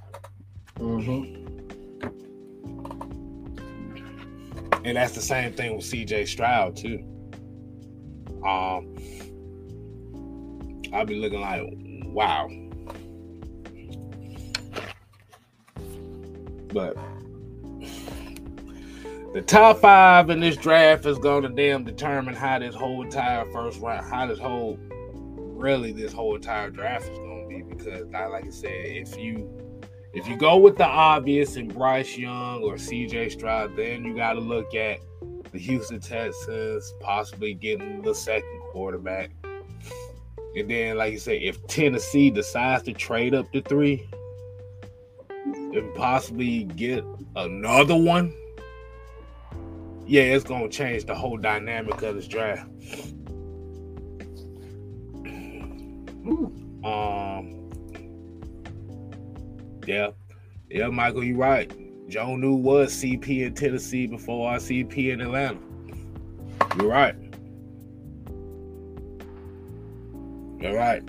Mm-hmm. 0.77 1.41
And 4.85 4.97
that's 4.97 5.15
the 5.15 5.23
same 5.23 5.53
thing 5.53 5.77
with 5.77 5.85
CJ 5.85 6.29
Stroud 6.29 6.77
too. 6.77 7.05
Um, 8.47 8.95
I'll 10.93 11.05
be 11.05 11.17
looking 11.17 11.41
like, 11.41 11.63
wow. 12.07 12.49
But 16.73 16.97
the 19.33 19.43
top 19.43 19.79
five 19.79 20.29
in 20.31 20.41
this 20.41 20.57
draft 20.57 21.07
is 21.07 21.19
going 21.19 21.43
to 21.43 21.49
damn 21.49 21.85
determine 21.85 22.35
how 22.35 22.59
this 22.59 22.75
whole 22.75 23.03
entire 23.03 23.45
first 23.53 23.81
round, 23.81 24.09
how 24.11 24.27
this 24.27 24.39
whole, 24.39 24.77
really 25.37 25.93
this 25.93 26.13
whole 26.13 26.35
entire 26.35 26.71
draft 26.71 27.09
is 27.09 27.19
going 27.19 27.49
to 27.49 27.49
be. 27.49 27.63
Because, 27.63 28.07
like 28.11 28.47
I 28.47 28.51
said, 28.51 28.71
if 28.73 29.17
you 29.17 29.49
if 30.13 30.27
you 30.27 30.37
go 30.37 30.57
with 30.57 30.77
the 30.77 30.87
obvious 30.87 31.55
and 31.55 31.73
Bryce 31.73 32.19
Young 32.19 32.65
or 32.65 32.75
CJ 32.75 33.31
Stroud, 33.31 33.77
then 33.77 34.05
you 34.05 34.17
got 34.17 34.33
to 34.33 34.41
look 34.41 34.75
at 34.75 34.99
the 35.53 35.59
Houston 35.59 36.01
Texans 36.01 36.93
possibly 37.01 37.55
getting 37.55 38.03
the 38.03 38.15
second 38.15 38.61
quarterback. 38.73 39.31
And 40.57 40.69
then, 40.69 40.97
like 40.97 41.13
you 41.13 41.21
say, 41.21 41.39
if 41.39 41.65
Tennessee 41.69 42.31
decides 42.31 42.83
to 42.85 42.93
trade 42.93 43.35
up 43.35 43.53
to 43.53 43.63
three 43.63 44.09
and 45.45 45.95
possibly 45.95 46.65
get 46.65 47.05
another 47.37 47.97
one, 47.97 48.35
yeah, 50.11 50.23
it's 50.23 50.43
going 50.43 50.69
to 50.69 50.77
change 50.77 51.05
the 51.05 51.15
whole 51.15 51.37
dynamic 51.37 52.03
of 52.03 52.17
this 52.17 52.27
draft. 52.27 52.69
Um, 56.83 57.71
yeah, 59.87 60.11
yeah, 60.69 60.89
Michael, 60.89 61.23
you're 61.23 61.37
right. 61.37 61.73
Jonnu 62.09 62.59
was 62.59 62.93
CP 62.93 63.47
in 63.47 63.55
Tennessee 63.55 64.09
before 64.09 64.51
our 64.51 64.57
CP 64.57 65.13
in 65.13 65.21
Atlanta. 65.21 65.61
You're 66.77 66.89
right. 66.89 67.15
You're 70.59 70.75
right. 70.75 71.09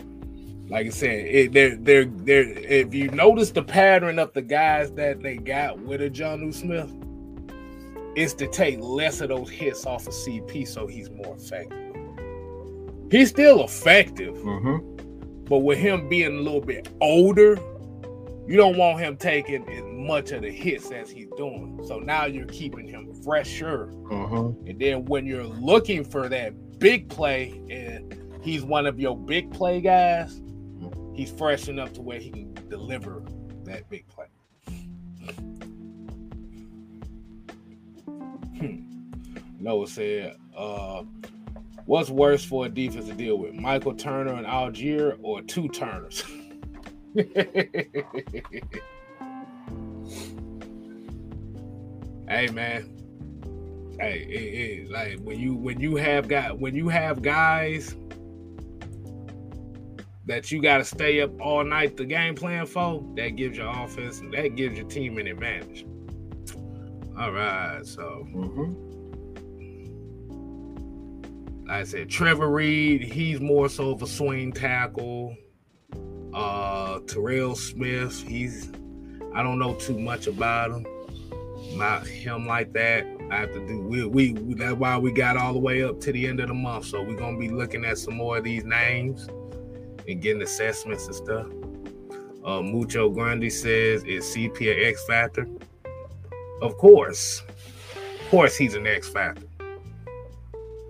Like 0.69 0.85
I 0.85 0.89
said, 0.89 1.25
it, 1.25 1.53
they're 1.53 1.75
they're 1.75 2.05
they're. 2.05 2.49
If 2.49 2.93
you 2.93 3.09
notice 3.09 3.49
the 3.49 3.63
pattern 3.63 4.19
of 4.19 4.31
the 4.33 4.43
guys 4.43 4.91
that 4.91 5.23
they 5.23 5.37
got 5.37 5.79
with 5.79 6.01
a 6.01 6.09
Jonnu 6.09 6.53
Smith, 6.53 6.93
is 8.15 8.33
to 8.35 8.47
take 8.47 8.79
less 8.79 9.21
of 9.21 9.29
those 9.29 9.49
hits 9.49 9.85
off 9.85 10.07
of 10.07 10.13
CP 10.13 10.67
so 10.67 10.87
he's 10.87 11.09
more 11.09 11.35
effective. 11.35 11.77
He's 13.11 13.29
still 13.29 13.63
effective, 13.63 14.35
Mm-hmm. 14.35 15.43
but 15.45 15.59
with 15.59 15.77
him 15.77 16.07
being 16.07 16.37
a 16.37 16.41
little 16.41 16.61
bit 16.61 16.87
older, 17.01 17.57
you 18.47 18.57
don't 18.57 18.77
want 18.77 18.99
him 18.99 19.17
taking 19.17 19.67
as 19.69 19.83
much 19.85 20.31
of 20.31 20.41
the 20.41 20.49
hits 20.51 20.91
as 20.91 21.09
he's 21.09 21.27
doing. 21.37 21.79
So 21.85 21.99
now 21.99 22.25
you're 22.25 22.47
keeping 22.47 22.87
him 22.87 23.13
fresher. 23.23 23.87
Mm-hmm. 23.87 24.67
And 24.67 24.79
then 24.79 25.05
when 25.05 25.25
you're 25.25 25.43
looking 25.45 26.03
for 26.03 26.27
that 26.29 26.79
big 26.79 27.07
play 27.09 27.61
and 27.69 28.13
he's 28.41 28.63
one 28.63 28.85
of 28.87 28.99
your 28.99 29.15
big 29.17 29.51
play 29.51 29.79
guys, 29.79 30.41
he's 31.13 31.31
fresh 31.31 31.67
enough 31.69 31.93
to 31.93 32.01
where 32.01 32.19
he 32.19 32.31
can 32.31 32.53
deliver 32.69 33.23
that 33.65 33.89
big 33.89 34.07
play. 34.07 34.25
Noah 39.61 39.87
said, 39.87 40.37
uh, 40.57 41.03
what's 41.85 42.09
worse 42.09 42.43
for 42.43 42.65
a 42.65 42.69
defense 42.69 43.05
to 43.07 43.13
deal 43.13 43.37
with? 43.37 43.53
Michael 43.53 43.93
Turner 43.93 44.33
and 44.33 44.45
Allgeier 44.45 45.17
or 45.21 45.41
two 45.41 45.67
Turners? 45.69 46.23
hey 52.27 52.47
man. 52.51 52.97
Hey, 53.99 54.25
it, 54.27 54.87
it, 54.87 54.89
like 54.89 55.19
when 55.19 55.39
you 55.39 55.53
when 55.53 55.79
you 55.79 55.95
have 55.95 56.27
got 56.27 56.57
when 56.57 56.73
you 56.73 56.89
have 56.89 57.21
guys 57.21 57.95
that 60.25 60.51
you 60.51 60.61
got 60.61 60.77
to 60.77 60.85
stay 60.85 61.21
up 61.21 61.39
all 61.39 61.63
night 61.63 61.97
the 61.97 62.05
game 62.05 62.33
plan 62.33 62.65
for, 62.65 63.03
that 63.15 63.35
gives 63.35 63.57
your 63.57 63.67
offense 63.67 64.21
and 64.21 64.33
that 64.33 64.55
gives 64.55 64.77
your 64.77 64.87
team 64.87 65.17
an 65.19 65.27
advantage. 65.27 65.85
All 67.19 67.31
right, 67.31 67.85
so 67.85 68.25
Mm-hmm. 68.33 68.90
I 71.71 71.85
said, 71.85 72.09
Trevor 72.09 72.49
Reed, 72.49 73.01
he's 73.01 73.39
more 73.39 73.69
so 73.69 73.91
of 73.91 74.01
a 74.01 74.07
swing 74.07 74.51
tackle. 74.51 75.37
Uh 76.33 76.99
Terrell 77.07 77.55
Smith, 77.55 78.27
he's 78.27 78.69
I 79.33 79.41
don't 79.41 79.57
know 79.57 79.75
too 79.75 79.97
much 79.97 80.27
about 80.27 80.71
him. 80.71 80.85
Not 81.77 82.05
him 82.05 82.45
like 82.45 82.73
that. 82.73 83.07
I 83.31 83.37
have 83.37 83.53
to 83.53 83.65
do 83.65 83.79
we 83.79 84.03
we 84.03 84.53
that's 84.55 84.75
why 84.75 84.97
we 84.97 85.13
got 85.13 85.37
all 85.37 85.53
the 85.53 85.59
way 85.59 85.81
up 85.81 86.01
to 86.01 86.11
the 86.11 86.27
end 86.27 86.41
of 86.41 86.49
the 86.49 86.53
month. 86.53 86.87
So 86.87 87.01
we're 87.03 87.15
gonna 87.15 87.39
be 87.39 87.47
looking 87.47 87.85
at 87.85 87.97
some 87.97 88.15
more 88.15 88.37
of 88.37 88.43
these 88.43 88.65
names 88.65 89.29
and 90.09 90.21
getting 90.21 90.41
assessments 90.41 91.05
and 91.05 91.15
stuff. 91.15 91.47
Uh 92.43 92.61
Mucho 92.61 93.09
Grande 93.09 93.49
says 93.49 94.03
is 94.03 94.25
CP 94.25 94.77
an 94.77 94.85
X 94.89 95.05
factor? 95.05 95.47
Of 96.61 96.77
course. 96.77 97.43
Of 97.95 98.29
course 98.29 98.57
he's 98.57 98.75
an 98.75 98.85
X 98.85 99.07
factor. 99.07 99.47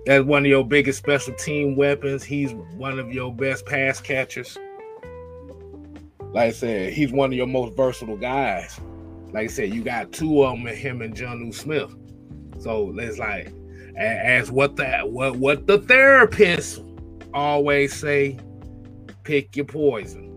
That's 0.06 0.26
one 0.26 0.44
of 0.44 0.50
your 0.50 0.66
biggest 0.66 0.98
special 0.98 1.34
team 1.36 1.76
weapons. 1.76 2.24
He's 2.24 2.54
one 2.76 2.98
of 2.98 3.14
your 3.14 3.34
best 3.34 3.66
pass 3.66 4.02
catchers. 4.02 4.58
Like 6.34 6.48
I 6.48 6.52
said, 6.52 6.94
he's 6.94 7.12
one 7.12 7.32
of 7.32 7.38
your 7.38 7.48
most 7.48 7.76
versatile 7.76 8.18
guys. 8.18 8.80
Like 9.32 9.44
I 9.44 9.48
said, 9.48 9.74
you 9.74 9.84
got 9.84 10.12
two 10.12 10.44
of 10.44 10.58
them, 10.58 10.66
him 10.66 11.02
and 11.02 11.16
John 11.16 11.52
Smith. 11.52 11.94
So 12.60 12.94
it's 12.98 13.18
like, 13.20 13.54
as 13.96 14.52
what 14.52 14.76
the 14.76 15.02
what 15.02 15.36
what 15.36 15.68
the 15.68 15.80
therapists 15.80 16.80
always 17.34 17.94
say, 17.94 18.40
pick 19.24 19.56
your 19.56 19.66
poison. 19.66 20.30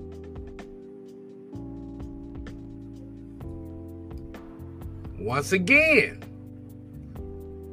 Once 5.19 5.53
again, 5.53 6.23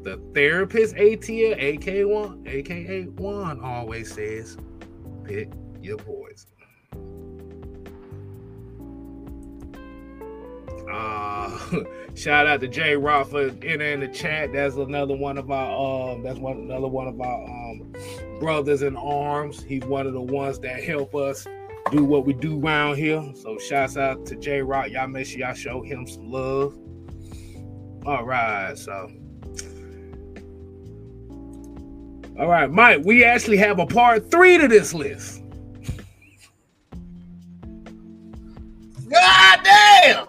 the 0.03 0.19
therapist 0.33 0.95
ATL, 0.95 1.79
AK1, 1.79 2.47
aka 2.47 3.03
one 3.03 3.61
always 3.61 4.13
says, 4.13 4.57
pick 5.23 5.51
your 5.81 5.97
poison. 5.97 6.49
Uh 10.91 11.57
shout 12.15 12.47
out 12.47 12.59
to 12.61 12.67
Jay 12.67 12.95
Rock 12.95 13.27
for 13.27 13.51
entering 13.61 14.01
the 14.01 14.07
chat. 14.07 14.51
That's 14.51 14.75
another 14.75 15.15
one 15.15 15.37
of 15.37 15.51
our 15.51 16.13
um 16.13 16.23
that's 16.23 16.39
one 16.39 16.57
another 16.57 16.87
one 16.87 17.07
of 17.07 17.19
our 17.21 17.43
um 17.43 17.93
brothers 18.39 18.81
in 18.81 18.97
arms. 18.97 19.63
He's 19.63 19.83
one 19.85 20.07
of 20.07 20.13
the 20.13 20.21
ones 20.21 20.59
that 20.59 20.83
help 20.83 21.15
us 21.15 21.45
do 21.91 22.03
what 22.03 22.25
we 22.25 22.33
do 22.33 22.59
around 22.59 22.97
here. 22.97 23.23
So 23.35 23.57
shouts 23.57 23.97
out 23.97 24.25
to 24.27 24.35
J 24.35 24.61
Rock. 24.61 24.89
Y'all 24.89 25.07
make 25.07 25.27
sure 25.27 25.39
y'all 25.39 25.53
show 25.53 25.81
him 25.81 26.07
some 26.07 26.31
love. 26.31 26.77
All 28.05 28.25
right, 28.25 28.75
so 28.75 29.11
all 32.39 32.47
right, 32.47 32.69
Mike, 32.71 33.01
we 33.03 33.23
actually 33.23 33.57
have 33.57 33.79
a 33.79 33.85
part 33.85 34.31
three 34.31 34.57
to 34.57 34.67
this 34.67 34.93
list. 34.93 35.43
God 39.09 39.59
damn! 39.63 40.27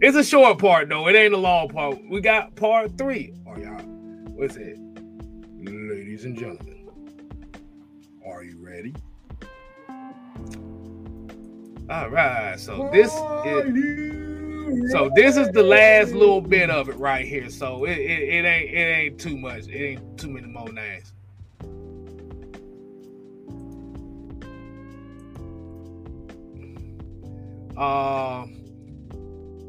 It's 0.00 0.16
a 0.16 0.24
short 0.24 0.58
part 0.58 0.88
though. 0.88 1.08
It 1.08 1.14
ain't 1.14 1.34
a 1.34 1.38
long 1.38 1.68
part. 1.68 1.98
We 2.10 2.20
got 2.20 2.54
part 2.56 2.98
three. 2.98 3.32
Oh 3.46 3.56
y'all, 3.56 3.80
what's 4.34 4.56
it? 4.56 4.78
Ladies 5.60 6.24
and 6.24 6.36
gentlemen, 6.36 6.90
are 8.26 8.42
you 8.42 8.58
ready? 8.58 8.94
All 11.88 12.10
right. 12.10 12.58
So 12.58 12.90
this 12.92 13.12
is 13.46 14.33
so 14.88 15.10
this 15.14 15.36
is 15.36 15.48
the 15.50 15.62
last 15.62 16.12
little 16.12 16.40
bit 16.40 16.70
of 16.70 16.88
it 16.88 16.96
right 16.96 17.26
here. 17.26 17.48
So 17.50 17.84
it, 17.84 17.98
it, 17.98 18.28
it 18.28 18.44
ain't 18.44 18.70
it 18.70 18.76
ain't 18.76 19.20
too 19.20 19.36
much. 19.36 19.68
It 19.68 19.82
ain't 19.82 20.18
too 20.18 20.28
many 20.28 20.46
more 20.46 20.72
names. 20.72 21.12
Um 27.76 28.60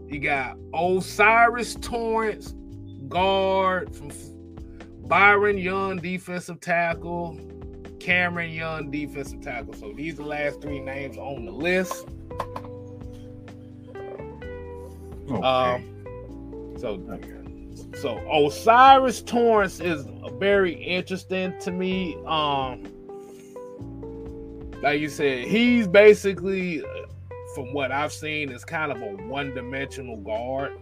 you 0.08 0.20
got 0.20 0.58
O'Cyrus 0.74 1.76
Torrence, 1.76 2.54
guard 3.10 3.94
from 3.96 4.12
Byron 5.08 5.58
Young, 5.58 5.98
defensive 5.98 6.62
tackle, 6.62 7.40
Cameron 8.00 8.52
Young, 8.52 8.92
defensive 8.92 9.42
tackle. 9.42 9.74
So 9.74 9.92
these 9.94 10.14
are 10.14 10.18
the 10.18 10.30
last 10.30 10.62
three 10.62 10.80
names 10.80 11.18
on 11.18 11.46
the 11.46 11.52
list. 11.52 12.08
Okay. 15.30 15.42
Um, 15.42 16.76
so 16.78 17.00
so 17.96 18.20
O'Cyrus 18.30 19.22
Torrence 19.22 19.80
is 19.80 20.06
very 20.34 20.74
interesting 20.74 21.58
to 21.60 21.72
me. 21.72 22.16
Um, 22.26 22.84
like 24.82 25.00
you 25.00 25.10
said, 25.10 25.48
he's 25.48 25.88
basically, 25.88 26.84
from 27.56 27.74
what 27.74 27.92
I've 27.92 28.14
seen, 28.14 28.52
is 28.52 28.64
kind 28.64 28.92
of 28.92 29.02
a 29.02 29.24
one-dimensional 29.28 30.18
guard. 30.18 30.78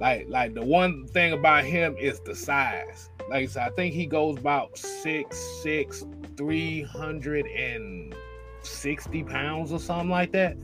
Like, 0.00 0.26
like 0.28 0.54
the 0.54 0.64
one 0.64 1.06
thing 1.06 1.32
about 1.32 1.64
him 1.64 1.96
is 1.96 2.20
the 2.20 2.34
size. 2.34 3.08
Like 3.30 3.44
I 3.44 3.46
said, 3.46 3.62
I 3.62 3.70
think 3.70 3.94
he 3.94 4.04
goes 4.04 4.36
about 4.36 4.76
six, 4.76 5.38
six, 5.62 6.04
three 6.36 6.82
hundred 6.82 7.46
and 7.46 8.14
sixty 8.60 9.22
pounds 9.22 9.72
or 9.72 9.78
something 9.78 10.10
like 10.10 10.32
that. 10.32 10.56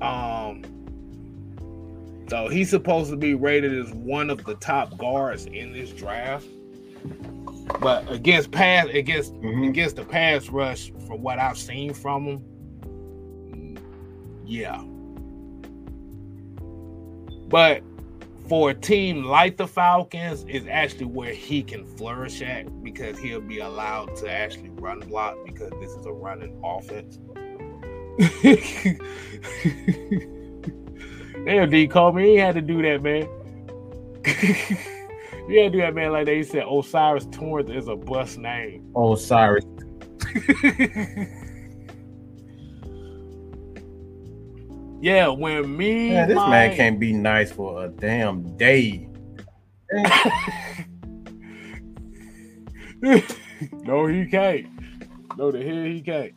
Um, 0.00 0.62
so 2.28 2.48
he's 2.48 2.70
supposed 2.70 3.10
to 3.10 3.16
be 3.16 3.34
rated 3.34 3.72
as 3.78 3.92
one 3.92 4.30
of 4.30 4.44
the 4.44 4.54
top 4.56 4.96
guards 4.98 5.46
in 5.46 5.72
this 5.72 5.90
draft. 5.90 6.46
But 7.80 8.10
against 8.10 8.50
pass 8.50 8.86
against 8.88 9.34
Mhm. 9.34 9.68
against 9.68 9.96
the 9.96 10.04
pass 10.04 10.48
rush, 10.48 10.92
from 11.06 11.22
what 11.22 11.38
I've 11.38 11.58
seen 11.58 11.92
from 11.92 12.26
him, 12.26 13.78
yeah. 14.44 14.82
But 17.48 17.82
for 18.48 18.70
a 18.70 18.74
team 18.74 19.24
like 19.24 19.56
the 19.56 19.66
Falcons, 19.66 20.44
is 20.44 20.66
actually 20.68 21.06
where 21.06 21.32
he 21.32 21.62
can 21.62 21.84
flourish 21.84 22.42
at 22.42 22.82
because 22.82 23.18
he'll 23.18 23.40
be 23.40 23.58
allowed 23.58 24.14
to 24.16 24.30
actually 24.30 24.70
run 24.70 25.00
block 25.00 25.36
because 25.44 25.70
this 25.80 25.90
is 25.90 26.06
a 26.06 26.12
running 26.12 26.60
offense. 26.64 27.18
Damn, 31.46 31.70
D 31.70 31.86
called 31.86 32.16
me. 32.16 32.30
He 32.30 32.36
had 32.36 32.54
to 32.56 32.62
do 32.62 32.82
that, 32.82 33.02
man. 33.02 33.28
you 35.48 35.60
had 35.60 35.70
to 35.72 35.78
do 35.78 35.78
that, 35.78 35.94
man. 35.94 36.12
Like 36.12 36.26
they 36.26 36.42
said, 36.42 36.64
O'Cyrus 36.64 37.26
Torrence 37.30 37.70
is 37.70 37.88
a 37.88 37.96
bust 37.96 38.38
name. 38.38 38.90
Osiris. 38.96 39.64
yeah, 45.00 45.28
when 45.28 45.76
me, 45.76 46.10
Man, 46.10 46.28
this 46.28 46.36
my- 46.36 46.50
man 46.50 46.76
can't 46.76 46.98
be 46.98 47.12
nice 47.12 47.52
for 47.52 47.84
a 47.84 47.88
damn 47.88 48.56
day. 48.56 49.08
no, 53.84 54.06
he 54.06 54.26
can't. 54.26 54.66
No, 55.38 55.52
the 55.52 55.62
hell 55.62 55.84
he 55.84 56.00
can't. 56.00 56.32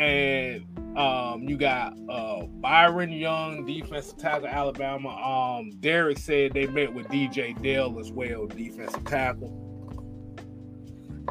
And 0.00 0.64
um, 0.96 1.42
you 1.42 1.58
got 1.58 1.94
uh 2.08 2.46
Byron 2.46 3.12
Young, 3.12 3.66
defensive 3.66 4.16
tackle, 4.16 4.48
Alabama. 4.48 5.10
Um, 5.10 5.70
Derek 5.80 6.16
said 6.16 6.54
they 6.54 6.66
met 6.66 6.92
with 6.94 7.06
DJ 7.08 7.60
Dale 7.62 7.98
as 8.00 8.10
well, 8.10 8.46
defensive 8.46 9.04
tackle. 9.04 9.66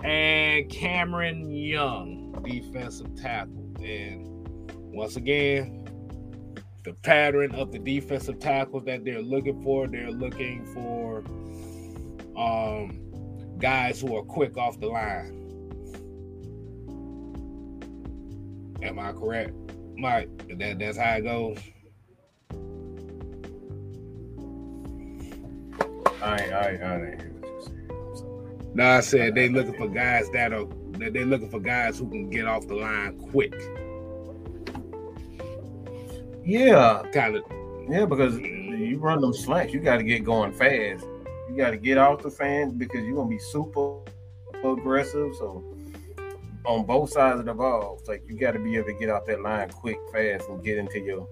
And 0.03 0.69
Cameron 0.69 1.49
Young, 1.49 2.31
defensive 2.47 3.15
tackle. 3.15 3.73
And 3.81 4.27
once 4.93 5.15
again, 5.15 5.83
the 6.83 6.93
pattern 6.93 7.55
of 7.55 7.71
the 7.71 7.79
defensive 7.79 8.39
tackles 8.39 8.85
that 8.85 9.03
they're 9.03 9.21
looking 9.21 9.63
for, 9.63 9.87
they're 9.87 10.11
looking 10.11 10.63
for 10.75 11.23
um 12.37 13.01
guys 13.57 13.99
who 13.99 14.15
are 14.15 14.23
quick 14.23 14.57
off 14.57 14.79
the 14.79 14.87
line. 14.87 15.38
Am 18.81 18.99
I 18.99 19.11
correct, 19.11 19.51
Mike? 19.97 20.29
That 20.57 20.79
that's 20.79 20.97
how 20.97 21.15
it 21.15 21.21
goes. 21.21 21.57
I 26.21 26.37
ain't, 26.41 26.53
I 26.53 26.69
ain't, 26.71 26.83
I 26.83 26.95
ain't 26.95 27.21
hear 27.21 27.31
what 27.31 27.49
you 27.49 28.15
said. 28.15 28.75
No, 28.75 28.85
I 28.85 28.99
said 28.99 29.35
they 29.35 29.49
looking 29.49 29.73
for 29.73 29.87
guys 29.87 30.29
that 30.31 30.53
are 30.53 30.65
that 30.99 31.13
they're 31.13 31.25
looking 31.25 31.49
for 31.49 31.59
guys 31.59 31.97
who 31.99 32.09
can 32.09 32.29
get 32.29 32.45
off 32.45 32.67
the 32.67 32.75
line 32.75 33.17
quick. 33.31 33.53
Yeah, 36.43 37.03
Kind 37.13 37.37
of 37.37 37.43
yeah, 37.89 38.05
because 38.05 38.35
mm-hmm. 38.35 38.83
you 38.83 38.99
run 38.99 39.21
them 39.21 39.33
slants, 39.33 39.73
you 39.73 39.79
got 39.79 39.97
to 39.97 40.03
get 40.03 40.23
going 40.23 40.51
fast. 40.53 41.05
You 41.49 41.57
got 41.57 41.71
to 41.71 41.77
get 41.77 41.97
off 41.97 42.21
the 42.21 42.29
fan 42.29 42.77
because 42.77 43.03
you're 43.03 43.15
gonna 43.15 43.29
be 43.29 43.39
super 43.39 43.99
aggressive. 44.63 45.35
So 45.37 45.63
on 46.69 46.85
both 46.85 47.11
sides 47.11 47.39
of 47.39 47.47
the 47.47 47.53
ball, 47.53 47.97
it's 47.99 48.07
like 48.07 48.23
you 48.27 48.37
got 48.37 48.51
to 48.51 48.59
be 48.59 48.75
able 48.77 48.85
to 48.85 48.93
get 48.93 49.09
out 49.09 49.25
that 49.25 49.41
line 49.41 49.69
quick, 49.69 49.97
fast, 50.13 50.47
and 50.49 50.63
get 50.63 50.77
into 50.77 50.99
your 50.99 51.27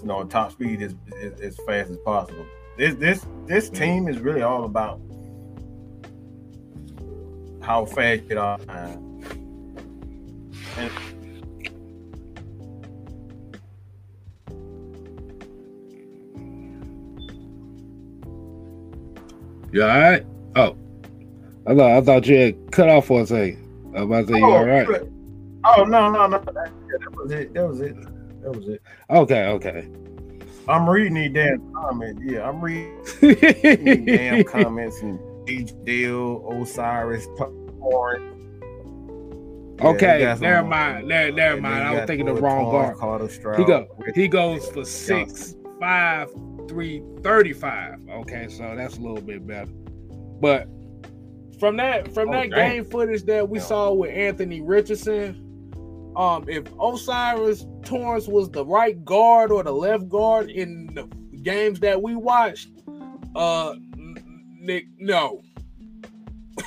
you 0.00 0.06
know 0.06 0.22
top 0.24 0.52
speed 0.52 0.82
as, 0.82 0.94
as, 1.20 1.40
as 1.40 1.56
fast 1.66 1.90
as 1.90 1.98
possible. 1.98 2.46
This 2.78 2.94
this 2.94 3.26
this 3.46 3.68
team 3.68 4.06
is 4.06 4.20
really 4.20 4.42
all 4.42 4.64
about 4.64 5.00
how 7.60 7.84
fast 7.86 8.22
you 8.22 8.28
get 8.28 8.38
off 8.38 8.64
line. 8.68 9.02
And 10.76 10.92
You 19.72 19.82
all 19.82 19.88
right? 19.88 20.24
Oh, 20.54 20.76
I 21.66 21.74
thought 21.74 21.90
I 21.90 22.00
thought 22.00 22.26
you 22.26 22.36
had 22.36 22.72
cut 22.72 22.88
off 22.88 23.06
for 23.06 23.22
a 23.22 23.26
second. 23.26 23.92
I 23.96 24.02
was 24.02 24.04
about 24.04 24.26
to 24.28 24.34
say, 24.34 24.42
oh, 24.42 24.48
you 24.48 24.54
all 24.54 24.64
right? 24.64 24.88
Oh 25.64 25.84
no, 25.84 26.10
no, 26.10 26.26
no. 26.26 26.38
That, 26.38 26.54
that 26.54 27.16
was 27.16 27.32
it. 27.32 27.54
That 27.54 27.66
was 27.66 27.80
it. 27.80 27.96
That 28.42 28.56
was 28.56 28.68
it. 28.68 28.82
Okay, 29.10 29.46
okay. 29.46 29.88
I'm 30.68 30.88
reading 30.88 31.14
these 31.14 31.32
damn 31.32 31.72
comments. 31.72 32.22
Yeah, 32.24 32.48
I'm 32.48 32.60
reading 32.60 33.02
these 33.20 34.06
damn 34.06 34.44
comments 34.64 35.00
and 35.00 35.18
H. 35.48 35.72
Deal, 35.84 36.44
O'Cyrus, 36.48 37.26
Torrence. 37.36 38.32
Okay, 39.80 40.36
never 40.40 40.66
mind. 40.66 41.04
Uh, 41.04 41.06
never, 41.06 41.32
never 41.32 41.60
mind. 41.60 41.84
I 41.84 41.94
was 41.94 42.06
thinking 42.06 42.26
the 42.26 42.34
wrong 42.34 42.70
guard. 42.70 43.30
He 43.58 43.64
go. 43.64 43.88
He 44.14 44.28
goes 44.28 44.68
for 44.68 44.84
six, 44.84 45.56
five, 45.80 46.30
three, 46.68 47.02
thirty-five. 47.22 48.00
Okay, 48.08 48.48
so 48.48 48.74
that's 48.76 48.96
a 48.96 49.00
little 49.00 49.20
bit 49.20 49.46
better. 49.46 49.70
But 50.40 50.68
from 51.58 51.76
that 51.76 52.12
from 52.12 52.28
oh, 52.30 52.32
that 52.32 52.50
dang. 52.50 52.70
game 52.70 52.84
footage 52.84 53.24
that 53.24 53.48
we 53.48 53.58
saw 53.58 53.92
with 53.92 54.10
Anthony 54.10 54.60
Richardson, 54.60 56.12
um, 56.16 56.44
if 56.48 56.64
O'Cyrus 56.78 57.66
Torrence 57.84 58.28
was 58.28 58.50
the 58.50 58.64
right 58.64 59.04
guard 59.04 59.50
or 59.50 59.62
the 59.62 59.72
left 59.72 60.08
guard 60.08 60.50
in 60.50 60.86
the 60.94 61.04
games 61.42 61.80
that 61.80 62.00
we 62.02 62.14
watched, 62.14 62.70
uh, 63.34 63.74
Nick, 64.60 64.86
no. 64.98 65.42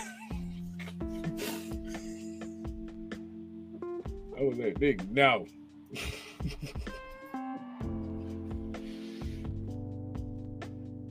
I 4.37 4.41
was 4.41 4.57
like, 4.57 4.79
Nick, 4.79 5.07
no. 5.09 5.45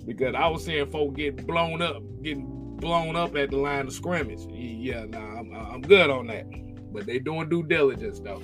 because 0.07 0.35
I 0.35 0.49
was 0.49 0.65
seeing 0.65 0.91
folk 0.91 1.15
get 1.17 1.47
blown 1.47 1.83
up, 1.83 2.03
getting 2.23 2.58
blown 2.79 3.17
up 3.17 3.37
at 3.37 3.51
the 3.51 3.57
line 3.57 3.87
of 3.87 3.93
scrimmage. 3.93 4.41
Yeah, 4.51 5.05
nah, 5.05 5.39
I'm, 5.39 5.53
I'm 5.55 5.83
good 5.83 6.11
on 6.11 6.27
that. 6.29 6.47
But 6.93 7.07
they 7.07 7.19
doing 7.19 7.49
due 7.49 7.63
diligence 7.63 8.21
though. 8.21 8.43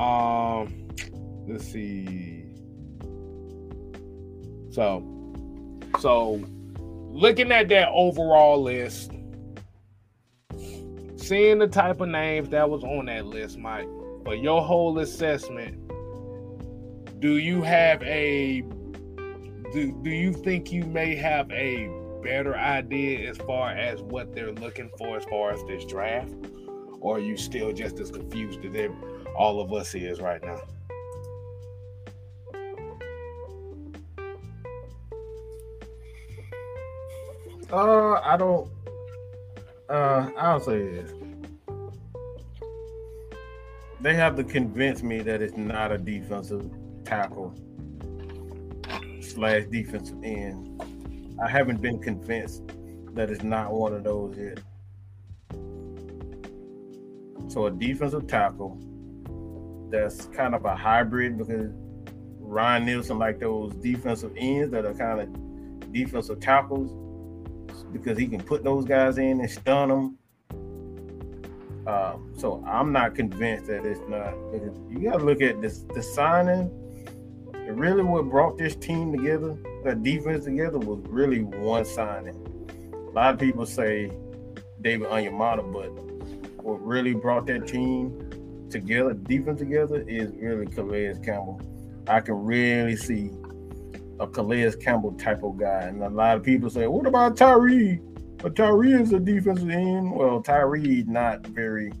Um, 0.00 0.88
let's 1.46 1.66
see. 1.66 2.44
So, 4.70 5.02
so 6.00 6.42
looking 7.10 7.52
at 7.52 7.68
that 7.68 7.88
overall 7.92 8.60
list, 8.62 9.12
seeing 11.16 11.58
the 11.58 11.68
type 11.68 12.00
of 12.00 12.08
names 12.08 12.50
that 12.50 12.68
was 12.68 12.82
on 12.82 13.06
that 13.06 13.26
list, 13.26 13.56
Mike, 13.56 13.88
but 14.24 14.40
your 14.40 14.62
whole 14.62 14.98
assessment 14.98 15.80
do 17.20 17.38
you 17.38 17.62
have 17.62 18.02
a 18.02 18.62
do, 19.74 19.90
do 19.90 20.10
you 20.10 20.32
think 20.32 20.70
you 20.70 20.84
may 20.84 21.16
have 21.16 21.50
a 21.50 21.90
better 22.22 22.56
idea 22.56 23.28
as 23.28 23.36
far 23.38 23.70
as 23.70 24.00
what 24.02 24.32
they're 24.32 24.52
looking 24.52 24.88
for 24.96 25.16
as 25.16 25.24
far 25.24 25.50
as 25.50 25.62
this 25.64 25.84
draft? 25.84 26.32
Or 27.00 27.16
are 27.16 27.20
you 27.20 27.36
still 27.36 27.72
just 27.72 27.98
as 27.98 28.12
confused 28.12 28.64
as 28.64 28.90
all 29.36 29.60
of 29.60 29.72
us 29.72 29.94
is 29.96 30.20
right 30.20 30.42
now? 30.42 30.60
Uh 37.72 38.20
i 38.22 38.36
don't 38.36 38.70
uh 39.88 40.30
i'll 40.38 40.60
say 40.60 40.78
this. 40.78 41.10
They 44.00 44.14
have 44.14 44.36
to 44.36 44.44
convince 44.44 45.02
me 45.02 45.20
that 45.22 45.42
it's 45.42 45.56
not 45.56 45.90
a 45.90 45.98
defensive 45.98 46.70
tackle 47.04 47.52
slash 49.34 49.64
defensive 49.70 50.22
end. 50.22 50.82
I 51.42 51.48
haven't 51.48 51.80
been 51.82 51.98
convinced 51.98 52.62
that 53.14 53.30
it's 53.30 53.42
not 53.42 53.72
one 53.72 53.92
of 53.92 54.04
those 54.04 54.36
yet. 54.36 54.60
So 57.48 57.66
a 57.66 57.70
defensive 57.70 58.26
tackle 58.26 58.78
that's 59.90 60.26
kind 60.26 60.54
of 60.54 60.64
a 60.64 60.74
hybrid 60.74 61.38
because 61.38 61.72
Ryan 62.38 62.86
Nielsen 62.86 63.18
like 63.18 63.38
those 63.38 63.74
defensive 63.74 64.32
ends 64.36 64.70
that 64.72 64.84
are 64.84 64.94
kind 64.94 65.20
of 65.20 65.92
defensive 65.92 66.40
tackles 66.40 66.90
because 67.92 68.18
he 68.18 68.26
can 68.26 68.42
put 68.42 68.64
those 68.64 68.84
guys 68.84 69.18
in 69.18 69.40
and 69.40 69.50
stun 69.50 69.88
them 69.88 70.18
um, 71.86 72.32
so 72.36 72.64
I'm 72.66 72.92
not 72.92 73.14
convinced 73.14 73.66
that 73.66 73.84
it's 73.84 74.00
not. 74.08 74.34
You 74.90 75.10
got 75.10 75.18
to 75.18 75.24
look 75.24 75.42
at 75.42 75.60
this 75.60 75.84
the 75.94 76.02
signing 76.02 76.70
really 77.72 78.02
what 78.02 78.28
brought 78.28 78.58
this 78.58 78.76
team 78.76 79.12
together, 79.12 79.56
that 79.84 80.02
defense 80.02 80.44
together, 80.44 80.78
was 80.78 81.00
really 81.08 81.42
one 81.42 81.84
signing. 81.84 82.36
A 82.92 83.10
lot 83.10 83.34
of 83.34 83.40
people 83.40 83.66
say 83.66 84.10
David 84.80 85.08
Onyemata, 85.08 85.72
but 85.72 85.90
what 86.64 86.84
really 86.84 87.14
brought 87.14 87.46
that 87.46 87.66
team 87.66 88.66
together, 88.70 89.14
defense 89.14 89.60
together, 89.60 90.04
is 90.08 90.30
really 90.36 90.66
Calais 90.66 91.14
Campbell. 91.24 91.60
I 92.06 92.20
can 92.20 92.34
really 92.34 92.96
see 92.96 93.30
a 94.20 94.26
Calais 94.26 94.72
Campbell 94.80 95.12
type 95.12 95.42
of 95.42 95.58
guy. 95.58 95.82
And 95.82 96.02
a 96.02 96.08
lot 96.08 96.36
of 96.36 96.42
people 96.42 96.70
say, 96.70 96.86
what 96.86 97.06
about 97.06 97.36
Tyree? 97.36 98.00
But 98.38 98.56
Tyree 98.56 98.92
is 98.92 99.12
a 99.12 99.20
defensive 99.20 99.70
end. 99.70 100.14
Well, 100.14 100.42
Tyree 100.42 101.04
not 101.06 101.46
very 101.46 101.92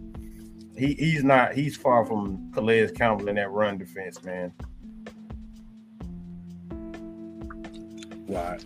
he, 0.76 0.94
he's 0.94 1.22
not 1.22 1.54
he's 1.54 1.76
far 1.76 2.04
from 2.04 2.50
Calais 2.52 2.90
Campbell 2.90 3.28
in 3.28 3.36
that 3.36 3.50
run 3.50 3.78
defense, 3.78 4.22
man. 4.22 4.52
Right. 8.28 8.64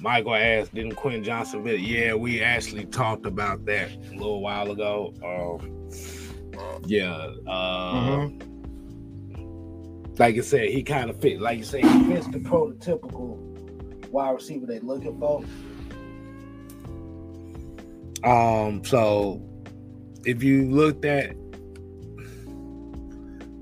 Michael 0.00 0.34
asked, 0.34 0.74
didn't 0.74 0.94
Quentin 0.94 1.24
Johnston 1.24 1.64
fit? 1.64 1.80
Yeah, 1.80 2.14
we 2.14 2.40
actually 2.42 2.84
talked 2.86 3.26
about 3.26 3.64
that 3.66 3.90
a 4.12 4.12
little 4.12 4.40
while 4.40 4.70
ago. 4.70 5.12
Um, 5.24 5.90
yeah. 6.86 7.14
Uh, 7.46 7.94
mm-hmm. 7.94 8.44
Like 10.16 10.36
I 10.36 10.40
said, 10.40 10.70
he 10.70 10.82
kind 10.82 11.10
of 11.10 11.20
fit. 11.20 11.40
Like 11.40 11.58
you 11.58 11.64
say, 11.64 11.80
he 11.80 12.04
fits 12.04 12.26
the 12.28 12.38
prototypical 12.38 13.38
wide 14.10 14.30
receiver 14.30 14.66
they're 14.66 14.80
looking 14.80 15.18
for. 15.18 15.44
Um, 18.24 18.84
so 18.84 19.40
if 20.24 20.42
you 20.42 20.68
looked 20.70 21.04
at 21.04 21.36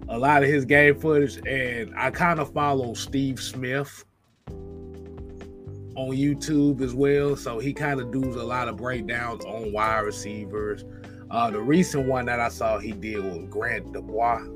a 0.08 0.18
lot 0.18 0.42
of 0.42 0.48
his 0.48 0.64
game 0.64 0.98
footage, 0.98 1.36
and 1.46 1.92
I 1.96 2.10
kind 2.10 2.40
of 2.40 2.52
follow 2.52 2.94
Steve 2.94 3.40
Smith 3.40 4.04
on 4.48 6.10
YouTube 6.10 6.80
as 6.80 6.94
well. 6.94 7.36
So 7.36 7.58
he 7.58 7.72
kind 7.72 8.00
of 8.00 8.12
does 8.12 8.36
a 8.36 8.44
lot 8.44 8.68
of 8.68 8.76
breakdowns 8.76 9.44
on 9.44 9.72
wide 9.72 10.00
receivers. 10.00 10.84
Uh, 11.30 11.50
the 11.50 11.60
recent 11.60 12.06
one 12.06 12.26
that 12.26 12.38
I 12.38 12.48
saw 12.48 12.78
he 12.78 12.92
did 12.92 13.18
was 13.18 13.46
Grant 13.50 13.92
DuBose. 13.92 14.52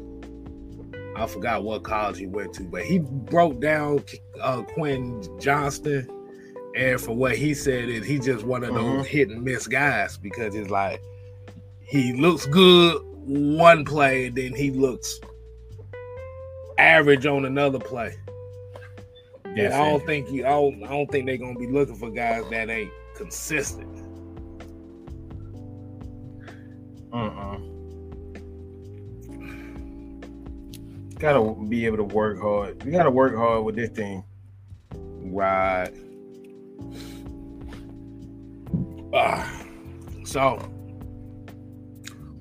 I 1.16 1.26
forgot 1.26 1.64
what 1.64 1.82
college 1.82 2.18
he 2.18 2.26
went 2.26 2.52
to, 2.54 2.62
but 2.62 2.84
he 2.84 3.00
broke 3.00 3.60
down 3.60 4.04
uh, 4.40 4.62
Quinn 4.62 5.22
Johnston. 5.40 6.08
And 6.76 7.00
for 7.00 7.16
what 7.16 7.36
he 7.36 7.52
said, 7.52 7.88
is 7.88 8.06
he 8.06 8.20
just 8.20 8.44
one 8.44 8.62
of 8.62 8.74
those 8.74 8.84
mm-hmm. 8.84 9.02
hit 9.02 9.28
and 9.28 9.42
miss 9.42 9.66
guys 9.66 10.16
because 10.16 10.54
it's 10.54 10.70
like 10.70 11.02
he 11.80 12.12
looks 12.12 12.46
good 12.46 13.02
one 13.26 13.84
play, 13.84 14.28
then 14.28 14.54
he 14.54 14.70
looks 14.70 15.18
average 16.80 17.26
on 17.26 17.44
another 17.44 17.78
play. 17.78 18.16
And 19.44 19.72
I 19.72 19.90
don't 19.90 20.04
think 20.06 20.30
you. 20.30 20.46
I 20.46 20.50
don't, 20.50 20.82
I 20.84 20.88
don't 20.88 21.10
think 21.10 21.26
they're 21.26 21.36
gonna 21.36 21.58
be 21.58 21.66
looking 21.66 21.96
for 21.96 22.10
guys 22.10 22.44
that 22.50 22.70
ain't 22.70 22.92
consistent. 23.16 23.88
Uh-uh. 27.12 27.58
Gotta 31.18 31.54
be 31.68 31.84
able 31.84 31.98
to 31.98 32.04
work 32.04 32.40
hard. 32.40 32.82
You 32.84 32.92
gotta 32.92 33.10
work 33.10 33.34
hard 33.34 33.64
with 33.64 33.74
this 33.74 33.90
thing. 33.90 34.24
Right. 34.94 35.90
Uh, 39.12 39.46
so 40.24 40.56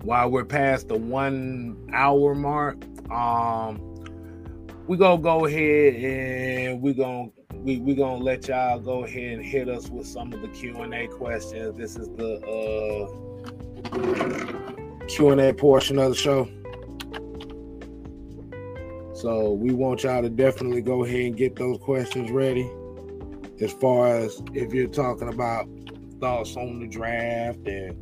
while 0.03 0.29
we're 0.29 0.45
past 0.45 0.87
the 0.87 0.95
one 0.95 1.89
hour 1.91 2.35
mark, 2.35 2.77
um, 3.11 3.88
we 4.89 4.97
gonna 4.97 5.21
go 5.21 5.45
ahead 5.45 5.93
and 5.93 6.81
we 6.81 6.95
gonna 6.95 7.29
we 7.53 7.77
we 7.77 7.93
gonna 7.93 8.23
let 8.23 8.47
y'all 8.47 8.79
go 8.79 9.03
ahead 9.03 9.33
and 9.33 9.45
hit 9.45 9.69
us 9.69 9.87
with 9.87 10.07
some 10.07 10.33
of 10.33 10.41
the 10.41 10.47
Q 10.47 10.77
and 10.77 10.91
A 10.95 11.05
questions. 11.05 11.77
This 11.77 11.95
is 11.95 12.09
the 12.17 12.39
uh, 12.41 13.05
Q 15.05 15.29
and 15.29 15.41
A 15.41 15.53
portion 15.53 15.99
of 15.99 16.09
the 16.09 16.15
show. 16.15 16.49
So 19.13 19.51
we 19.51 19.71
want 19.75 20.01
y'all 20.01 20.23
to 20.23 20.29
definitely 20.29 20.81
go 20.81 21.05
ahead 21.05 21.21
and 21.21 21.37
get 21.37 21.55
those 21.55 21.77
questions 21.77 22.31
ready. 22.31 22.67
As 23.61 23.71
far 23.73 24.07
as 24.07 24.41
if 24.55 24.73
you're 24.73 24.87
talking 24.87 25.31
about 25.31 25.69
thoughts 26.19 26.57
on 26.57 26.79
the 26.79 26.87
draft 26.87 27.59
and 27.67 27.95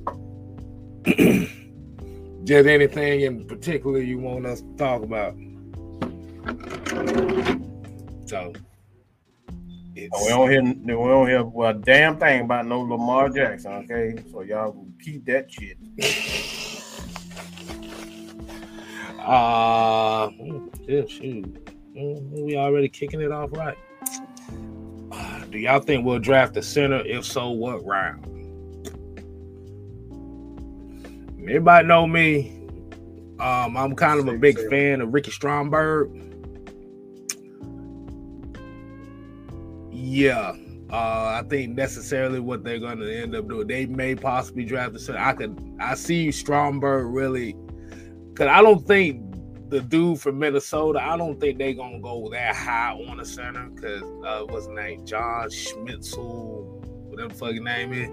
just 2.47 2.65
anything 2.65 3.21
in 3.21 3.45
particular 3.45 3.99
you 3.99 4.19
want 4.19 4.45
us 4.45 4.61
to 4.61 4.73
talk 4.77 5.03
about. 5.03 5.35
So 8.27 8.53
it's, 9.95 10.21
we 10.21 10.27
don't 10.29 10.49
hear 10.49 10.61
we 10.61 11.09
don't 11.09 11.27
hear 11.27 11.43
well, 11.43 11.71
a 11.71 11.73
damn 11.73 12.17
thing 12.17 12.41
about 12.41 12.65
no 12.67 12.81
Lamar 12.81 13.29
Jackson. 13.29 13.71
Okay, 13.73 14.23
so 14.31 14.41
y'all 14.41 14.85
keep 15.01 15.25
that 15.25 15.51
shit. 15.51 15.77
Uh, 19.27 20.31
yeah, 20.87 21.05
shoot. 21.05 21.65
Mm, 21.93 22.45
we 22.45 22.55
already 22.55 22.87
kicking 22.87 23.19
it 23.19 23.29
off 23.29 23.51
right. 23.51 23.77
Uh, 25.11 25.43
do 25.51 25.57
y'all 25.57 25.81
think 25.81 26.05
we'll 26.05 26.17
draft 26.17 26.55
a 26.55 26.61
center? 26.61 27.05
If 27.05 27.25
so, 27.25 27.49
what 27.49 27.83
round? 27.83 28.25
Everybody 31.41 31.87
know 31.87 32.07
me. 32.07 32.53
Um, 33.39 33.75
I'm 33.75 33.95
kind 33.97 34.21
of 34.21 34.29
a 34.29 34.37
big 34.37 34.57
fan 34.69 35.01
of 35.01 35.13
Ricky 35.13 35.31
Stromberg. 35.31 36.26
Yeah, 39.99 40.55
uh, 40.91 41.41
I 41.41 41.43
think 41.49 41.75
necessarily 41.75 42.39
what 42.39 42.63
they're 42.63 42.79
going 42.79 42.99
to 42.99 43.21
end 43.21 43.35
up 43.35 43.47
doing. 43.47 43.67
They 43.67 43.85
may 43.87 44.15
possibly 44.15 44.63
draft 44.63 44.95
a 44.95 44.99
center. 44.99 45.19
I 45.19 45.33
could, 45.33 45.59
I 45.79 45.95
see 45.95 46.31
Stromberg 46.31 47.07
really 47.07 47.55
Cause 48.37 48.47
I 48.51 48.61
don't 48.61 48.85
think 48.85 49.23
the 49.71 49.81
dude 49.81 50.21
from 50.21 50.37
Minnesota, 50.37 51.01
I 51.01 51.17
don't 51.17 51.39
think 51.39 51.57
they're 51.57 51.73
gonna 51.73 51.99
go 51.99 52.29
that 52.29 52.55
high 52.55 52.91
on 52.91 53.17
the 53.17 53.25
center. 53.25 53.67
Cause 53.81 54.03
uh, 54.23 54.45
what's 54.45 54.67
his 54.67 54.75
name? 54.75 55.03
John 55.07 55.49
Schmitzel, 55.49 56.85
whatever 57.07 57.33
fucking 57.33 57.63
name 57.63 57.93
is. 57.93 58.09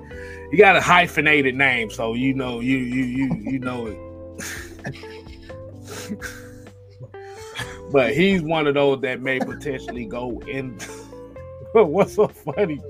You 0.51 0.57
got 0.57 0.77
a 0.77 0.81
hyphenated 0.81 1.57
name, 1.57 1.91
so 1.91 2.15
you 2.15 2.33
know 2.33 2.61
you 2.61 2.79
you 2.79 3.05
you 3.05 3.35
you 3.35 3.59
know 3.59 3.87
it. 3.87 3.99
but 7.93 8.15
he's 8.15 8.41
one 8.41 8.67
of 8.67 8.73
those 8.73 9.03
that 9.03 9.21
may 9.21 9.41
potentially 9.41 10.07
go 10.07 10.41
in. 10.49 10.79
What's 11.83 12.15
so 12.15 12.29
funny? 12.29 12.81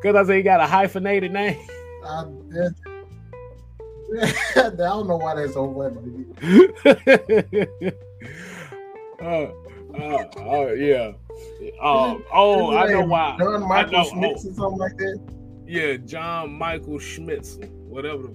Because 0.00 0.16
I 0.16 0.24
say 0.24 0.36
he 0.38 0.42
got 0.42 0.60
a 0.60 0.66
hyphenated 0.66 1.32
name. 1.32 1.60
Uh, 2.02 2.24
I 4.56 4.70
don't 4.70 5.06
know 5.06 5.18
why 5.18 5.34
that's 5.34 5.52
so 5.52 5.70
funny. 5.74 6.24
uh, 9.20 9.48
uh, 9.94 10.24
uh, 10.38 10.72
yeah. 10.72 11.12
Um, 11.82 12.24
oh, 12.32 12.74
I 12.74 12.88
know 12.88 13.04
why. 13.04 13.36
John 13.38 13.68
Michael 13.68 13.92
know, 13.92 14.04
Schmitz 14.04 14.46
oh, 14.46 14.50
or 14.50 14.54
something 14.54 14.78
like 14.78 14.96
that. 14.96 15.20
Yeah, 15.66 15.96
John 15.98 16.54
Michael 16.54 16.98
Schmitz, 16.98 17.58
whatever. 17.84 18.30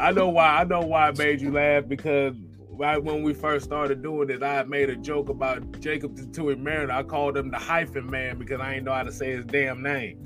I 0.00 0.10
know 0.10 0.30
why. 0.30 0.58
I 0.58 0.64
know 0.64 0.80
why 0.80 1.10
it 1.10 1.18
made 1.18 1.40
you 1.40 1.52
laugh 1.52 1.84
because 1.86 2.34
right 2.76 3.02
when 3.02 3.22
we 3.22 3.34
first 3.34 3.64
started 3.64 4.02
doing 4.02 4.30
it, 4.30 4.42
I 4.42 4.62
made 4.64 4.90
a 4.90 4.96
joke 4.96 5.28
about 5.28 5.80
Jacob 5.80 6.32
Tui 6.32 6.56
Mariner. 6.56 6.92
I 6.92 7.02
called 7.02 7.36
him 7.36 7.50
the 7.50 7.58
hyphen 7.58 8.08
man 8.10 8.38
because 8.38 8.60
I 8.60 8.74
ain't 8.74 8.84
know 8.84 8.92
how 8.92 9.02
to 9.02 9.12
say 9.12 9.32
his 9.32 9.44
damn 9.44 9.82
name 9.82 10.22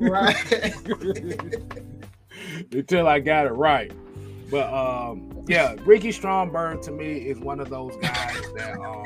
right. 0.00 0.74
Until 2.72 3.06
I 3.06 3.20
got 3.20 3.46
it 3.46 3.52
right. 3.52 3.92
But 4.50 4.72
um, 4.72 5.44
yeah, 5.46 5.76
Ricky 5.84 6.10
Stromberg 6.12 6.82
to 6.82 6.90
me 6.90 7.18
is 7.18 7.38
one 7.38 7.60
of 7.60 7.68
those 7.68 7.96
guys 7.96 8.42
that 8.56 8.78
um, 8.80 9.04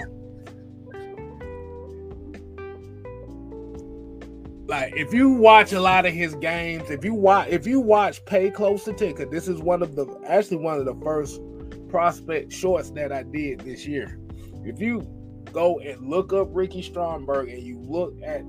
like 4.67 4.95
if 4.97 5.12
you 5.12 5.31
watch 5.31 5.73
a 5.73 5.81
lot 5.81 6.07
of 6.07 6.12
his 6.15 6.35
games, 6.37 6.91
if 6.91 7.05
you 7.05 7.15
watch 7.15 7.49
if 7.49 7.67
you 7.67 7.81
watch 7.81 8.25
pay 8.25 8.51
close 8.51 8.87
attention, 8.89 9.31
this 9.31 9.49
is 9.49 9.61
one 9.61 9.83
of 9.83 9.95
the 9.95 10.07
actually 10.27 10.59
one 10.59 10.79
of 10.79 10.85
the 10.87 10.95
first 11.05 11.41
prospect 11.89 12.53
shorts 12.53 12.91
that 12.93 13.12
I 13.12 13.25
did 13.25 13.61
this 13.61 13.87
year. 13.87 14.19
If 14.65 14.81
you 14.81 15.07
go 15.53 15.79
and 15.81 16.09
look 16.09 16.33
up 16.33 16.49
Ricky 16.51 16.83
Stromberg 16.83 17.49
and 17.49 17.62
you 17.62 17.79
look 17.79 18.15
at 18.25 18.43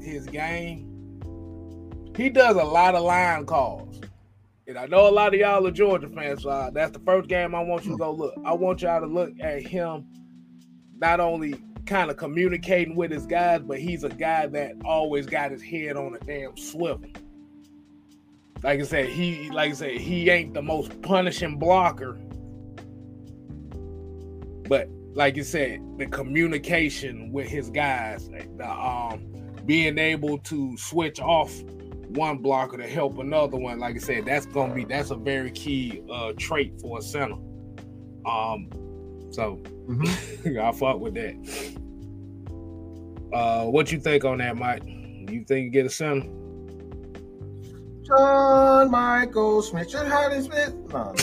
his 0.00 0.26
game, 0.26 0.86
he 2.16 2.28
does 2.28 2.56
a 2.56 2.64
lot 2.64 2.94
of 2.94 3.02
line 3.02 3.46
calls. 3.46 4.00
And 4.66 4.76
I 4.78 4.86
know 4.86 5.08
a 5.08 5.10
lot 5.10 5.34
of 5.34 5.40
y'all 5.40 5.66
are 5.66 5.70
Georgia 5.70 6.08
fans, 6.08 6.42
so 6.42 6.50
uh, 6.50 6.70
that's 6.70 6.92
the 6.92 7.00
first 7.00 7.28
game 7.28 7.54
I 7.54 7.60
want 7.60 7.84
you 7.84 7.92
to 7.92 7.96
go 7.96 8.12
look. 8.12 8.34
I 8.44 8.52
want 8.52 8.82
y'all 8.82 9.00
to 9.00 9.06
look 9.06 9.32
at 9.40 9.62
him 9.62 10.06
not 10.96 11.18
only 11.18 11.54
kind 11.90 12.08
of 12.08 12.16
communicating 12.16 12.94
with 12.94 13.10
his 13.10 13.26
guys, 13.26 13.60
but 13.64 13.80
he's 13.80 14.04
a 14.04 14.08
guy 14.08 14.46
that 14.46 14.74
always 14.84 15.26
got 15.26 15.50
his 15.50 15.60
head 15.60 15.96
on 15.96 16.14
a 16.14 16.20
damn 16.20 16.56
swivel. 16.56 17.10
Like 18.62 18.78
I 18.78 18.84
said, 18.84 19.08
he 19.08 19.50
like 19.50 19.72
I 19.72 19.74
said, 19.74 19.92
he 19.94 20.30
ain't 20.30 20.54
the 20.54 20.62
most 20.62 21.02
punishing 21.02 21.58
blocker. 21.58 22.20
But 24.68 24.88
like 25.14 25.34
you 25.34 25.42
said, 25.42 25.80
the 25.98 26.06
communication 26.06 27.32
with 27.32 27.48
his 27.48 27.70
guys, 27.70 28.28
the 28.28 28.70
um 28.70 29.26
being 29.66 29.98
able 29.98 30.38
to 30.38 30.76
switch 30.76 31.18
off 31.18 31.60
one 32.10 32.38
blocker 32.38 32.76
to 32.76 32.86
help 32.86 33.18
another 33.18 33.56
one, 33.56 33.80
like 33.80 33.96
I 33.96 33.98
said, 33.98 34.26
that's 34.26 34.46
gonna 34.46 34.74
be 34.74 34.84
that's 34.84 35.10
a 35.10 35.16
very 35.16 35.50
key 35.50 36.04
uh, 36.08 36.34
trait 36.38 36.80
for 36.80 37.00
a 37.00 37.02
center. 37.02 37.34
Um, 38.24 38.70
so 39.30 39.56
mm-hmm. 39.88 40.58
I 40.60 40.72
fought 40.72 41.00
with 41.00 41.14
that. 41.14 41.34
Uh, 43.32 43.66
what 43.66 43.92
you 43.92 44.00
think 44.00 44.24
on 44.24 44.38
that, 44.38 44.56
Mike? 44.56 44.82
You 44.84 45.44
think 45.46 45.64
you 45.66 45.70
get 45.70 45.86
a 45.86 45.90
center? 45.90 46.28
John 48.10 48.90
Michael 48.90 49.62
Smith, 49.62 49.88
John 49.88 50.06
Hardy 50.06 50.42
Smith. 50.42 50.74
No, 50.92 51.14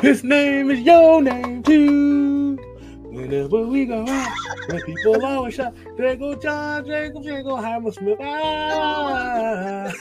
His 0.02 0.22
name 0.22 0.70
is 0.70 0.80
your 0.80 1.22
name 1.22 1.62
too. 1.62 2.56
Whenever 3.04 3.66
we 3.66 3.86
go 3.86 4.06
out, 4.06 4.36
the 4.68 4.82
people 4.84 5.24
always 5.24 5.54
shout, 5.54 5.74
there 5.96 6.16
go 6.16 6.34
John 6.34 6.84
Jacob, 6.84 7.24
there 7.24 7.42
go 7.42 7.56
Hammersmith. 7.56 8.18
Ah. 8.20 9.90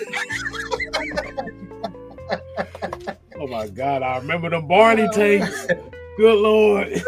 oh 3.39 3.47
my 3.47 3.67
God, 3.67 4.01
I 4.03 4.17
remember 4.17 4.49
the 4.49 4.59
Barney 4.59 5.07
tapes. 5.13 5.67
Good 6.17 6.39
Lord. 6.39 6.89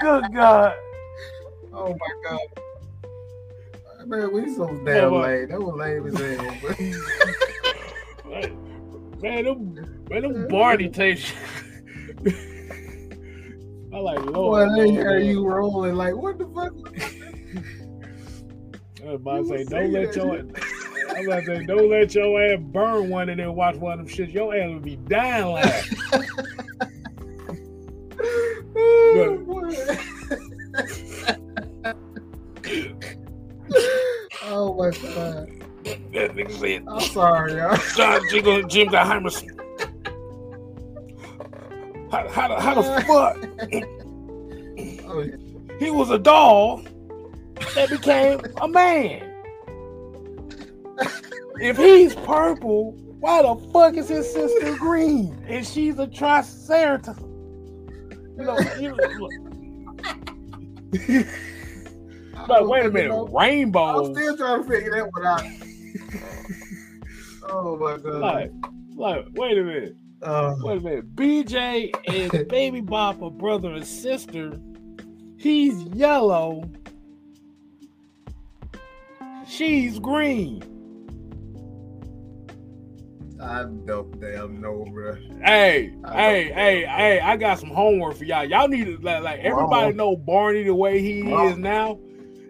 Good 0.00 0.24
God. 0.34 0.74
Oh 1.72 1.94
my 1.94 2.12
God. 2.24 2.40
Man, 4.06 4.32
we 4.32 4.54
so 4.54 4.66
damn 4.84 5.12
oh 5.12 5.20
lame. 5.20 5.48
That 5.48 5.60
was 5.60 5.74
lame 5.76 6.06
as 6.06 6.16
hell. 6.16 6.44
man, 9.20 9.44
them, 9.44 10.04
man, 10.08 10.22
them 10.22 10.48
Barney 10.48 10.88
tapes. 10.88 11.32
I 13.92 13.98
like 13.98 14.24
Lord. 14.26 14.70
They 14.78 14.90
hear 14.90 15.18
you 15.18 15.44
rolling 15.46 15.96
like, 15.96 16.14
what 16.14 16.38
the 16.38 16.46
fuck? 16.46 16.72
I 19.02 19.06
was 19.10 19.20
about 19.20 19.48
to 19.48 19.48
say, 19.48 19.64
don't 19.64 19.92
let 19.92 20.14
your. 20.14 20.34
I 20.34 21.20
was 21.20 21.26
about 21.26 21.40
to 21.40 21.46
say, 21.46 21.64
don't 21.66 21.90
let 21.90 22.14
your 22.14 22.42
ass 22.42 22.60
burn 22.60 23.08
one 23.10 23.28
and 23.28 23.40
then 23.40 23.54
watch 23.54 23.76
one 23.76 23.98
of 23.98 24.06
them 24.06 24.08
shits. 24.08 24.32
Your 24.32 24.54
ass 24.54 24.68
will 24.68 24.80
be 24.80 24.96
dying 24.96 25.46
laughing. 25.46 25.98
oh 34.44 34.74
my 34.74 34.90
god. 34.90 35.48
That 36.12 36.34
nigga 36.34 36.52
said. 36.58 36.84
I'm 36.88 37.00
sorry, 37.00 37.54
y'all. 37.54 37.78
John 37.96 38.20
Jim, 38.30 38.68
Jim 38.68 38.88
got 38.88 39.06
Heimerson. 39.06 39.52
How, 42.10 42.28
how, 42.28 42.60
how 42.60 42.74
the 42.74 42.82
fuck? 43.06 43.36
Oh, 45.08 45.24
he 45.78 45.90
was 45.90 46.10
a 46.10 46.18
doll 46.18 46.82
that 47.74 47.88
became 47.90 48.40
a 48.60 48.68
man. 48.68 49.32
If 51.60 51.76
he's 51.76 52.14
purple, 52.14 52.92
why 53.20 53.42
the 53.42 53.54
fuck 53.72 53.96
is 53.96 54.08
his 54.08 54.32
sister 54.32 54.76
green 54.76 55.36
and 55.48 55.66
she's 55.66 55.98
a 55.98 56.06
triceratops? 56.06 57.22
You 58.36 58.44
know, 58.44 58.58
you 61.08 61.24
but 62.46 62.68
wait 62.68 62.86
a 62.86 62.90
minute, 62.90 63.28
rainbow. 63.32 64.04
I'm 64.06 64.14
still 64.14 64.36
trying 64.36 64.62
to 64.62 64.68
figure 64.68 64.90
that 64.92 65.10
one 65.12 65.26
out. 65.26 65.42
oh 67.50 67.76
my 67.76 67.96
god! 67.96 68.20
Like, 68.20 68.52
like, 68.94 69.26
wait 69.32 69.58
a 69.58 69.62
minute. 69.62 69.96
Uh, 70.22 70.56
Wait 70.60 70.78
a 70.78 70.80
minute. 70.80 71.14
BJ 71.14 71.90
and 72.08 72.48
Baby 72.48 72.80
Bop 72.80 73.22
are 73.22 73.30
brother 73.30 73.72
and 73.72 73.86
sister. 73.86 74.58
He's 75.36 75.82
yellow. 75.82 76.68
She's 79.46 79.98
green. 79.98 80.75
I 83.40 83.62
don't 83.64 84.20
damn 84.20 84.60
know, 84.60 84.84
bro. 84.92 85.14
Hey, 85.44 85.92
hey, 86.12 86.50
hey, 86.52 86.84
know. 86.84 86.92
hey! 86.92 87.20
I 87.20 87.36
got 87.36 87.58
some 87.58 87.70
homework 87.70 88.16
for 88.16 88.24
y'all. 88.24 88.44
Y'all 88.44 88.68
need 88.68 88.86
to 88.86 88.96
like, 88.98 89.22
like 89.22 89.40
everybody 89.40 89.92
Wow. 89.92 90.10
know 90.10 90.16
Barney 90.16 90.64
the 90.64 90.74
way 90.74 91.00
he 91.00 91.22
Wow. 91.22 91.48
is 91.48 91.58
now. 91.58 91.98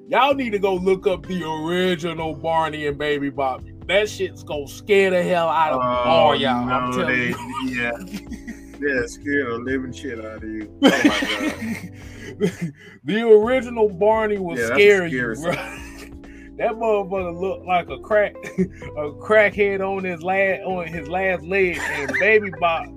Y'all 0.08 0.34
need 0.34 0.50
to 0.50 0.58
go 0.60 0.74
look 0.74 1.06
up 1.06 1.26
the 1.26 1.42
original 1.44 2.34
Barney 2.34 2.86
and 2.86 2.96
Baby 2.96 3.30
Bop. 3.30 3.62
That 3.88 4.08
shit's 4.08 4.44
gonna 4.44 4.68
scare 4.68 5.10
the 5.10 5.22
hell 5.22 5.48
out 5.48 5.72
of 5.72 5.80
oh, 5.80 5.84
all 5.84 6.34
y'all. 6.36 6.68
I'm 6.68 6.84
Oh, 6.84 6.90
no, 6.90 6.98
telling 6.98 7.16
they, 7.18 7.28
you. 7.28 7.82
Yeah. 7.82 7.92
Yeah, 8.78 9.06
scared 9.06 9.46
the 9.48 9.58
living 9.64 9.90
shit 9.90 10.22
out 10.22 10.44
of 10.44 10.50
you. 10.50 10.70
Oh 10.84 10.88
my 10.88 11.20
god. 11.20 12.72
the 13.04 13.22
original 13.26 13.88
Barney 13.88 14.36
was 14.36 14.60
Yeah, 14.60 14.74
scary, 14.76 15.08
scary 15.10 15.34
bro. 15.36 15.52
That 16.58 16.72
motherfucker 16.72 17.38
looked 17.38 17.66
like 17.66 17.88
a 17.90 17.98
crack, 17.98 18.34
a 18.58 19.12
crackhead 19.12 19.80
on 19.80 20.04
his 20.04 20.22
last 20.22 20.62
on 20.62 20.86
his 20.86 21.06
last 21.08 21.42
leg, 21.44 21.78
and 21.78 22.10
Baby 22.18 22.50
Bop. 22.58 22.86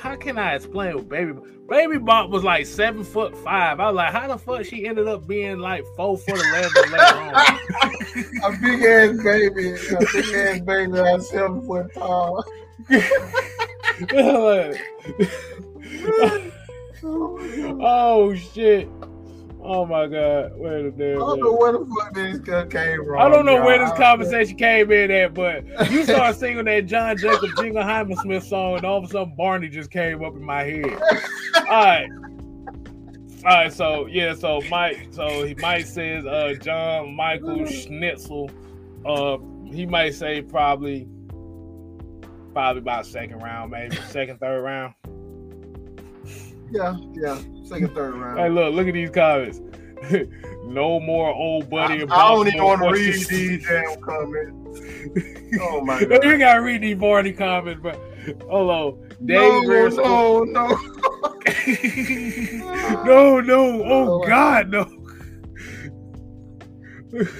How 0.00 0.16
can 0.16 0.38
I 0.38 0.54
explain 0.54 0.96
with 0.96 1.08
Baby 1.08 1.34
Baby 1.68 1.98
Bop 1.98 2.30
was 2.30 2.42
like 2.42 2.66
seven 2.66 3.04
foot 3.04 3.36
five? 3.36 3.78
I 3.78 3.86
was 3.86 3.94
like, 3.96 4.12
how 4.12 4.26
the 4.26 4.38
fuck 4.38 4.64
she 4.64 4.86
ended 4.86 5.06
up 5.06 5.26
being 5.26 5.58
like 5.58 5.84
four 5.96 6.16
foot 6.16 6.40
eleven 6.40 6.90
later 6.90 7.04
on? 7.04 7.34
a 8.44 8.50
big 8.60 8.82
ass 8.84 9.16
baby, 9.22 9.74
a 9.74 9.98
big 10.12 10.34
ass 10.34 10.60
baby 10.60 10.92
that's 10.92 11.28
seven 11.30 11.60
foot 11.62 11.92
tall. 11.94 12.42
oh 17.04 18.34
shit! 18.34 18.88
Oh 19.62 19.84
my 19.84 20.06
god! 20.06 20.52
Wait 20.56 20.86
a 20.86 20.88
I 20.88 20.90
damn. 20.90 21.18
don't 21.18 21.40
know 21.40 21.52
where 21.52 21.72
the 21.72 21.84
fuck 21.84 22.14
this 22.14 22.38
came 22.72 23.04
from. 23.04 23.18
I 23.18 23.28
don't 23.28 23.44
know 23.44 23.62
where 23.62 23.76
y'all. 23.76 23.88
this 23.88 23.98
conversation 23.98 24.56
came 24.56 24.90
in 24.92 25.10
at, 25.10 25.34
but 25.34 25.64
you 25.90 26.04
start 26.04 26.36
singing 26.36 26.64
that 26.64 26.86
John 26.86 27.16
Jacob 27.16 27.50
Jingleheimer 27.50 28.20
Smith 28.22 28.44
song, 28.44 28.76
and 28.76 28.84
all 28.84 28.98
of 28.98 29.04
a 29.04 29.08
sudden 29.08 29.34
Barney 29.36 29.68
just 29.68 29.90
came 29.90 30.24
up 30.24 30.34
in 30.34 30.42
my 30.42 30.62
head. 30.62 30.84
All 31.56 31.64
right. 31.64 32.08
All 33.44 33.54
right, 33.54 33.72
so 33.72 34.06
yeah, 34.06 34.34
so 34.34 34.60
Mike, 34.68 35.08
so 35.10 35.44
he 35.44 35.54
Mike 35.54 35.86
says 35.86 36.24
uh 36.26 36.54
John 36.60 37.14
Michael 37.14 37.66
Schnitzel, 37.66 38.50
uh 39.06 39.38
he 39.72 39.86
might 39.86 40.14
say 40.14 40.42
probably 40.42 41.08
probably 42.52 42.80
about 42.80 43.06
second 43.06 43.38
round, 43.38 43.70
maybe 43.70 43.96
second, 44.08 44.40
third 44.40 44.62
round. 44.62 44.94
Yeah, 46.70 46.96
yeah. 47.12 47.38
Second, 47.64 47.94
third 47.94 48.14
round. 48.14 48.38
Hey, 48.38 48.48
look, 48.48 48.74
look 48.74 48.86
at 48.88 48.94
these 48.94 49.10
comments. 49.10 49.60
no 50.64 51.00
more 51.00 51.30
old 51.30 51.68
buddy. 51.70 51.94
I 51.94 52.00
and 52.02 52.10
don't 52.10 52.46
even 52.48 52.62
want 52.62 52.82
to 52.82 52.90
read 52.90 53.26
these 53.26 53.66
damn 53.66 54.00
comments. 54.00 54.80
Oh 55.60 55.80
my 55.84 56.00
you 56.22 56.38
gotta 56.38 56.60
read 56.62 56.82
these 56.82 56.96
Barney 56.98 57.32
comments, 57.32 57.80
but 57.82 57.96
hold 58.48 58.70
on. 58.70 59.08
Dave 59.24 59.64
No, 59.64 59.66
Rare- 59.66 59.90
oh. 59.98 60.44
no, 60.44 60.68
no. 63.04 63.40
no, 63.40 63.40
no, 63.40 63.82
oh 63.82 64.22
Oh, 64.22 64.26
God, 64.26 64.68
no. 64.70 64.86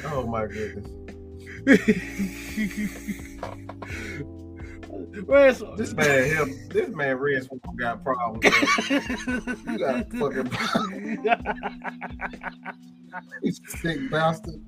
Oh 0.07 0.27
my 0.27 0.47
goodness. 0.47 0.87
Where's 5.25 5.63
This 5.77 5.93
man 5.95 6.25
here, 6.25 6.47
this 6.71 6.89
man 6.95 7.17
Red 7.17 7.45
Swan 7.45 7.61
got 7.77 8.03
problems. 8.05 8.45
You 9.67 9.79
got 9.79 10.11
fucking 10.13 10.51
you 13.43 13.53
sick 13.53 14.11
bastard. 14.11 14.61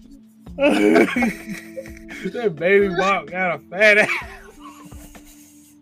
that 0.57 2.55
baby 2.57 2.89
Bob 2.95 3.31
got 3.31 3.57
a 3.57 3.59
fat 3.71 3.99
ass. 3.99 4.09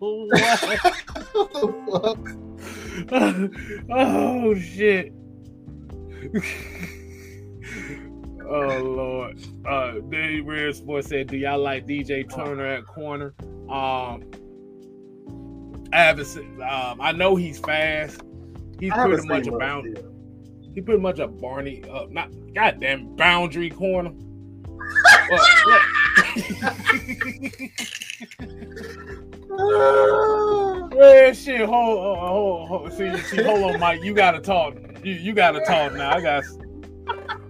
What? 0.01 0.31
What 0.31 1.53
the 1.53 1.69
fuck? 1.91 2.23
oh 3.91 4.55
shit. 4.55 5.13
oh 8.49 8.79
lord. 8.79 9.41
Uh 9.67 9.95
Dave 10.09 10.47
Red 10.47 10.77
Sports 10.77 11.09
said, 11.09 11.27
Do 11.27 11.37
y'all 11.37 11.59
like 11.59 11.89
DJ 11.89 12.33
Turner 12.33 12.65
at 12.65 12.87
corner? 12.87 13.35
Um 13.69 14.23
Seen 16.25 16.63
um 16.63 17.01
I 17.01 17.13
know 17.13 17.37
he's 17.37 17.59
fast. 17.59 18.21
He's 18.79 18.93
pretty 18.93 19.27
much 19.27 19.47
a 19.47 19.51
much 19.51 19.61
bound 19.61 19.99
he 20.75 20.81
pretty 20.81 21.01
much 21.01 21.19
a 21.19 21.27
Barney 21.27 21.83
uh 21.91 22.07
not 22.11 22.31
goddamn 22.55 23.17
boundary 23.17 23.71
corner. 23.71 24.13
Look. 25.31 25.83
Man, 29.59 31.35
shit, 31.35 31.61
hold, 31.61 31.99
hold, 31.99 32.19
hold, 32.19 32.69
hold. 32.69 32.93
See, 32.93 33.17
see, 33.19 33.43
hold 33.43 33.75
on, 33.75 33.81
Mike. 33.81 34.03
You 34.03 34.15
gotta 34.15 34.41
talk. 34.41 34.75
You, 35.03 35.15
you 35.15 35.33
gotta 35.33 35.61
talk 35.65 35.95
now. 35.95 36.15
I 36.15 36.21
got. 36.21 36.45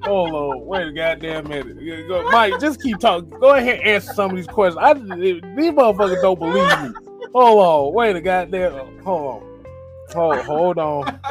Hold 0.03 0.33
on, 0.33 0.67
wait 0.67 0.87
a 0.89 0.93
goddamn 0.93 1.49
minute. 1.49 2.09
Go, 2.09 2.31
Mike, 2.31 2.59
just 2.61 2.81
keep 2.81 2.99
talking. 2.99 3.29
Go 3.29 3.55
ahead 3.55 3.81
and 3.81 3.89
answer 3.89 4.13
some 4.15 4.31
of 4.31 4.37
these 4.37 4.47
questions. 4.47 4.83
I, 4.83 4.95
these 4.95 5.43
motherfuckers 5.73 6.23
don't 6.23 6.39
believe 6.39 6.83
me. 6.83 7.08
Hold 7.35 7.89
on, 7.89 7.95
wait 7.95 8.17
a 8.17 8.21
goddamn. 8.21 9.03
Hold 9.03 9.43
on, 9.43 9.65
hold, 10.13 10.39
hold 10.45 10.79
on. 10.79 11.21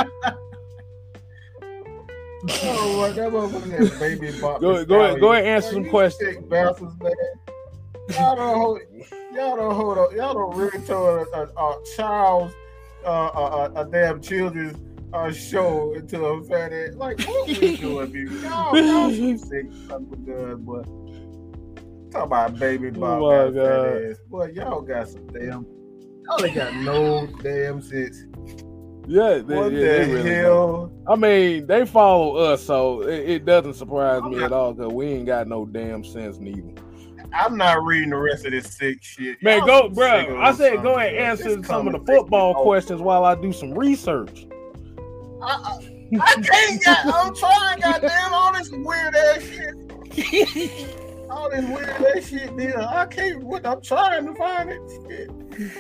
Oh, 2.50 2.98
what 3.00 3.16
that 3.16 3.30
motherfucker 3.32 4.00
baby. 4.00 4.32
Go, 4.40 4.86
go 4.86 5.02
ahead, 5.02 5.20
go 5.20 5.34
ahead, 5.34 5.46
answer 5.46 5.72
some 5.72 5.90
questions. 5.90 6.46
bastards, 6.48 6.94
man. 7.02 7.12
Y'all 8.12 8.36
don't 8.36 8.56
hold, 8.56 8.80
y'all 9.34 9.56
don't 9.58 9.76
hold 9.76 9.98
up. 9.98 10.14
Y'all 10.14 10.34
don't 10.34 10.56
really 10.56 10.86
turn 10.86 11.26
a, 11.34 11.40
a, 11.40 11.44
a 11.44 11.84
child's, 11.96 12.54
uh, 13.06 13.10
a, 13.10 13.40
a, 13.40 13.82
a 13.82 13.86
damn 13.86 14.22
children's 14.22 14.78
uh, 15.14 15.32
show 15.32 15.94
into 15.94 16.24
a 16.24 16.44
fat 16.46 16.72
ass. 16.72 16.96
Like, 16.96 17.20
what 17.28 17.48
we 17.48 17.76
doing, 17.78 18.12
people? 18.12 18.38
Y'all, 18.38 18.78
y'all 18.78 19.12
some 19.12 19.38
sick 19.38 19.66
of 19.90 20.12
a 20.12 20.16
gun. 20.16 22.10
Talk 22.12 22.24
about 22.24 22.58
baby 22.58 22.92
bop. 22.92 23.22
Oh 23.22 23.46
my 23.46 23.52
God. 23.52 24.04
ass. 24.04 24.18
Boy, 24.30 24.52
y'all 24.54 24.82
got 24.82 25.10
some 25.10 25.28
damn. 25.28 25.66
Y'all 26.30 26.46
ain't 26.46 26.56
got 26.56 26.74
no 26.76 27.28
damn 27.42 27.82
sense. 27.82 28.24
Yeah, 29.08 29.36
they, 29.36 29.56
What 29.56 29.72
yeah, 29.72 29.80
the 29.80 29.86
they 29.86 30.14
really 30.14 30.30
don't. 30.30 30.34
hell? 30.34 30.92
I 31.08 31.16
mean, 31.16 31.66
they 31.68 31.86
follow 31.86 32.36
us, 32.36 32.62
so 32.62 33.02
it, 33.04 33.30
it 33.30 33.46
doesn't 33.46 33.76
surprise 33.76 34.22
me 34.24 34.44
at 34.44 34.52
all 34.52 34.74
because 34.74 34.92
we 34.92 35.08
ain't 35.08 35.26
got 35.26 35.48
no 35.48 35.66
damn 35.66 36.04
sense 36.04 36.40
neither. 36.40 36.74
I'm 37.34 37.56
not 37.58 37.84
reading 37.84 38.10
the 38.10 38.18
rest 38.18 38.46
of 38.46 38.52
this 38.52 38.74
sick 38.76 39.02
shit. 39.02 39.42
Man, 39.42 39.60
Y'all 39.60 39.90
go, 39.90 39.90
bro. 39.90 40.42
I 40.42 40.54
said 40.54 40.82
go 40.82 40.96
ahead 40.96 41.14
and 41.14 41.24
answer 41.24 41.64
some 41.64 41.88
of 41.88 41.94
the 41.94 42.00
football 42.06 42.54
questions 42.56 43.02
while 43.02 43.24
I 43.26 43.36
do 43.36 43.54
some 43.54 43.74
research. 43.74 44.46
I, 45.42 45.46
I, 45.46 46.20
I 46.22 46.34
can't 46.42 46.82
get. 46.84 47.06
I'm 47.06 47.34
trying, 47.36 47.80
goddamn, 47.80 48.34
all 48.34 48.54
this 48.54 48.70
weird 48.72 49.16
ass 49.16 49.44
shit. 49.44 51.30
All 51.30 51.50
this 51.50 51.66
weird 51.66 51.90
ass 51.90 52.28
shit, 52.28 52.58
deal. 52.58 52.80
I 52.80 53.06
can't. 53.06 53.44
What 53.44 53.66
I'm 53.66 53.82
trying 53.82 54.26
to 54.26 54.36
find 54.36 54.70
it. 54.70 54.82
Shit. 55.08 55.72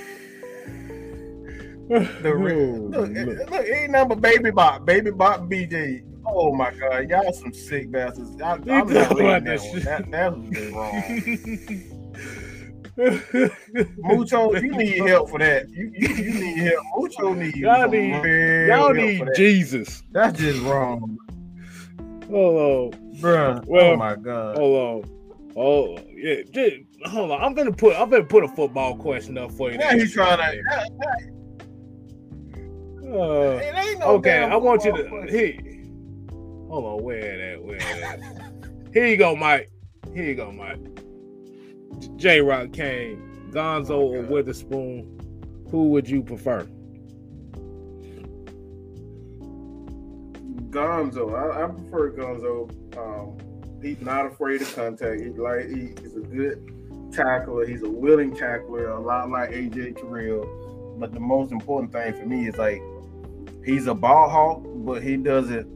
The 1.88 2.36
re- 2.36 2.54
oh, 2.54 2.90
look, 2.90 3.10
it- 3.12 3.18
eh, 3.28 3.46
look, 3.50 3.66
ain't 3.68 3.92
number 3.92 4.16
baby 4.16 4.52
bot, 4.52 4.86
baby 4.86 5.12
bot, 5.12 5.42
BJ. 5.50 6.04
Oh 6.26 6.54
my 6.54 6.72
god, 6.72 7.10
y'all 7.10 7.32
some 7.32 7.54
sick 7.54 7.90
bastards. 7.92 8.42
I, 8.42 8.52
I'm 8.54 8.68
You 8.68 8.94
not 8.94 9.16
reading 9.16 9.26
that 9.26 9.44
that 9.46 9.60
one. 9.62 9.72
shit. 9.74 9.84
That, 9.86 10.12
that 10.12 10.38
was 10.38 10.50
just 10.52 10.74
wrong. 10.74 11.04
Mucho, 13.98 14.54
you 14.56 14.72
need 14.76 14.98
help 15.08 15.30
for 15.30 15.40
that. 15.40 15.70
You, 15.70 15.92
you, 15.96 16.08
you 16.16 16.34
need 16.34 16.58
help. 16.58 16.84
Mucho 16.98 17.34
need 17.34 17.56
Y'all 17.56 17.88
need- 17.88 18.22
real 18.24 18.68
Y'all 18.68 18.94
need. 18.94 19.24
Jesus. 19.36 20.04
That's 20.12 20.38
just 20.40 20.60
wrong, 20.64 21.18
Hold 22.30 22.94
on, 22.94 23.00
bruh. 23.22 23.66
Well, 23.66 23.92
oh 23.94 23.96
my 23.98 24.16
god. 24.18 24.58
hold 24.58 25.06
on. 25.06 25.54
Oh 25.56 25.98
yeah, 26.14 26.42
just, 26.52 26.76
hold 27.06 27.32
on. 27.32 27.42
I'm 27.42 27.54
gonna 27.54 27.72
put 27.72 27.96
I'm 27.96 28.10
gonna 28.10 28.24
put 28.26 28.44
a 28.44 28.48
football 28.50 28.98
question 28.98 29.38
up 29.38 29.52
for 29.54 29.72
you. 29.72 29.78
Now 29.78 29.92
he's 29.92 30.12
trying 30.14 30.38
to. 30.40 30.62
Uh, 33.08 33.58
It 33.62 33.74
ain't 33.76 34.00
no 34.00 34.06
okay, 34.16 34.44
I 34.44 34.56
want 34.58 34.84
you 34.84 34.92
to 34.92 35.26
here. 35.30 35.56
Hold 36.68 36.86
on, 36.86 37.04
where 37.04 37.38
that? 37.56 37.64
Where 37.64 37.80
that? 37.80 38.20
Here 38.94 39.08
you 39.08 39.16
go, 39.18 39.36
Mike. 39.36 39.72
Here 40.14 40.26
you 40.26 40.36
go, 40.36 40.52
Mike. 40.52 40.80
J 42.18 42.42
Rock 42.42 42.74
Kane, 42.74 43.50
Gonzo 43.52 43.92
Oh, 43.92 44.14
or 44.14 44.22
Witherspoon. 44.24 45.14
Who 45.72 45.90
would 45.90 46.10
you 46.10 46.22
prefer? 46.22 46.68
Gonzo. 50.70 51.34
I, 51.34 51.64
I 51.64 51.68
prefer 51.68 52.12
Gonzo. 52.12 52.70
Um, 52.98 53.38
he's 53.82 54.02
not 54.02 54.26
afraid 54.26 54.62
of 54.62 54.76
contact. 54.76 55.22
He 55.22 55.30
like 55.30 55.68
he, 55.70 55.94
he's 56.02 56.16
a 56.16 56.20
good 56.22 57.12
tackler. 57.14 57.66
He's 57.66 57.84
a 57.84 57.90
willing 57.90 58.36
tackler, 58.36 58.90
a 58.90 59.00
lot 59.00 59.30
like 59.30 59.52
AJ 59.52 59.98
Terrell. 59.98 60.96
But 61.00 61.14
the 61.14 61.20
most 61.20 61.52
important 61.52 61.92
thing 61.94 62.14
for 62.14 62.26
me 62.26 62.48
is 62.48 62.58
like 62.58 62.82
he's 63.68 63.86
a 63.88 63.94
ball 63.94 64.30
hawk, 64.30 64.64
but 64.66 65.04
he 65.04 65.18
doesn't. 65.18 65.68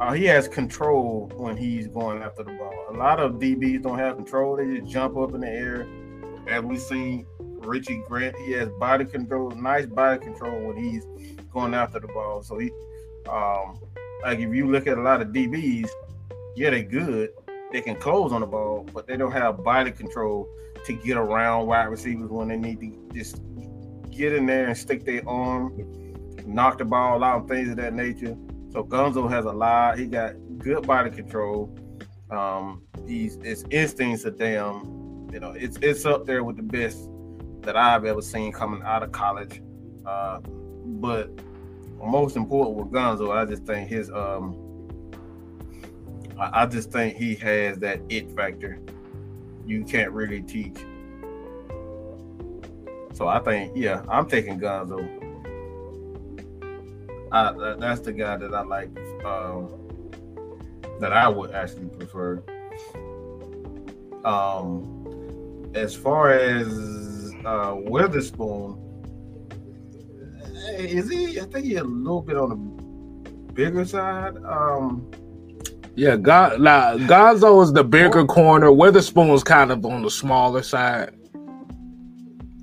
Uh, 0.00 0.12
he 0.12 0.24
has 0.24 0.46
control 0.46 1.30
when 1.36 1.56
he's 1.56 1.88
going 1.88 2.22
after 2.22 2.42
the 2.42 2.52
ball. 2.52 2.74
A 2.90 2.92
lot 2.92 3.18
of 3.20 3.34
DBs 3.34 3.82
don't 3.82 3.98
have 3.98 4.16
control; 4.16 4.56
they 4.56 4.66
just 4.78 4.90
jump 4.90 5.16
up 5.16 5.34
in 5.34 5.40
the 5.40 5.48
air. 5.48 5.86
As 6.48 6.62
we've 6.62 6.80
seen 6.80 7.26
Richie 7.38 8.02
Grant, 8.08 8.36
he 8.36 8.52
has 8.52 8.68
body 8.80 9.04
control, 9.04 9.50
nice 9.52 9.86
body 9.86 10.18
control 10.18 10.60
when 10.60 10.76
he's 10.76 11.04
going 11.52 11.74
after 11.74 12.00
the 12.00 12.08
ball. 12.08 12.42
So 12.42 12.58
he, 12.58 12.70
um, 13.28 13.78
like 14.22 14.38
if 14.38 14.52
you 14.54 14.70
look 14.70 14.86
at 14.86 14.98
a 14.98 15.02
lot 15.02 15.20
of 15.20 15.28
DBs, 15.28 15.88
yeah, 16.56 16.70
they're 16.70 16.82
good. 16.82 17.30
They 17.72 17.82
can 17.82 17.96
close 17.96 18.32
on 18.32 18.40
the 18.40 18.46
ball, 18.46 18.86
but 18.92 19.06
they 19.06 19.16
don't 19.16 19.32
have 19.32 19.62
body 19.62 19.90
control 19.90 20.48
to 20.86 20.92
get 20.92 21.16
around 21.16 21.66
wide 21.66 21.84
receivers 21.84 22.30
when 22.30 22.48
they 22.48 22.56
need 22.56 22.80
to 22.80 23.14
just 23.14 23.40
get 24.10 24.32
in 24.32 24.46
there 24.46 24.68
and 24.68 24.76
stick 24.76 25.04
their 25.04 25.28
arm, 25.28 25.76
knock 26.48 26.78
the 26.78 26.84
ball 26.84 27.22
out, 27.22 27.48
things 27.48 27.68
of 27.70 27.76
that 27.76 27.94
nature. 27.94 28.36
So 28.70 28.84
Gonzo 28.84 29.30
has 29.30 29.44
a 29.44 29.52
lot. 29.52 29.98
He 29.98 30.06
got 30.06 30.34
good 30.58 30.86
body 30.86 31.10
control. 31.10 31.76
Um, 32.30 32.82
he's 33.06 33.38
his 33.42 33.64
instincts 33.70 34.24
are 34.26 34.30
damn, 34.30 35.28
you 35.32 35.40
know, 35.40 35.52
it's 35.52 35.78
it's 35.80 36.04
up 36.04 36.26
there 36.26 36.44
with 36.44 36.56
the 36.56 36.62
best 36.62 37.08
that 37.62 37.76
I've 37.76 38.04
ever 38.04 38.22
seen 38.22 38.52
coming 38.52 38.82
out 38.82 39.02
of 39.02 39.12
college. 39.12 39.62
Uh, 40.04 40.40
but 40.40 41.30
most 41.96 42.36
important 42.36 42.76
with 42.76 42.92
Gonzo, 42.92 43.34
I 43.36 43.44
just 43.44 43.64
think 43.64 43.88
his 43.88 44.10
um 44.10 44.64
I, 46.38 46.62
I 46.62 46.66
just 46.66 46.90
think 46.90 47.16
he 47.16 47.34
has 47.36 47.78
that 47.78 48.00
it 48.08 48.30
factor. 48.32 48.78
You 49.66 49.84
can't 49.84 50.12
really 50.12 50.42
teach. 50.42 50.78
So 53.12 53.26
I 53.26 53.40
think, 53.40 53.72
yeah, 53.74 54.04
I'm 54.08 54.28
taking 54.28 54.60
Gonzo. 54.60 55.27
I, 57.32 57.76
that's 57.78 58.00
the 58.00 58.12
guy 58.12 58.36
that 58.36 58.54
I 58.54 58.62
like, 58.62 58.88
um, 59.24 59.68
that 61.00 61.12
I 61.12 61.28
would 61.28 61.52
actually 61.52 61.86
prefer. 61.86 62.42
Um, 64.24 65.70
as 65.74 65.94
far 65.94 66.32
as 66.32 67.32
uh, 67.44 67.74
Witherspoon, 67.76 68.84
is 70.76 71.10
he? 71.10 71.40
I 71.40 71.44
think 71.44 71.66
he's 71.66 71.78
a 71.78 71.84
little 71.84 72.22
bit 72.22 72.36
on 72.36 72.48
the 72.50 72.56
bigger 73.52 73.84
side. 73.84 74.36
Um, 74.44 75.10
yeah, 75.94 76.16
God, 76.16 76.60
like, 76.60 76.98
Gonzo 77.02 77.62
is 77.62 77.72
the 77.72 77.84
bigger 77.84 78.24
corner. 78.24 78.72
Witherspoon's 78.72 79.42
kind 79.42 79.72
of 79.72 79.84
on 79.84 80.02
the 80.02 80.10
smaller 80.10 80.62
side. 80.62 81.14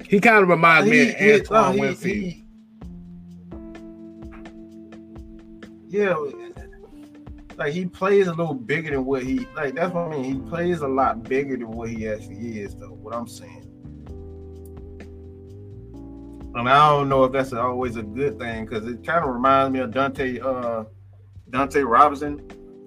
He 0.07 0.19
kind 0.19 0.43
of 0.43 0.49
reminds 0.49 0.89
he, 0.89 0.91
me 0.91 1.09
of 1.09 1.41
Antoine 1.41 1.73
he, 1.73 1.79
Winfield. 1.79 2.15
He, 2.15 2.44
yeah, 5.97 6.15
like 7.57 7.73
he 7.73 7.85
plays 7.85 8.27
a 8.27 8.33
little 8.33 8.53
bigger 8.53 8.91
than 8.91 9.05
what 9.05 9.23
he 9.23 9.47
like. 9.55 9.75
That's 9.75 9.93
what 9.93 10.05
I 10.05 10.09
mean. 10.09 10.23
He 10.23 10.49
plays 10.49 10.81
a 10.81 10.87
lot 10.87 11.23
bigger 11.23 11.57
than 11.57 11.71
what 11.71 11.89
he 11.89 12.07
actually 12.07 12.59
is, 12.59 12.75
though. 12.75 12.87
What 12.93 13.13
I'm 13.13 13.27
saying. 13.27 13.61
And 16.55 16.69
I 16.69 16.89
don't 16.89 17.09
know 17.09 17.25
if 17.25 17.33
that's 17.33 17.51
always 17.51 17.97
a 17.97 18.03
good 18.03 18.39
thing 18.39 18.65
because 18.65 18.87
it 18.87 19.05
kind 19.05 19.25
of 19.25 19.33
reminds 19.33 19.73
me 19.73 19.79
of 19.79 19.91
Dante 19.91 20.39
uh 20.39 20.85
Dante 21.49 21.81
Robinson 21.81 22.41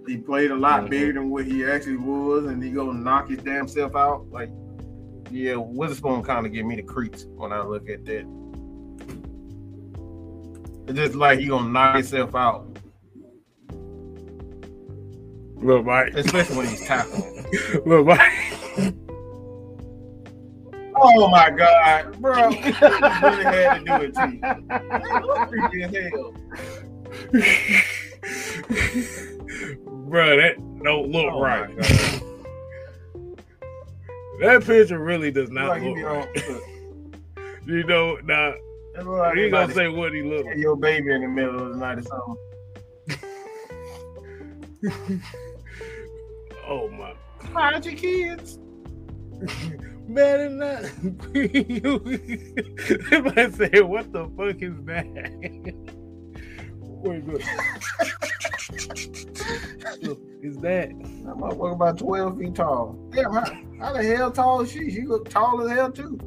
he 0.09 0.17
played 0.17 0.51
a 0.51 0.57
lot 0.57 0.81
mm-hmm. 0.81 0.91
bigger 0.91 1.13
than 1.13 1.31
what 1.31 1.45
he 1.45 1.65
actually 1.65 1.97
was, 1.97 2.47
and 2.47 2.63
he 2.63 2.71
gonna 2.71 2.99
knock 2.99 3.29
his 3.29 3.39
damn 3.39 3.69
self 3.69 3.95
out. 3.95 4.27
Like, 4.31 4.51
yeah, 5.31 5.57
Witherspoon 5.57 6.23
kind 6.23 6.47
of 6.47 6.53
give 6.53 6.65
me 6.65 6.77
the 6.77 6.83
creeps 6.83 7.27
when 7.37 7.53
I 7.53 7.63
look 7.63 7.89
at 7.89 8.05
that. 8.07 8.27
It's 10.87 10.97
just 10.97 11.15
like 11.15 11.39
he 11.39 11.47
gonna 11.47 11.69
knock 11.69 11.97
himself 11.97 12.35
out. 12.35 12.68
Look, 15.61 15.85
Mike. 15.85 16.15
Especially 16.15 16.57
when 16.57 16.69
he's 16.69 16.87
tackling. 16.87 17.45
Look, 17.87 18.07
Mike. 18.07 18.95
Oh 21.01 21.29
my 21.29 21.49
God, 21.51 22.21
bro! 22.21 22.49
really 22.51 23.45
had 23.45 23.79
to 23.79 23.85
do 23.85 23.93
it 24.03 24.13
to 24.15 24.33
you. 24.33 24.41
Creepy 25.47 25.85
as 25.85 25.95
hell. 25.95 26.35
bro, 30.09 30.37
that 30.37 30.57
don't 30.83 31.11
look 31.11 31.33
oh 31.33 31.41
right. 31.41 31.77
that 34.41 34.65
picture 34.65 34.99
really 34.99 35.31
does 35.31 35.51
not 35.51 35.69
like 35.69 35.83
look 35.83 35.99
right. 35.99 36.29
you 37.67 37.85
know, 37.85 38.17
now 38.25 38.55
like 39.05 39.37
you 39.37 39.51
gonna 39.51 39.73
say 39.73 39.89
what 39.89 40.13
he 40.13 40.23
look 40.23 40.47
like. 40.47 40.57
Your 40.57 40.77
baby 40.77 41.13
in 41.13 41.23
the 41.23 41.29
middle 41.29 41.61
of 41.61 41.71
the 41.71 41.77
night 41.77 41.99
or 41.99 42.03
something. 42.03 42.37
Oh 46.69 46.91
my! 46.91 47.15
Hide 47.53 47.87
your 47.87 47.95
kids. 47.95 48.59
Better 50.09 50.49
not. 50.49 50.85
I 53.37 53.51
say, 53.51 53.83
what 53.83 54.11
the 54.11 54.27
fuck 54.37 54.63
is 54.63 54.75
that? 54.85 55.07
Wait, 56.81 57.27
look. 57.27 57.43
look, 60.03 60.19
is 60.43 60.57
that? 60.59 60.89
That 60.89 61.37
motherfucker 61.37 61.75
about 61.75 61.99
12 61.99 62.39
feet 62.39 62.55
tall. 62.55 62.97
Damn, 63.11 63.33
how, 63.33 63.45
how 63.81 63.93
the 63.93 64.03
hell 64.03 64.31
tall 64.31 64.63
is 64.63 64.73
she? 64.73 64.91
She 64.91 65.03
look 65.03 65.29
tall 65.29 65.61
as 65.61 65.71
hell 65.71 65.93
too. 65.93 66.19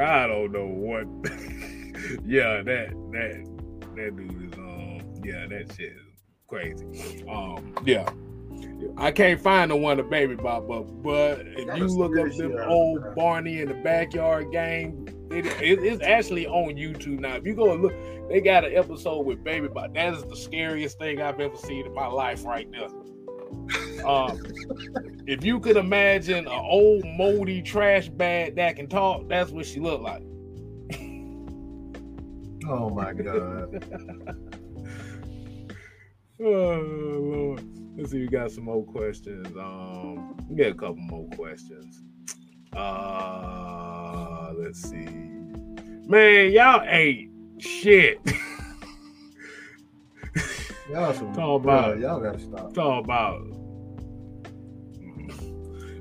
I 0.00 0.28
don't 0.28 0.52
know 0.52 0.66
what. 0.66 1.08
yeah, 2.24 2.62
that 2.62 2.90
that 3.10 3.44
that 3.96 4.16
dude 4.16 4.52
is 4.52 4.58
um 4.58 5.00
yeah, 5.24 5.46
that 5.48 5.74
shit 5.76 5.92
is 5.92 6.06
crazy. 6.46 7.24
Um 7.28 7.74
yeah. 7.84 8.08
I 8.96 9.10
can't 9.10 9.40
find 9.40 9.70
the 9.70 9.76
one 9.76 9.96
the 9.96 10.02
baby 10.02 10.34
bop 10.34 10.68
but 10.68 10.82
but 11.02 11.40
if 11.46 11.76
you 11.76 11.86
look 11.86 12.16
up 12.18 12.36
them 12.36 12.56
old 12.66 13.14
Barney 13.14 13.60
in 13.60 13.68
the 13.68 13.74
backyard 13.74 14.52
game, 14.52 15.06
it, 15.30 15.46
it, 15.46 15.82
it's 15.82 16.02
actually 16.02 16.46
on 16.46 16.74
YouTube 16.74 17.20
now. 17.20 17.36
If 17.36 17.46
you 17.46 17.54
go 17.54 17.74
look, 17.74 17.94
they 18.28 18.40
got 18.40 18.64
an 18.64 18.74
episode 18.74 19.24
with 19.24 19.42
Baby 19.42 19.68
Bop. 19.68 19.94
That 19.94 20.14
is 20.14 20.24
the 20.24 20.36
scariest 20.36 20.98
thing 20.98 21.20
I've 21.20 21.40
ever 21.40 21.56
seen 21.56 21.86
in 21.86 21.94
my 21.94 22.06
life 22.06 22.44
right 22.44 22.68
now. 22.70 22.88
Um, 24.04 24.40
if 25.26 25.44
you 25.44 25.60
could 25.60 25.76
imagine 25.76 26.46
an 26.46 26.48
old 26.48 27.04
moldy 27.04 27.62
trash 27.62 28.08
bag 28.08 28.56
that 28.56 28.76
can 28.76 28.88
talk, 28.88 29.28
that's 29.28 29.50
what 29.50 29.66
she 29.66 29.80
looked 29.80 30.02
like. 30.02 30.22
oh 32.68 32.90
my 32.90 33.12
god. 33.12 33.84
oh 36.40 36.44
Lord. 36.44 37.81
Let's 37.96 38.10
see, 38.10 38.20
we 38.20 38.28
got 38.28 38.50
some 38.50 38.64
more 38.64 38.84
questions. 38.84 39.46
Um, 39.56 40.34
we 40.48 40.56
got 40.56 40.68
a 40.68 40.74
couple 40.74 40.96
more 40.96 41.28
questions. 41.36 42.02
Uh, 42.74 44.52
let's 44.56 44.80
see. 44.80 45.04
Man, 46.06 46.52
y'all 46.52 46.82
ain't 46.86 47.30
shit. 47.62 48.18
y'all 50.90 51.12
some 51.12 51.34
talk 51.34 51.62
about 51.62 51.98
y'all 51.98 52.18
gotta 52.20 52.38
stop. 52.40 52.72
Talk 52.72 53.04
about. 53.04 53.42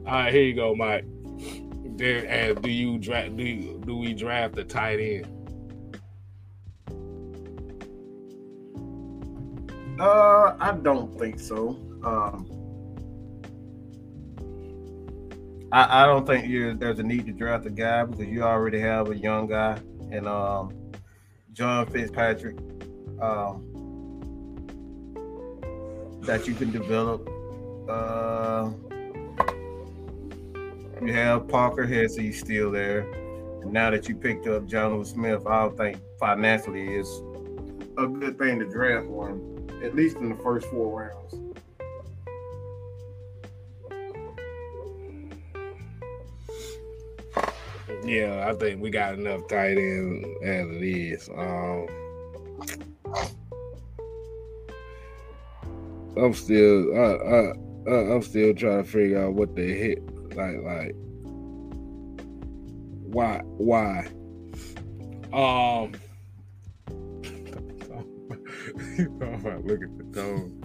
All 0.05 0.17
right, 0.17 0.33
here 0.33 0.43
you 0.43 0.55
go, 0.55 0.73
Mike. 0.73 1.05
There, 1.97 2.25
and 2.25 2.61
do 2.61 2.69
you 2.69 2.97
draft? 2.99 3.35
Do 3.35 3.43
you, 3.43 3.81
do 3.85 3.97
we 3.97 4.13
draft 4.13 4.55
the 4.55 4.63
tight 4.63 4.99
end? 4.99 5.40
Uh, 10.01 10.55
I 10.59 10.71
don't 10.71 11.15
think 11.19 11.39
so. 11.39 11.77
Um, 12.03 12.47
I, 15.71 16.01
I 16.01 16.05
don't 16.07 16.25
think 16.25 16.47
you 16.47 16.73
there's 16.73 16.97
a 16.97 17.03
need 17.03 17.27
to 17.27 17.31
draft 17.31 17.67
a 17.67 17.69
guy 17.69 18.05
because 18.05 18.25
you 18.25 18.41
already 18.41 18.79
have 18.79 19.11
a 19.11 19.15
young 19.15 19.45
guy 19.45 19.79
and 20.11 20.27
um, 20.27 20.75
John 21.53 21.85
Fitzpatrick 21.85 22.57
um, 23.21 23.67
that 26.21 26.47
you 26.47 26.55
can 26.55 26.71
develop. 26.71 27.29
Uh, 27.87 28.71
you 31.05 31.13
have 31.13 31.47
Parker 31.47 31.85
Hesse 31.85 32.39
still 32.39 32.71
there. 32.71 33.01
And 33.61 33.71
now 33.71 33.91
that 33.91 34.09
you 34.09 34.15
picked 34.15 34.47
up 34.47 34.63
Jonnu 34.63 35.05
Smith, 35.05 35.45
I 35.45 35.61
don't 35.61 35.77
think 35.77 35.99
financially 36.19 36.95
is 36.95 37.21
a 37.99 38.07
good 38.07 38.39
thing 38.39 38.57
to 38.57 38.65
draft 38.65 39.05
one, 39.05 39.50
at 39.83 39.95
least 39.95 40.17
in 40.17 40.29
the 40.29 40.35
first 40.35 40.67
four 40.67 41.01
rounds. 41.01 41.35
Yeah, 48.03 48.47
I 48.49 48.53
think 48.55 48.81
we 48.81 48.89
got 48.89 49.13
enough 49.13 49.47
tight 49.47 49.77
ends 49.77 50.25
as 50.43 50.67
it 50.69 50.83
is. 50.83 51.29
Um, 51.29 51.87
I'm 56.17 56.33
still, 56.33 56.95
I, 56.95 57.53
I, 57.91 58.13
I'm 58.13 58.21
still 58.23 58.53
trying 58.53 58.83
to 58.83 58.89
figure 58.89 59.23
out 59.23 59.33
what 59.33 59.55
they 59.55 59.73
hit. 59.73 60.03
Like, 60.35 60.57
like, 60.63 60.95
why, 63.03 63.41
why? 63.45 64.07
Um, 65.31 65.93
look 69.63 69.83
at 69.83 69.97
the 69.97 70.07
tone. 70.13 70.57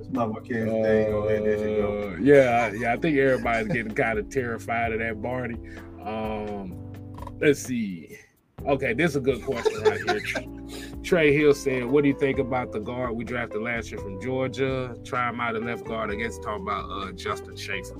It's 0.00 0.10
not 0.10 0.30
what 0.30 0.44
kids 0.44 0.70
uh, 0.70 0.74
thing. 0.74 1.10
Go 1.10 1.28
ahead, 1.28 1.44
there 1.44 1.68
you 1.68 1.76
go. 1.76 2.16
Yeah, 2.20 2.72
yeah. 2.72 2.92
I 2.92 2.96
think 2.96 3.16
everybody's 3.18 3.68
getting 3.68 3.94
kind 3.94 4.18
of 4.18 4.28
terrified 4.30 4.92
of 4.92 4.98
that 5.00 5.20
Barney. 5.22 5.56
Um, 6.04 6.92
let's 7.40 7.60
see. 7.60 8.18
Okay, 8.66 8.94
this 8.94 9.10
is 9.10 9.16
a 9.16 9.20
good 9.20 9.42
question 9.42 9.82
right 9.82 10.00
here. 10.00 10.92
Trey 11.02 11.36
Hill 11.36 11.52
said, 11.52 11.84
"What 11.84 12.02
do 12.02 12.08
you 12.08 12.18
think 12.18 12.38
about 12.38 12.72
the 12.72 12.78
guard 12.78 13.12
we 13.12 13.24
drafted 13.24 13.60
last 13.60 13.90
year 13.90 14.00
from 14.00 14.20
Georgia? 14.20 14.96
Try 15.04 15.28
him 15.28 15.40
out 15.40 15.56
at 15.56 15.62
left 15.62 15.84
guard. 15.84 16.10
I 16.10 16.14
guess 16.14 16.38
talking 16.38 16.62
about 16.62 16.88
uh, 16.90 17.12
Justin 17.12 17.56
Shaffer. 17.56 17.94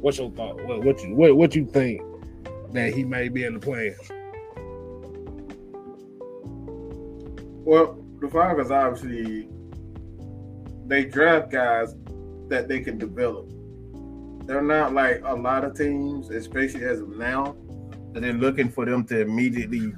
What's 0.00 0.18
your 0.18 0.30
thought? 0.30 0.62
What, 0.64 0.82
what 0.82 1.02
you 1.02 1.14
what, 1.14 1.36
what 1.36 1.54
you 1.54 1.66
think 1.66 2.02
that 2.72 2.94
he 2.94 3.04
may 3.04 3.28
be 3.28 3.44
in 3.44 3.54
the 3.54 3.60
plan?" 3.60 3.94
Well, 7.70 8.04
the 8.20 8.28
Falcons 8.28 8.72
obviously 8.72 9.48
they 10.86 11.04
draft 11.04 11.52
guys 11.52 11.94
that 12.48 12.66
they 12.66 12.80
can 12.80 12.98
develop. 12.98 13.48
They're 14.44 14.60
not 14.60 14.92
like 14.92 15.22
a 15.24 15.36
lot 15.36 15.62
of 15.62 15.76
teams, 15.76 16.30
especially 16.30 16.84
as 16.84 16.98
of 16.98 17.10
now, 17.10 17.54
that 18.12 18.22
they're 18.22 18.32
looking 18.32 18.70
for 18.70 18.86
them 18.86 19.04
to 19.04 19.20
immediately 19.20 19.92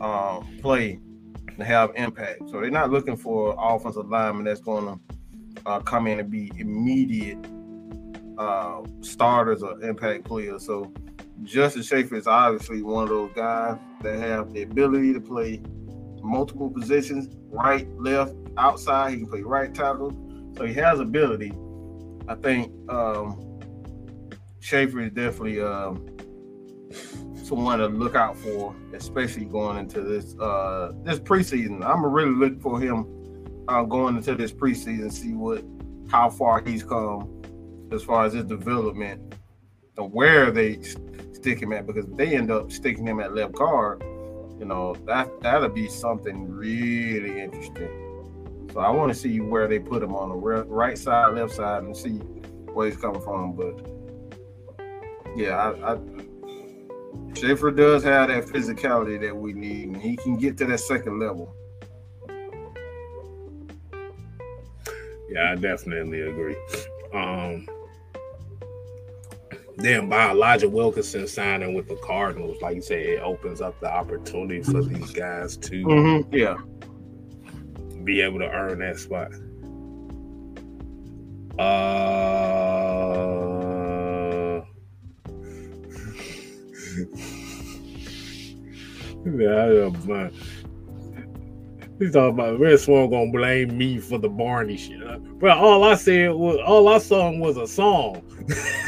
um, 0.00 0.58
play 0.60 0.98
and 1.46 1.62
have 1.62 1.92
impact. 1.94 2.50
So 2.50 2.60
they're 2.60 2.68
not 2.68 2.90
looking 2.90 3.16
for 3.16 3.54
offensive 3.56 4.08
lineman 4.08 4.42
that's 4.42 4.60
going 4.60 4.98
to 4.98 5.60
uh, 5.66 5.78
come 5.82 6.08
in 6.08 6.18
and 6.18 6.28
be 6.28 6.50
immediate 6.58 7.38
uh, 8.38 8.82
starters 9.02 9.62
or 9.62 9.80
impact 9.84 10.24
players. 10.24 10.66
So 10.66 10.92
Justin 11.44 11.84
Shaffer 11.84 12.16
is 12.16 12.26
obviously 12.26 12.82
one 12.82 13.04
of 13.04 13.10
those 13.10 13.30
guys 13.36 13.78
that 14.00 14.18
have 14.18 14.52
the 14.52 14.62
ability 14.62 15.12
to 15.12 15.20
play 15.20 15.62
multiple 16.24 16.70
positions, 16.70 17.28
right, 17.50 17.88
left, 17.98 18.34
outside. 18.56 19.12
He 19.12 19.18
can 19.18 19.26
play 19.28 19.42
right 19.42 19.72
tackle. 19.74 20.12
So 20.56 20.64
he 20.64 20.74
has 20.74 21.00
ability. 21.00 21.52
I 22.28 22.34
think 22.36 22.72
um, 22.90 23.60
Shaffer 24.60 25.00
is 25.00 25.12
definitely 25.12 25.60
um, 25.60 26.06
someone 27.44 27.78
to 27.78 27.88
look 27.88 28.14
out 28.14 28.36
for, 28.36 28.74
especially 28.94 29.44
going 29.44 29.78
into 29.78 30.00
this 30.00 30.34
uh, 30.38 30.92
this 31.02 31.18
preseason. 31.18 31.84
I'm 31.84 32.04
really 32.04 32.30
looking 32.30 32.60
for 32.60 32.80
him 32.80 33.06
uh, 33.68 33.82
going 33.82 34.16
into 34.16 34.34
this 34.34 34.52
preseason, 34.52 35.12
see 35.12 35.34
what 35.34 35.62
how 36.10 36.30
far 36.30 36.62
he's 36.62 36.82
come 36.82 37.42
as 37.92 38.02
far 38.02 38.24
as 38.24 38.32
his 38.32 38.44
development 38.44 39.34
and 39.96 40.12
where 40.12 40.50
they 40.50 40.80
stick 41.32 41.60
him 41.60 41.72
at. 41.72 41.86
Because 41.86 42.06
they 42.16 42.36
end 42.36 42.50
up 42.50 42.72
sticking 42.72 43.06
him 43.06 43.20
at 43.20 43.34
left 43.34 43.52
guard, 43.52 44.02
you 44.64 44.70
know 44.70 44.94
that 45.04 45.28
that'll 45.42 45.68
be 45.68 45.88
something 45.88 46.48
really 46.48 47.42
interesting. 47.42 47.90
So 48.72 48.80
I 48.80 48.88
want 48.88 49.12
to 49.12 49.18
see 49.18 49.38
where 49.38 49.68
they 49.68 49.78
put 49.78 50.02
him 50.02 50.14
on 50.14 50.30
the 50.30 50.34
right 50.34 50.96
side, 50.96 51.34
left 51.34 51.52
side, 51.52 51.82
and 51.82 51.94
see 51.94 52.16
where 52.72 52.86
he's 52.86 52.96
coming 52.96 53.20
from. 53.20 53.52
But 53.52 53.86
yeah, 55.36 55.54
I, 55.54 55.92
I 55.92 55.98
Shaffer 57.34 57.72
does 57.72 58.04
have 58.04 58.28
that 58.28 58.46
physicality 58.46 59.20
that 59.20 59.36
we 59.36 59.52
need, 59.52 59.88
and 59.88 59.96
he 59.98 60.16
can 60.16 60.38
get 60.38 60.56
to 60.58 60.64
that 60.64 60.80
second 60.80 61.18
level. 61.18 61.54
Yeah, 65.28 65.52
I 65.52 65.56
definitely 65.56 66.22
agree. 66.22 66.56
Um, 67.12 67.68
then 69.76 70.08
by 70.08 70.30
Elijah 70.30 70.68
Wilkinson 70.68 71.26
signing 71.26 71.74
with 71.74 71.88
the 71.88 71.96
Cardinals, 71.96 72.60
like 72.62 72.76
you 72.76 72.82
said, 72.82 73.00
it 73.00 73.20
opens 73.20 73.60
up 73.60 73.78
the 73.80 73.92
opportunity 73.92 74.62
for 74.62 74.82
these 74.82 75.10
guys 75.10 75.56
to 75.58 75.84
mm-hmm. 75.84 76.34
yeah 76.34 76.56
be 78.04 78.20
able 78.20 78.38
to 78.38 78.48
earn 78.50 78.78
that 78.80 78.98
spot. 78.98 79.32
Uh 81.58 81.94
yeah. 89.26 89.90
He's 91.98 92.12
talking 92.12 92.34
about 92.34 92.58
Red 92.58 92.80
Swarm 92.80 93.10
gonna 93.10 93.30
blame 93.30 93.78
me 93.78 93.98
for 93.98 94.18
the 94.18 94.28
Barney 94.28 94.76
shit. 94.76 95.00
Bro, 95.38 95.56
all 95.56 95.84
I 95.84 95.94
said 95.94 96.32
was 96.32 96.58
all 96.64 96.88
I 96.88 96.98
saw 96.98 97.30
was 97.30 97.56
a 97.56 97.66
song. 97.66 98.22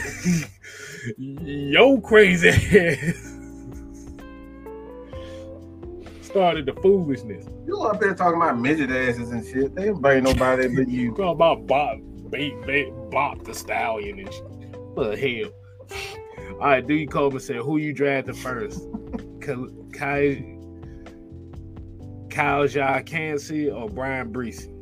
Yo 1.18 2.00
crazy 2.00 2.48
ass 2.48 3.36
started 6.36 6.66
the 6.66 6.74
foolishness. 6.82 7.46
You 7.66 7.80
up 7.80 7.98
there 7.98 8.14
talking 8.14 8.36
about 8.36 8.58
midget 8.58 8.90
asses 8.90 9.30
and 9.30 9.42
shit. 9.42 9.74
They 9.74 9.88
ain't 9.88 10.02
bring 10.02 10.24
nobody 10.24 10.68
but 10.68 10.86
you. 10.86 11.10
Talking 11.16 11.28
about 11.28 11.66
Bob, 11.66 12.00
Bob, 12.30 13.10
Bob 13.10 13.42
the 13.46 13.54
Stallion 13.54 14.18
and 14.18 14.30
shit. 14.30 14.42
What 14.92 15.12
the 15.12 15.16
hell? 15.16 15.50
All 16.52 16.58
right, 16.58 16.86
Dewey 16.86 17.06
Coleman 17.06 17.40
said, 17.40 17.56
"Who 17.56 17.78
you 17.78 17.94
drafted 17.94 18.36
first? 18.36 18.82
Kyle, 19.40 20.36
Kyle 22.28 22.66
Ja 22.66 23.00
Kancey 23.00 23.70
or 23.70 23.88
Bryan 23.88 24.30
Bresee?" 24.30 24.75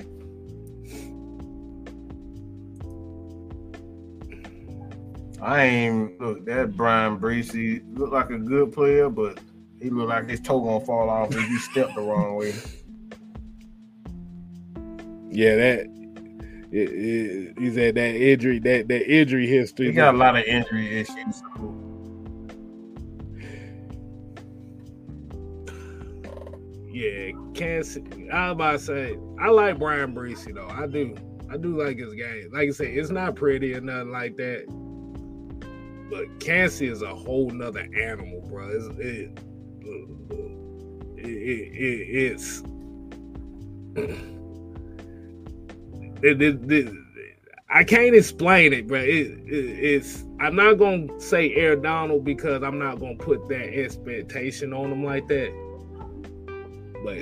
I 5.44 5.64
ain't 5.64 6.18
look 6.18 6.46
that 6.46 6.74
Bryan 6.74 7.18
Bresee 7.18 7.82
looked 7.98 8.14
like 8.14 8.30
a 8.30 8.38
good 8.38 8.72
player, 8.72 9.10
but 9.10 9.38
he 9.78 9.90
looked 9.90 10.08
like 10.08 10.30
his 10.30 10.40
toe 10.40 10.58
gonna 10.60 10.84
fall 10.86 11.10
off 11.10 11.34
if 11.34 11.46
he 11.46 11.58
stepped 11.58 11.94
the 11.94 12.00
wrong 12.00 12.36
way. 12.36 12.54
Yeah, 15.28 15.56
that 15.56 15.80
it, 16.72 16.90
it, 16.90 17.58
he 17.58 17.74
said 17.74 17.94
that 17.96 18.14
injury, 18.14 18.58
that 18.60 18.88
that 18.88 19.06
injury 19.06 19.46
history. 19.46 19.86
He 19.86 19.92
got 19.92 20.14
a 20.14 20.18
lot 20.18 20.34
of 20.34 20.44
injury 20.44 21.00
issues. 21.00 21.42
Yeah, 26.90 27.32
can't. 27.52 28.32
I 28.32 28.48
was 28.48 28.52
about 28.52 28.72
to 28.72 28.78
say 28.78 29.18
I 29.38 29.50
like 29.50 29.78
Bryan 29.78 30.14
Bresee 30.14 30.54
though. 30.54 30.68
I 30.68 30.86
do. 30.86 31.14
I 31.50 31.58
do 31.58 31.78
like 31.84 31.98
his 31.98 32.14
game. 32.14 32.48
Like 32.50 32.68
I 32.68 32.72
said, 32.72 32.86
it's 32.86 33.10
not 33.10 33.36
pretty 33.36 33.74
or 33.74 33.82
nothing 33.82 34.10
like 34.10 34.38
that. 34.38 34.83
But 36.14 36.38
Kancey 36.38 36.86
is 36.86 37.02
a 37.02 37.12
whole 37.12 37.50
nother 37.50 37.88
animal, 38.00 38.40
bro. 38.42 38.68
It's, 38.68 38.86
it, 39.00 39.36
it, 41.16 41.26
it, 41.26 42.30
it's 42.30 42.62
it, 46.22 46.40
it, 46.40 46.94
I 47.68 47.82
can't 47.82 48.14
explain 48.14 48.72
it, 48.72 48.86
but 48.86 49.00
it, 49.00 49.40
it's. 49.44 50.24
I'm 50.38 50.54
not 50.54 50.74
gonna 50.74 51.08
say 51.20 51.52
Aaron 51.56 51.82
Donald 51.82 52.24
because 52.24 52.62
I'm 52.62 52.78
not 52.78 53.00
gonna 53.00 53.16
put 53.16 53.48
that 53.48 53.76
expectation 53.76 54.72
on 54.72 54.92
him 54.92 55.02
like 55.02 55.26
that. 55.26 55.50
But 57.02 57.16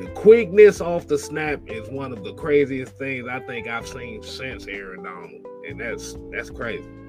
the 0.00 0.10
quickness 0.16 0.80
off 0.80 1.06
the 1.06 1.18
snap 1.18 1.60
is 1.68 1.88
one 1.90 2.10
of 2.10 2.24
the 2.24 2.34
craziest 2.34 2.98
things 2.98 3.28
I 3.28 3.38
think 3.38 3.68
I've 3.68 3.86
seen 3.86 4.20
since 4.24 4.66
Aaron 4.66 5.04
Donald, 5.04 5.46
and 5.68 5.80
that's 5.80 6.16
that's 6.32 6.50
crazy. 6.50 7.03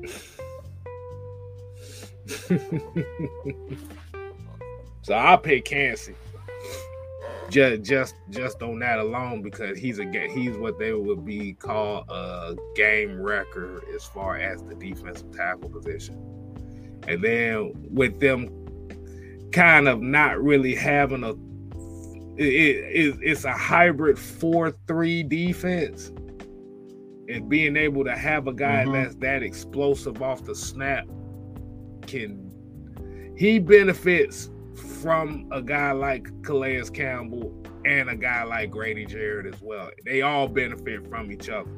so 5.02 5.14
I'll 5.14 5.38
pick 5.38 5.64
Kancey. 5.64 6.14
Just 7.48 7.82
just 7.82 8.14
just 8.30 8.62
on 8.62 8.78
that 8.78 9.00
alone 9.00 9.42
because 9.42 9.76
he's 9.78 9.98
a 9.98 10.04
he's 10.28 10.56
what 10.56 10.78
they 10.78 10.92
would 10.92 11.24
be 11.24 11.54
called 11.54 12.08
a 12.08 12.54
game 12.76 13.20
record 13.20 13.82
as 13.94 14.04
far 14.04 14.38
as 14.38 14.62
the 14.62 14.76
defensive 14.76 15.32
tackle 15.32 15.68
position. 15.68 16.14
And 17.08 17.20
then 17.22 17.72
with 17.90 18.20
them 18.20 18.48
kind 19.50 19.88
of 19.88 20.00
not 20.00 20.40
really 20.40 20.76
having 20.76 21.24
a 21.24 21.32
it, 22.36 22.46
it, 22.46 23.18
it's 23.20 23.44
a 23.44 23.52
hybrid 23.52 24.16
4-3 24.16 25.28
defense 25.28 26.12
and 27.30 27.48
being 27.48 27.76
able 27.76 28.04
to 28.04 28.16
have 28.16 28.46
a 28.48 28.52
guy 28.52 28.82
mm-hmm. 28.82 28.92
that's 28.92 29.14
that 29.16 29.42
explosive 29.42 30.20
off 30.22 30.44
the 30.44 30.54
snap 30.54 31.06
can 32.06 32.50
he 33.36 33.58
benefits 33.58 34.50
from 35.00 35.48
a 35.50 35.62
guy 35.62 35.92
like 35.92 36.28
Calais 36.42 36.82
Campbell 36.92 37.54
and 37.86 38.10
a 38.10 38.16
guy 38.16 38.42
like 38.42 38.70
Grady 38.70 39.06
Jarrett 39.06 39.46
as 39.46 39.60
well. 39.62 39.90
They 40.04 40.20
all 40.20 40.46
benefit 40.46 41.08
from 41.08 41.32
each 41.32 41.48
other. 41.48 41.70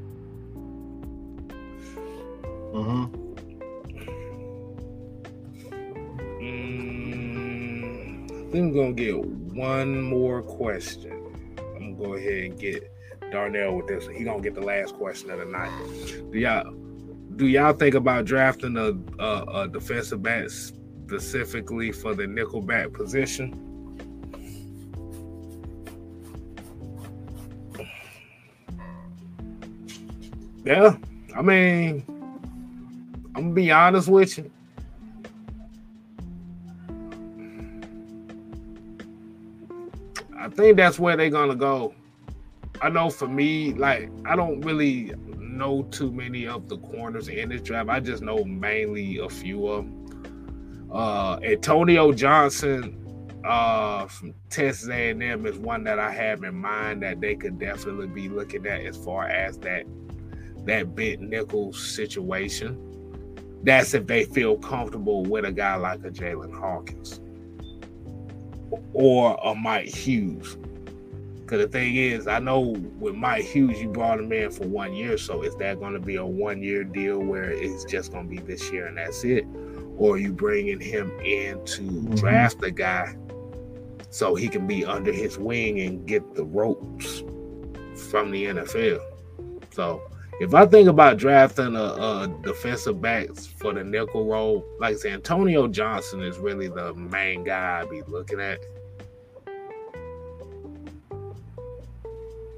Mm-hmm. 2.72 3.04
Mm, 6.42 8.24
I 8.24 8.50
think 8.50 8.74
we're 8.74 8.82
gonna 8.82 8.94
get 8.94 9.24
one 9.24 10.02
more 10.02 10.42
question. 10.42 11.12
I'm 11.58 11.94
gonna 11.94 12.08
go 12.08 12.14
ahead 12.14 12.44
and 12.44 12.58
get 12.58 12.91
Darnell 13.32 13.76
with 13.76 13.86
this. 13.88 14.06
He 14.06 14.22
gonna 14.22 14.42
get 14.42 14.54
the 14.54 14.60
last 14.60 14.94
question 14.94 15.30
of 15.30 15.38
the 15.38 15.46
night. 15.46 15.72
Do 16.30 16.38
y'all 16.38 16.72
do 17.36 17.46
y'all 17.46 17.72
think 17.72 17.94
about 17.94 18.26
drafting 18.26 18.76
a, 18.76 18.92
a, 19.22 19.62
a 19.62 19.68
defensive 19.68 20.22
back 20.22 20.50
specifically 20.50 21.90
for 21.90 22.14
the 22.14 22.24
nickelback 22.24 22.92
position? 22.92 23.58
Yeah, 30.64 30.96
I 31.34 31.42
mean, 31.42 32.04
I'm 33.34 33.42
gonna 33.42 33.54
be 33.54 33.72
honest 33.72 34.08
with 34.08 34.38
you. 34.38 34.50
I 40.38 40.48
think 40.48 40.76
that's 40.76 40.98
where 40.98 41.16
they're 41.16 41.30
gonna 41.30 41.56
go. 41.56 41.94
I 42.82 42.88
know 42.88 43.10
for 43.10 43.28
me, 43.28 43.72
like 43.74 44.10
I 44.24 44.34
don't 44.34 44.60
really 44.62 45.12
know 45.38 45.84
too 45.84 46.10
many 46.10 46.48
of 46.48 46.68
the 46.68 46.78
corners 46.78 47.28
in 47.28 47.50
this 47.50 47.62
draft. 47.62 47.88
I 47.88 48.00
just 48.00 48.22
know 48.22 48.44
mainly 48.44 49.18
a 49.18 49.28
few 49.28 49.68
of 49.68 49.84
them. 49.84 50.88
Uh, 50.92 51.38
Antonio 51.44 52.12
Johnson 52.12 52.98
uh, 53.44 54.06
from 54.06 54.34
Texas 54.50 54.88
A&M 54.88 55.46
is 55.46 55.58
one 55.58 55.84
that 55.84 55.98
I 55.98 56.10
have 56.10 56.42
in 56.42 56.56
mind 56.56 57.02
that 57.02 57.20
they 57.20 57.36
could 57.36 57.58
definitely 57.58 58.08
be 58.08 58.28
looking 58.28 58.66
at 58.66 58.80
as 58.82 58.96
far 58.96 59.26
as 59.26 59.58
that 59.58 59.84
that 60.64 60.94
bit 60.94 61.20
nickel 61.20 61.72
situation. 61.72 62.88
That's 63.62 63.94
if 63.94 64.06
they 64.08 64.24
feel 64.24 64.56
comfortable 64.58 65.22
with 65.22 65.44
a 65.44 65.52
guy 65.52 65.76
like 65.76 66.04
a 66.04 66.10
Jaylinn 66.10 66.52
Hawkins 66.52 67.20
or 68.92 69.38
a 69.44 69.54
Mike 69.54 69.88
Hughes. 69.88 70.56
Because 71.52 71.66
the 71.66 71.70
thing 71.70 71.96
is, 71.96 72.26
I 72.28 72.38
know 72.38 72.60
with 72.98 73.14
Mike 73.14 73.44
Hughes, 73.44 73.78
you 73.78 73.90
brought 73.90 74.18
him 74.18 74.32
in 74.32 74.50
for 74.50 74.66
one 74.66 74.94
year. 74.94 75.18
So 75.18 75.42
is 75.42 75.54
that 75.56 75.80
going 75.80 75.92
to 75.92 76.00
be 76.00 76.16
a 76.16 76.24
one 76.24 76.62
year 76.62 76.82
deal 76.82 77.18
where 77.18 77.50
it's 77.50 77.84
just 77.84 78.10
going 78.10 78.26
to 78.26 78.30
be 78.30 78.40
this 78.40 78.72
year 78.72 78.86
and 78.86 78.96
that's 78.96 79.22
it? 79.22 79.44
Or 79.98 80.14
are 80.14 80.18
you 80.18 80.32
bringing 80.32 80.80
him 80.80 81.10
in 81.20 81.62
to 81.62 81.82
mm-hmm. 81.82 82.14
draft 82.14 82.58
the 82.58 82.70
guy 82.70 83.14
so 84.08 84.34
he 84.34 84.48
can 84.48 84.66
be 84.66 84.86
under 84.86 85.12
his 85.12 85.36
wing 85.36 85.80
and 85.80 86.06
get 86.08 86.34
the 86.34 86.42
ropes 86.42 87.22
from 88.08 88.30
the 88.30 88.46
NFL? 88.46 89.02
So 89.74 90.10
if 90.40 90.54
I 90.54 90.64
think 90.64 90.88
about 90.88 91.18
drafting 91.18 91.76
a, 91.76 91.82
a 91.82 92.34
defensive 92.40 93.02
backs 93.02 93.46
for 93.46 93.74
the 93.74 93.84
nickel 93.84 94.24
role, 94.24 94.64
like 94.80 95.04
Antonio 95.04 95.68
Johnson 95.68 96.22
is 96.22 96.38
really 96.38 96.68
the 96.68 96.94
main 96.94 97.44
guy 97.44 97.82
I'd 97.82 97.90
be 97.90 98.00
looking 98.08 98.40
at. 98.40 98.58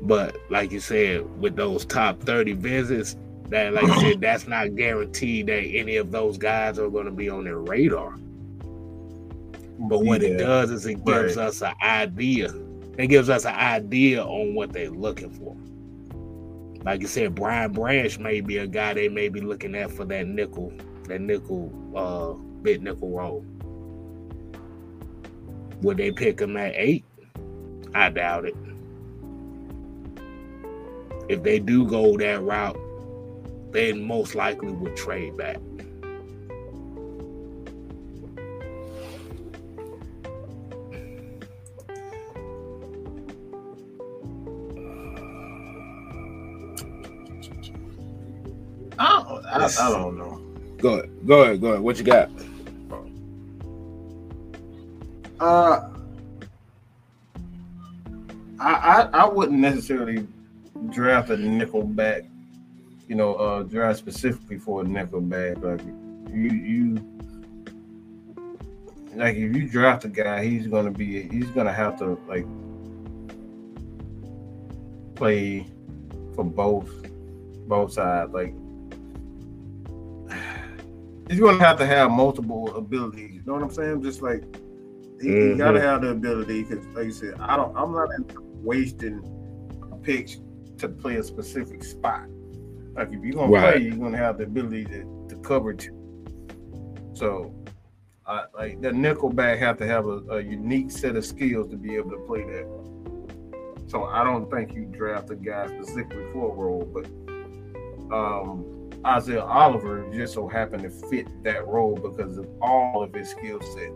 But 0.05 0.37
like 0.51 0.71
you 0.71 0.81
said, 0.81 1.41
with 1.41 1.57
those 1.57 1.87
top 1.87 2.21
30 2.21 2.53
visits, 2.53 3.17
that 3.49 3.73
like 3.73 3.85
I 3.85 4.01
said, 4.03 4.21
that's 4.21 4.47
not 4.47 4.77
guaranteed 4.77 5.47
that 5.47 5.63
any 5.63 5.97
of 5.97 6.11
those 6.11 6.37
guys 6.37 6.79
are 6.79 6.91
going 6.91 7.07
to 7.07 7.11
be 7.11 7.31
on 7.31 7.45
their 7.45 7.59
radar. 7.59 8.17
But 9.79 10.05
what 10.05 10.21
yeah. 10.21 10.29
it 10.29 10.37
does 10.39 10.71
is 10.71 10.85
it 10.87 11.05
gives 11.05 11.37
right. 11.37 11.47
us 11.47 11.63
an 11.63 11.73
idea. 11.83 12.53
It 12.99 13.07
gives 13.09 13.31
us 13.31 13.47
an 13.47 13.55
idea 13.55 14.23
on 14.23 14.55
what 14.55 14.73
they're 14.73 14.91
looking 14.91 15.31
for. 15.31 15.57
Like 16.85 17.01
you 17.01 17.07
said, 17.07 17.35
Brian 17.35 17.73
Branch 17.73 18.19
may 18.19 18.43
be 18.43 18.59
a 18.59 18.67
guy 18.67 18.93
they 18.93 19.09
may 19.09 19.31
be 19.31 19.41
looking 19.41 19.75
at 19.75 19.91
for 19.91 20.05
that 20.05 20.27
nickel, 20.27 20.71
that 21.05 21.23
nickel, 21.23 21.73
uh, 21.97 22.35
bit 22.63 22.83
nickel 22.83 23.11
role. 23.11 23.45
Would 25.81 25.97
they 25.97 26.13
pick 26.13 26.41
him 26.41 26.59
at 26.59 26.75
eight? 26.77 27.07
I 27.95 28.11
doubt 28.11 28.45
it 28.45 28.55
if 31.29 31.43
they 31.43 31.59
do 31.59 31.87
go 31.87 32.17
that 32.17 32.43
route, 32.43 32.79
they 33.73 33.93
most 33.93 34.35
likely 34.35 34.73
would 34.73 34.97
trade 34.97 35.37
back. 35.37 35.59
I 49.55 49.67
I 49.67 49.91
don't 49.91 50.19
know. 50.19 50.41
Go 50.79 50.95
ahead. 50.95 51.11
Go 51.27 51.43
ahead. 51.43 51.61
Go 51.61 51.69
ahead. 51.69 51.81
What 51.81 51.99
you 51.99 52.05
got? 52.05 52.31
Uh, 55.41 55.89
I, 58.61 58.73
I 58.73 59.09
I 59.13 59.29
wouldn't 59.29 59.59
necessarily 59.59 60.27
draft 60.91 61.31
a 61.31 61.37
nickel 61.37 61.85
back, 61.85 62.25
you 63.09 63.15
know, 63.15 63.35
uh, 63.35 63.63
draft 63.63 63.99
specifically 63.99 64.59
for 64.59 64.83
a 64.83 64.85
nickel 64.85 65.21
back. 65.21 65.59
Like 65.63 65.83
you, 66.33 66.51
you, 66.51 67.11
like 69.15 69.37
if 69.37 69.57
you 69.57 69.69
draft 69.69 70.05
a 70.05 70.09
guy, 70.09 70.45
he's 70.45 70.67
gonna 70.67 70.91
be, 70.91 71.23
he's 71.29 71.51
gonna 71.51 71.73
have 71.73 71.99
to 71.99 72.19
like 72.29 72.47
play 75.15 75.67
for 76.35 76.45
both, 76.45 76.91
both 77.69 77.93
sides. 77.93 78.33
Like 78.33 78.55
he's 81.29 81.41
gonna 81.41 81.63
have 81.63 81.79
to 81.79 81.87
have 81.87 82.11
multiple 82.11 82.75
abilities. 82.77 83.35
You 83.35 83.43
know 83.47 83.55
what 83.55 83.63
I'm 83.63 83.71
saying? 83.71 84.03
Just 84.03 84.23
like 84.23 84.43
he, 85.21 85.29
mm-hmm. 85.29 85.53
he 85.53 85.59
gotta 85.59 85.81
have 85.81 86.03
the 86.03 86.09
ability 86.09 86.65
because, 86.65 86.85
like 86.89 87.07
I 87.07 87.11
said, 87.11 87.35
I 87.39 87.57
don't, 87.57 87.75
I'm 87.77 87.93
not 87.93 88.09
wasting 88.63 89.23
picks 90.03 90.39
to 90.89 90.95
play 90.95 91.17
a 91.17 91.23
specific 91.23 91.83
spot. 91.83 92.27
Like 92.95 93.09
if 93.13 93.25
you're 93.25 93.35
gonna 93.35 93.53
right. 93.53 93.75
play, 93.75 93.85
you're 93.85 93.97
gonna 93.97 94.17
have 94.17 94.39
the 94.39 94.45
ability 94.45 94.85
to, 94.87 95.27
to 95.29 95.37
cover 95.37 95.75
two. 95.75 96.01
So, 97.15 97.55
uh, 98.27 98.45
like 98.55 98.81
the 98.81 98.91
nickelback 98.91 99.59
have 99.59 99.79
to 99.79 99.87
have 99.87 100.07
a, 100.07 100.19
a, 100.31 100.41
unique 100.41 100.91
set 100.91 101.15
of 101.17 101.25
skills 101.25 101.69
to 101.71 101.77
be 101.77 101.95
able 101.95 102.11
to 102.11 102.19
play 102.27 102.43
that. 102.43 102.67
So 103.87 104.05
I 104.05 104.25
don't 104.25 104.51
think 104.51 104.75
you 104.75 104.87
draft 104.87 105.31
a 105.31 105.37
guy 105.37 105.67
specifically 105.67 106.25
for 106.33 106.51
a 106.51 106.55
role, 106.55 106.91
but 106.93 107.07
um, 108.15 108.91
Isaiah 109.07 109.45
Oliver 109.45 110.09
just 110.13 110.35
so 110.35 110.49
happened 110.49 110.83
to 110.85 110.91
fit 110.91 111.27
that 111.45 111.67
role 111.67 111.95
because 111.95 112.39
of 112.39 112.49
all 112.63 113.03
of 113.03 113.13
his 113.13 113.29
skill 113.29 113.61
set. 113.61 113.91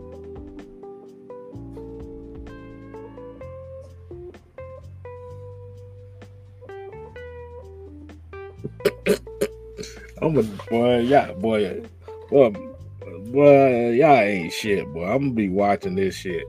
I'm 10.21 10.37
a 10.37 10.43
boy, 10.43 10.99
yeah, 10.99 11.31
boy, 11.31 11.81
boy, 12.29 12.51
boy, 12.51 13.91
y'all 13.91 14.17
ain't 14.17 14.51
shit, 14.51 14.85
boy. 14.93 15.05
I'm 15.05 15.19
gonna 15.19 15.33
be 15.33 15.49
watching 15.49 15.95
this 15.95 16.15
shit 16.15 16.43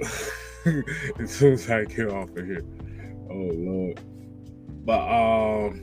as 1.18 1.30
soon 1.30 1.54
as 1.54 1.68
I 1.68 1.84
get 1.84 2.10
off 2.10 2.30
of 2.36 2.46
here. 2.46 2.64
Oh 3.30 3.50
lord. 3.52 4.00
But 4.84 5.00
um, 5.00 5.82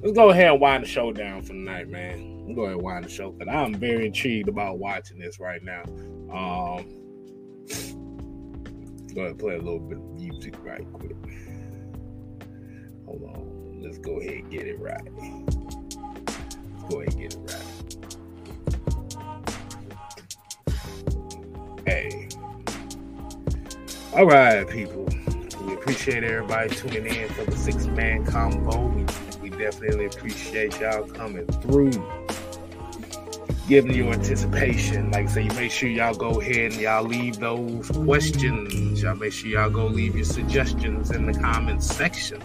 let's 0.00 0.14
go 0.14 0.30
ahead 0.30 0.52
and 0.52 0.60
wind 0.60 0.84
the 0.84 0.88
show 0.88 1.12
down 1.12 1.42
for 1.42 1.54
the 1.54 1.58
night, 1.58 1.88
man. 1.88 2.44
Let's 2.46 2.54
go 2.54 2.62
ahead 2.62 2.74
and 2.74 2.82
wind 2.82 3.04
the 3.04 3.08
show 3.08 3.32
because 3.32 3.52
I'm 3.52 3.74
very 3.74 4.06
intrigued 4.06 4.48
about 4.48 4.78
watching 4.78 5.18
this 5.18 5.40
right 5.40 5.62
now. 5.62 5.82
Um, 6.30 6.86
go 9.12 9.22
ahead 9.22 9.30
and 9.30 9.38
play 9.38 9.54
a 9.54 9.58
little 9.58 9.80
bit 9.80 9.98
of 9.98 10.04
music 10.14 10.54
right 10.62 10.86
quick. 10.92 11.16
Hold 13.06 13.22
on. 13.24 13.80
Let's 13.82 13.98
go 13.98 14.20
ahead 14.20 14.34
and 14.34 14.50
get 14.50 14.66
it 14.66 14.78
right 14.78 15.08
go 16.88 17.00
ahead 17.00 17.12
and 17.14 17.20
get 17.20 17.34
it 17.34 17.40
right. 17.46 17.78
Hey. 21.86 22.28
All 24.16 24.26
right, 24.26 24.68
people. 24.68 25.08
We 25.66 25.74
appreciate 25.74 26.24
everybody 26.24 26.74
tuning 26.74 27.06
in 27.06 27.28
for 27.28 27.44
the 27.44 27.56
six 27.56 27.86
man 27.86 28.24
combo. 28.24 28.86
We, 28.88 29.04
we 29.42 29.50
definitely 29.50 30.06
appreciate 30.06 30.80
y'all 30.80 31.06
coming 31.06 31.46
through, 31.46 31.92
giving 33.68 33.92
you 33.94 34.10
anticipation. 34.10 35.10
Like 35.10 35.26
I 35.26 35.28
say, 35.30 35.42
you 35.42 35.52
make 35.52 35.70
sure 35.70 35.88
y'all 35.88 36.14
go 36.14 36.40
ahead 36.40 36.72
and 36.72 36.80
y'all 36.80 37.04
leave 37.04 37.38
those 37.38 37.90
questions. 37.90 39.02
Y'all 39.02 39.14
make 39.14 39.32
sure 39.32 39.50
y'all 39.50 39.70
go 39.70 39.86
leave 39.86 40.16
your 40.16 40.24
suggestions 40.24 41.10
in 41.10 41.26
the 41.26 41.38
comments 41.38 41.86
section. 41.86 42.42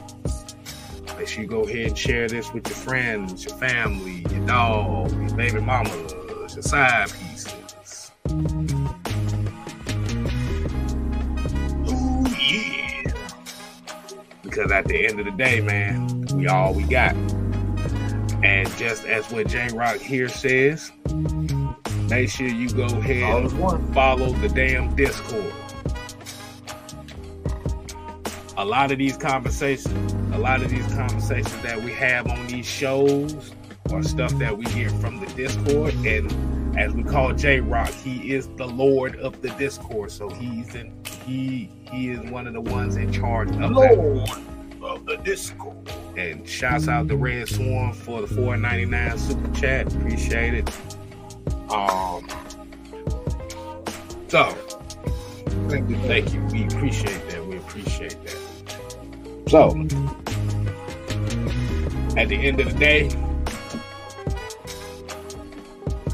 Make 1.24 1.30
sure 1.30 1.44
you 1.44 1.50
go 1.50 1.62
ahead 1.62 1.88
and 1.88 1.98
share 1.98 2.28
this 2.28 2.52
with 2.52 2.68
your 2.68 2.76
friends, 2.76 3.46
your 3.46 3.56
family, 3.56 4.26
your 4.30 4.46
dog, 4.46 5.10
your 5.14 5.38
baby 5.38 5.62
mama, 5.62 5.90
your 5.90 6.50
side 6.50 7.10
pieces. 7.14 8.12
Ooh, 11.90 12.26
yeah. 12.28 13.14
Because 14.42 14.70
at 14.70 14.86
the 14.90 15.08
end 15.08 15.22
of 15.22 15.26
the 15.26 15.32
day, 15.38 15.62
man, 15.62 16.26
we 16.34 16.50
all 16.50 16.74
we 16.74 16.84
got. 16.84 17.16
And 18.44 18.70
just 18.76 19.06
as 19.06 19.32
what 19.32 19.48
J 19.48 19.70
Rock 19.74 20.00
here 20.00 20.28
says, 20.28 20.92
make 22.10 22.32
sure 22.32 22.48
you 22.50 22.70
go 22.70 22.84
ahead 22.84 23.46
and 23.46 23.94
follow 23.96 24.34
the 24.34 24.50
damn 24.50 24.94
Discord. 24.98 25.54
A 28.58 28.66
lot 28.66 28.92
of 28.92 28.98
these 28.98 29.18
conversations, 29.18 30.14
a 30.34 30.38
lot 30.38 30.62
of 30.62 30.70
these 30.70 30.86
conversations 30.94 31.62
that 31.64 31.82
we 31.82 31.92
have 31.92 32.28
on 32.28 32.46
these 32.48 32.66
shows 32.66 33.52
are 33.92 34.04
stuff 34.04 34.32
that 34.34 34.58
we 34.58 34.66
hear 34.72 34.90
from 34.90 35.20
the 35.20 35.26
Discord. 35.34 35.94
And 36.06 36.78
as 36.78 36.94
we 36.94 37.04
call 37.04 37.34
J 37.34 37.60
Rock, 37.60 37.90
he 37.90 38.34
is 38.34 38.48
the 38.58 38.68
Lord 38.68 39.16
of 39.18 39.42
the 39.42 39.50
Discord. 39.52 40.12
So 40.12 40.30
he's 40.30 40.76
in 40.76 40.94
he 41.26 41.72
he 41.90 42.10
is 42.10 42.20
one 42.32 42.48
of 42.48 42.54
the 42.54 42.62
ones 42.62 42.96
in 42.96 43.12
charge 43.12 43.50
of 43.50 43.72
Lord 43.72 44.28
that 44.28 44.42
of 44.82 45.06
the 45.06 45.18
Discord. 45.18 45.90
And 46.18 46.48
shouts 46.48 46.88
out 46.88 47.08
to 47.08 47.16
Red 47.16 47.48
Swarm 47.48 47.94
for 47.94 48.22
the 48.22 48.28
499 48.28 49.18
super 49.18 49.60
chat. 49.60 49.94
Appreciate 49.94 50.54
it. 50.54 50.70
Um 51.72 52.28
so 54.28 54.56
Thank 55.70 55.90
you. 55.90 55.98
Thank 56.08 56.34
you. 56.34 56.42
We 56.52 56.66
appreciate 56.66 57.30
that. 57.30 57.46
We 57.46 57.58
appreciate 57.58 58.24
that. 58.26 58.43
So, 59.48 59.70
at 62.18 62.30
the 62.30 62.40
end 62.42 62.60
of 62.60 62.74
the 62.74 62.78
day, 62.80 63.10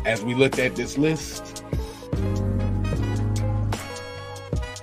as 0.06 0.24
we 0.24 0.34
looked 0.34 0.60
at 0.60 0.76
this 0.76 0.98
list, 0.98 1.64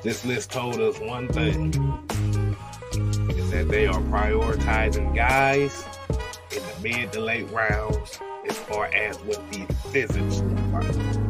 this 0.02 0.24
list 0.24 0.50
told 0.50 0.80
us 0.80 0.98
one 1.00 1.28
thing 1.28 1.68
is 3.30 3.50
that 3.50 3.68
they 3.68 3.86
are 3.86 4.00
prioritizing 4.02 5.14
guys 5.14 5.84
in 6.52 6.62
the 6.62 6.74
mid 6.82 7.12
to 7.12 7.20
late 7.20 7.50
rounds 7.50 8.20
as 8.48 8.56
far 8.58 8.86
as 8.86 9.16
what 9.18 9.42
the 9.50 9.66
physics 9.90 10.40
look 10.40 10.84
like. 10.84 11.25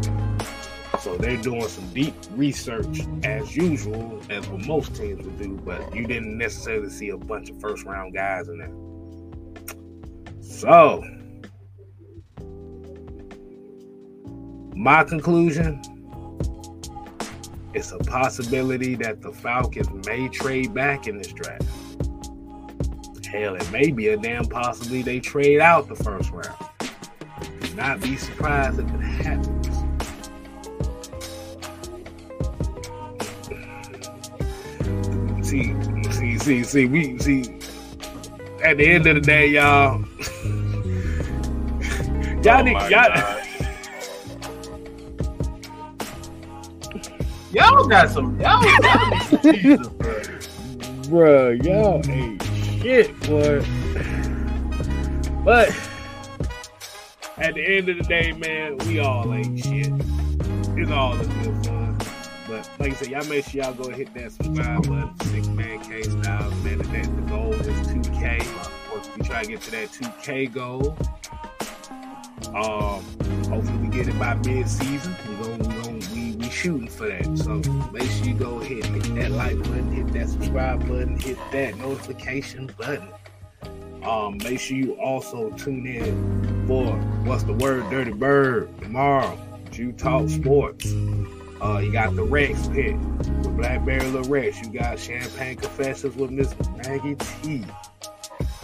So 1.07 1.17
they're 1.17 1.37
doing 1.37 1.69
some 1.69 1.89
deep 1.95 2.15
research 2.33 3.03
as 3.23 3.55
usual, 3.57 4.21
as 4.29 4.45
what 4.49 4.67
most 4.67 4.97
teams 4.97 5.25
would 5.25 5.39
do, 5.39 5.57
but 5.65 5.95
you 5.95 6.05
didn't 6.05 6.37
necessarily 6.37 6.91
see 6.91 7.11
a 7.11 7.17
bunch 7.17 7.49
of 7.49 7.61
first 7.61 7.85
round 7.85 8.13
guys 8.13 8.49
in 8.49 8.59
there. 8.59 8.73
So, 10.43 11.05
my 14.75 15.05
conclusion 15.05 15.81
it's 17.73 17.93
a 17.93 17.99
possibility 17.99 18.97
that 18.97 19.23
the 19.23 19.31
Falcons 19.31 20.05
may 20.09 20.29
trade 20.29 20.75
back 20.75 21.07
in 21.07 21.19
this 21.19 21.33
draft. 21.33 21.63
Hell, 23.31 23.55
it 23.55 23.71
may 23.71 23.93
be 23.93 24.09
a 24.09 24.17
damn 24.17 24.47
possibility 24.47 25.03
they 25.03 25.21
trade 25.21 25.61
out 25.61 25.87
the 25.87 25.95
first 25.95 26.33
round. 26.33 26.57
Do 27.61 27.75
not 27.77 28.01
be 28.01 28.17
surprised 28.17 28.81
if 28.81 28.93
it 28.93 29.01
happens. 29.01 29.56
See, 35.63 36.11
see, 36.11 36.39
see, 36.39 36.63
see, 36.65 36.87
we 36.87 37.19
see. 37.19 37.45
At 38.63 38.79
the 38.79 38.87
end 38.87 39.07
of 39.07 39.15
the 39.17 39.21
day, 39.21 39.49
y'all, 39.49 40.01
y'all, 42.43 42.59
Oh 42.59 42.63
need, 42.63 42.91
y'all, 42.91 43.43
Y'all 47.53 47.89
got 47.89 48.11
some. 48.11 48.39
Y'all 48.39 48.61
got 48.61 49.23
some 49.23 49.41
Jesus, 49.43 49.89
bro. 49.89 50.21
bruh, 51.09 51.65
y'all 51.65 52.11
ain't 52.11 52.43
shit, 52.83 53.19
boy. 53.21 53.65
But 55.43 55.71
at 57.39 57.55
the 57.55 57.65
end 57.65 57.89
of 57.89 57.97
the 57.99 58.03
day, 58.03 58.33
man, 58.33 58.77
we 58.87 58.99
all 58.99 59.33
ain't 59.33 59.59
shit. 59.59 59.91
It's 60.77 60.91
all 60.91 61.15
a 61.15 61.25
good 61.25 61.65
fun. 61.65 61.76
But 62.49 62.69
like 62.79 62.93
I 62.93 62.95
said, 62.95 63.09
y'all 63.09 63.25
make 63.27 63.45
sure 63.47 63.63
y'all 63.63 63.75
go 63.75 63.91
hit 63.91 64.15
that 64.15 64.31
subscribe 64.33 64.87
button, 64.87 65.21
six 65.27 65.49
man 65.49 65.83
K 65.83 66.03
style. 66.03 66.51
Man, 66.63 66.79
that 66.79 67.17
the 67.17 67.23
goal 67.23 67.53
is 67.55 67.87
2K. 67.89 69.17
We 69.17 69.25
try 69.25 69.43
to 69.43 69.49
get 69.49 69.61
to 69.63 69.71
that 69.73 69.89
2K 69.89 70.53
goal. 70.53 70.97
Um, 72.55 73.03
hopefully 73.51 73.79
we 73.79 73.89
get 73.89 74.09
it 74.09 74.19
by 74.19 74.35
mid 74.35 74.69
season. 74.69 75.15
We 75.29 75.35
go, 75.45 75.51
we 75.57 75.83
go, 75.83 75.91
we 76.15 76.37
we 76.37 76.49
shooting 76.51 76.89
for 76.89 77.09
that. 77.09 77.25
So 77.39 77.55
make 77.91 78.09
sure 78.11 78.27
you 78.27 78.35
go 78.35 78.61
hit, 78.61 78.85
hit 78.85 79.15
that 79.17 79.33
like 79.33 79.59
button, 79.59 79.93
hit 79.93 80.13
that 80.13 80.29
subscribe 80.29 80.81
button, 80.87 81.19
hit 81.19 81.39
that 81.51 81.77
notification 81.79 82.71
button. 82.79 83.09
Um, 84.05 84.39
make 84.39 84.61
sure 84.61 84.77
you 84.77 84.93
also 85.01 85.51
tune 85.51 85.87
in 85.87 86.67
for 86.69 86.93
what's 87.25 87.43
the 87.43 87.55
word, 87.55 87.91
Dirty 87.91 88.13
Bird 88.13 88.69
tomorrow. 88.81 89.37
You 89.73 89.93
Talk 89.93 90.31
Sports. 90.31 90.95
Uh, 91.61 91.79
you 91.79 91.91
got 91.91 92.15
the 92.15 92.23
Rex 92.23 92.69
pit 92.69 92.95
with 92.97 93.57
Blackberry 93.57 94.07
Lil. 94.11 94.27
You 94.27 94.79
got 94.79 94.99
Champagne 94.99 95.57
Confessions 95.57 96.15
with 96.17 96.31
Miss 96.31 96.55
Maggie 96.77 97.15
T. 97.15 97.65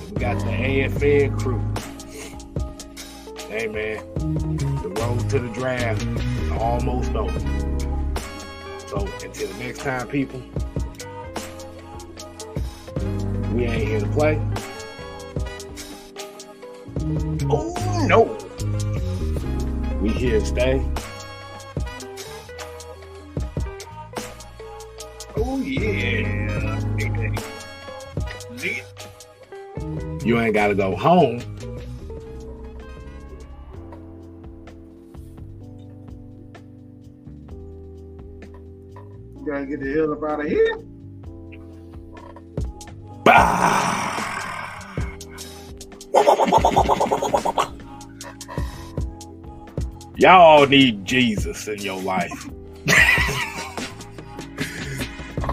We 0.05 0.21
got 0.21 0.39
the 0.41 0.51
AFN 0.51 1.39
crew. 1.39 1.61
Hey 3.49 3.67
man, 3.67 4.05
the 4.83 4.89
road 4.89 5.31
to 5.31 5.39
the 5.39 5.49
draft 5.55 6.03
is 6.03 6.51
almost 6.53 7.15
over. 7.15 7.39
So 8.89 9.09
until 9.23 9.53
next 9.57 9.81
time, 9.81 10.07
people, 10.09 10.43
we 13.55 13.65
ain't 13.65 13.89
here 13.89 14.01
to 14.01 14.07
play. 14.09 14.41
Oh 17.51 17.75
no. 18.07 18.39
We 20.01 20.11
here 20.11 20.41
to 20.41 20.47
stay. 20.47 20.85
Oh 25.37 25.61
yeah. 25.61 26.81
You 30.25 30.39
ain't 30.41 30.55
gotta 30.55 30.75
go 30.75 30.95
home. 30.95 31.41
Gotta 39.45 39.67
get 39.67 39.81
the 39.81 39.93
hell 39.93 40.13
up 40.13 40.23
out 40.23 40.41
of 40.41 40.47
here. 40.47 40.79
Bah! 43.25 43.99
Y'all 50.17 50.67
need 50.69 51.05
Jesus 51.05 51.67
in 51.67 51.79
your 51.81 52.01
life. 52.01 52.49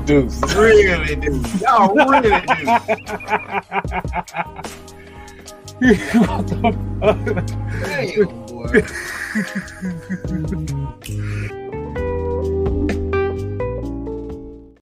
Deuce. 0.09 0.41
Really 0.55 1.15
do. 1.17 1.39
Y'all 1.61 1.93
really 1.93 2.31
do. 2.31 2.65
what 6.25 6.47
the 6.47 6.55
fuck? 6.99 7.15
Damn, 7.85 8.29
boy. 11.53 11.68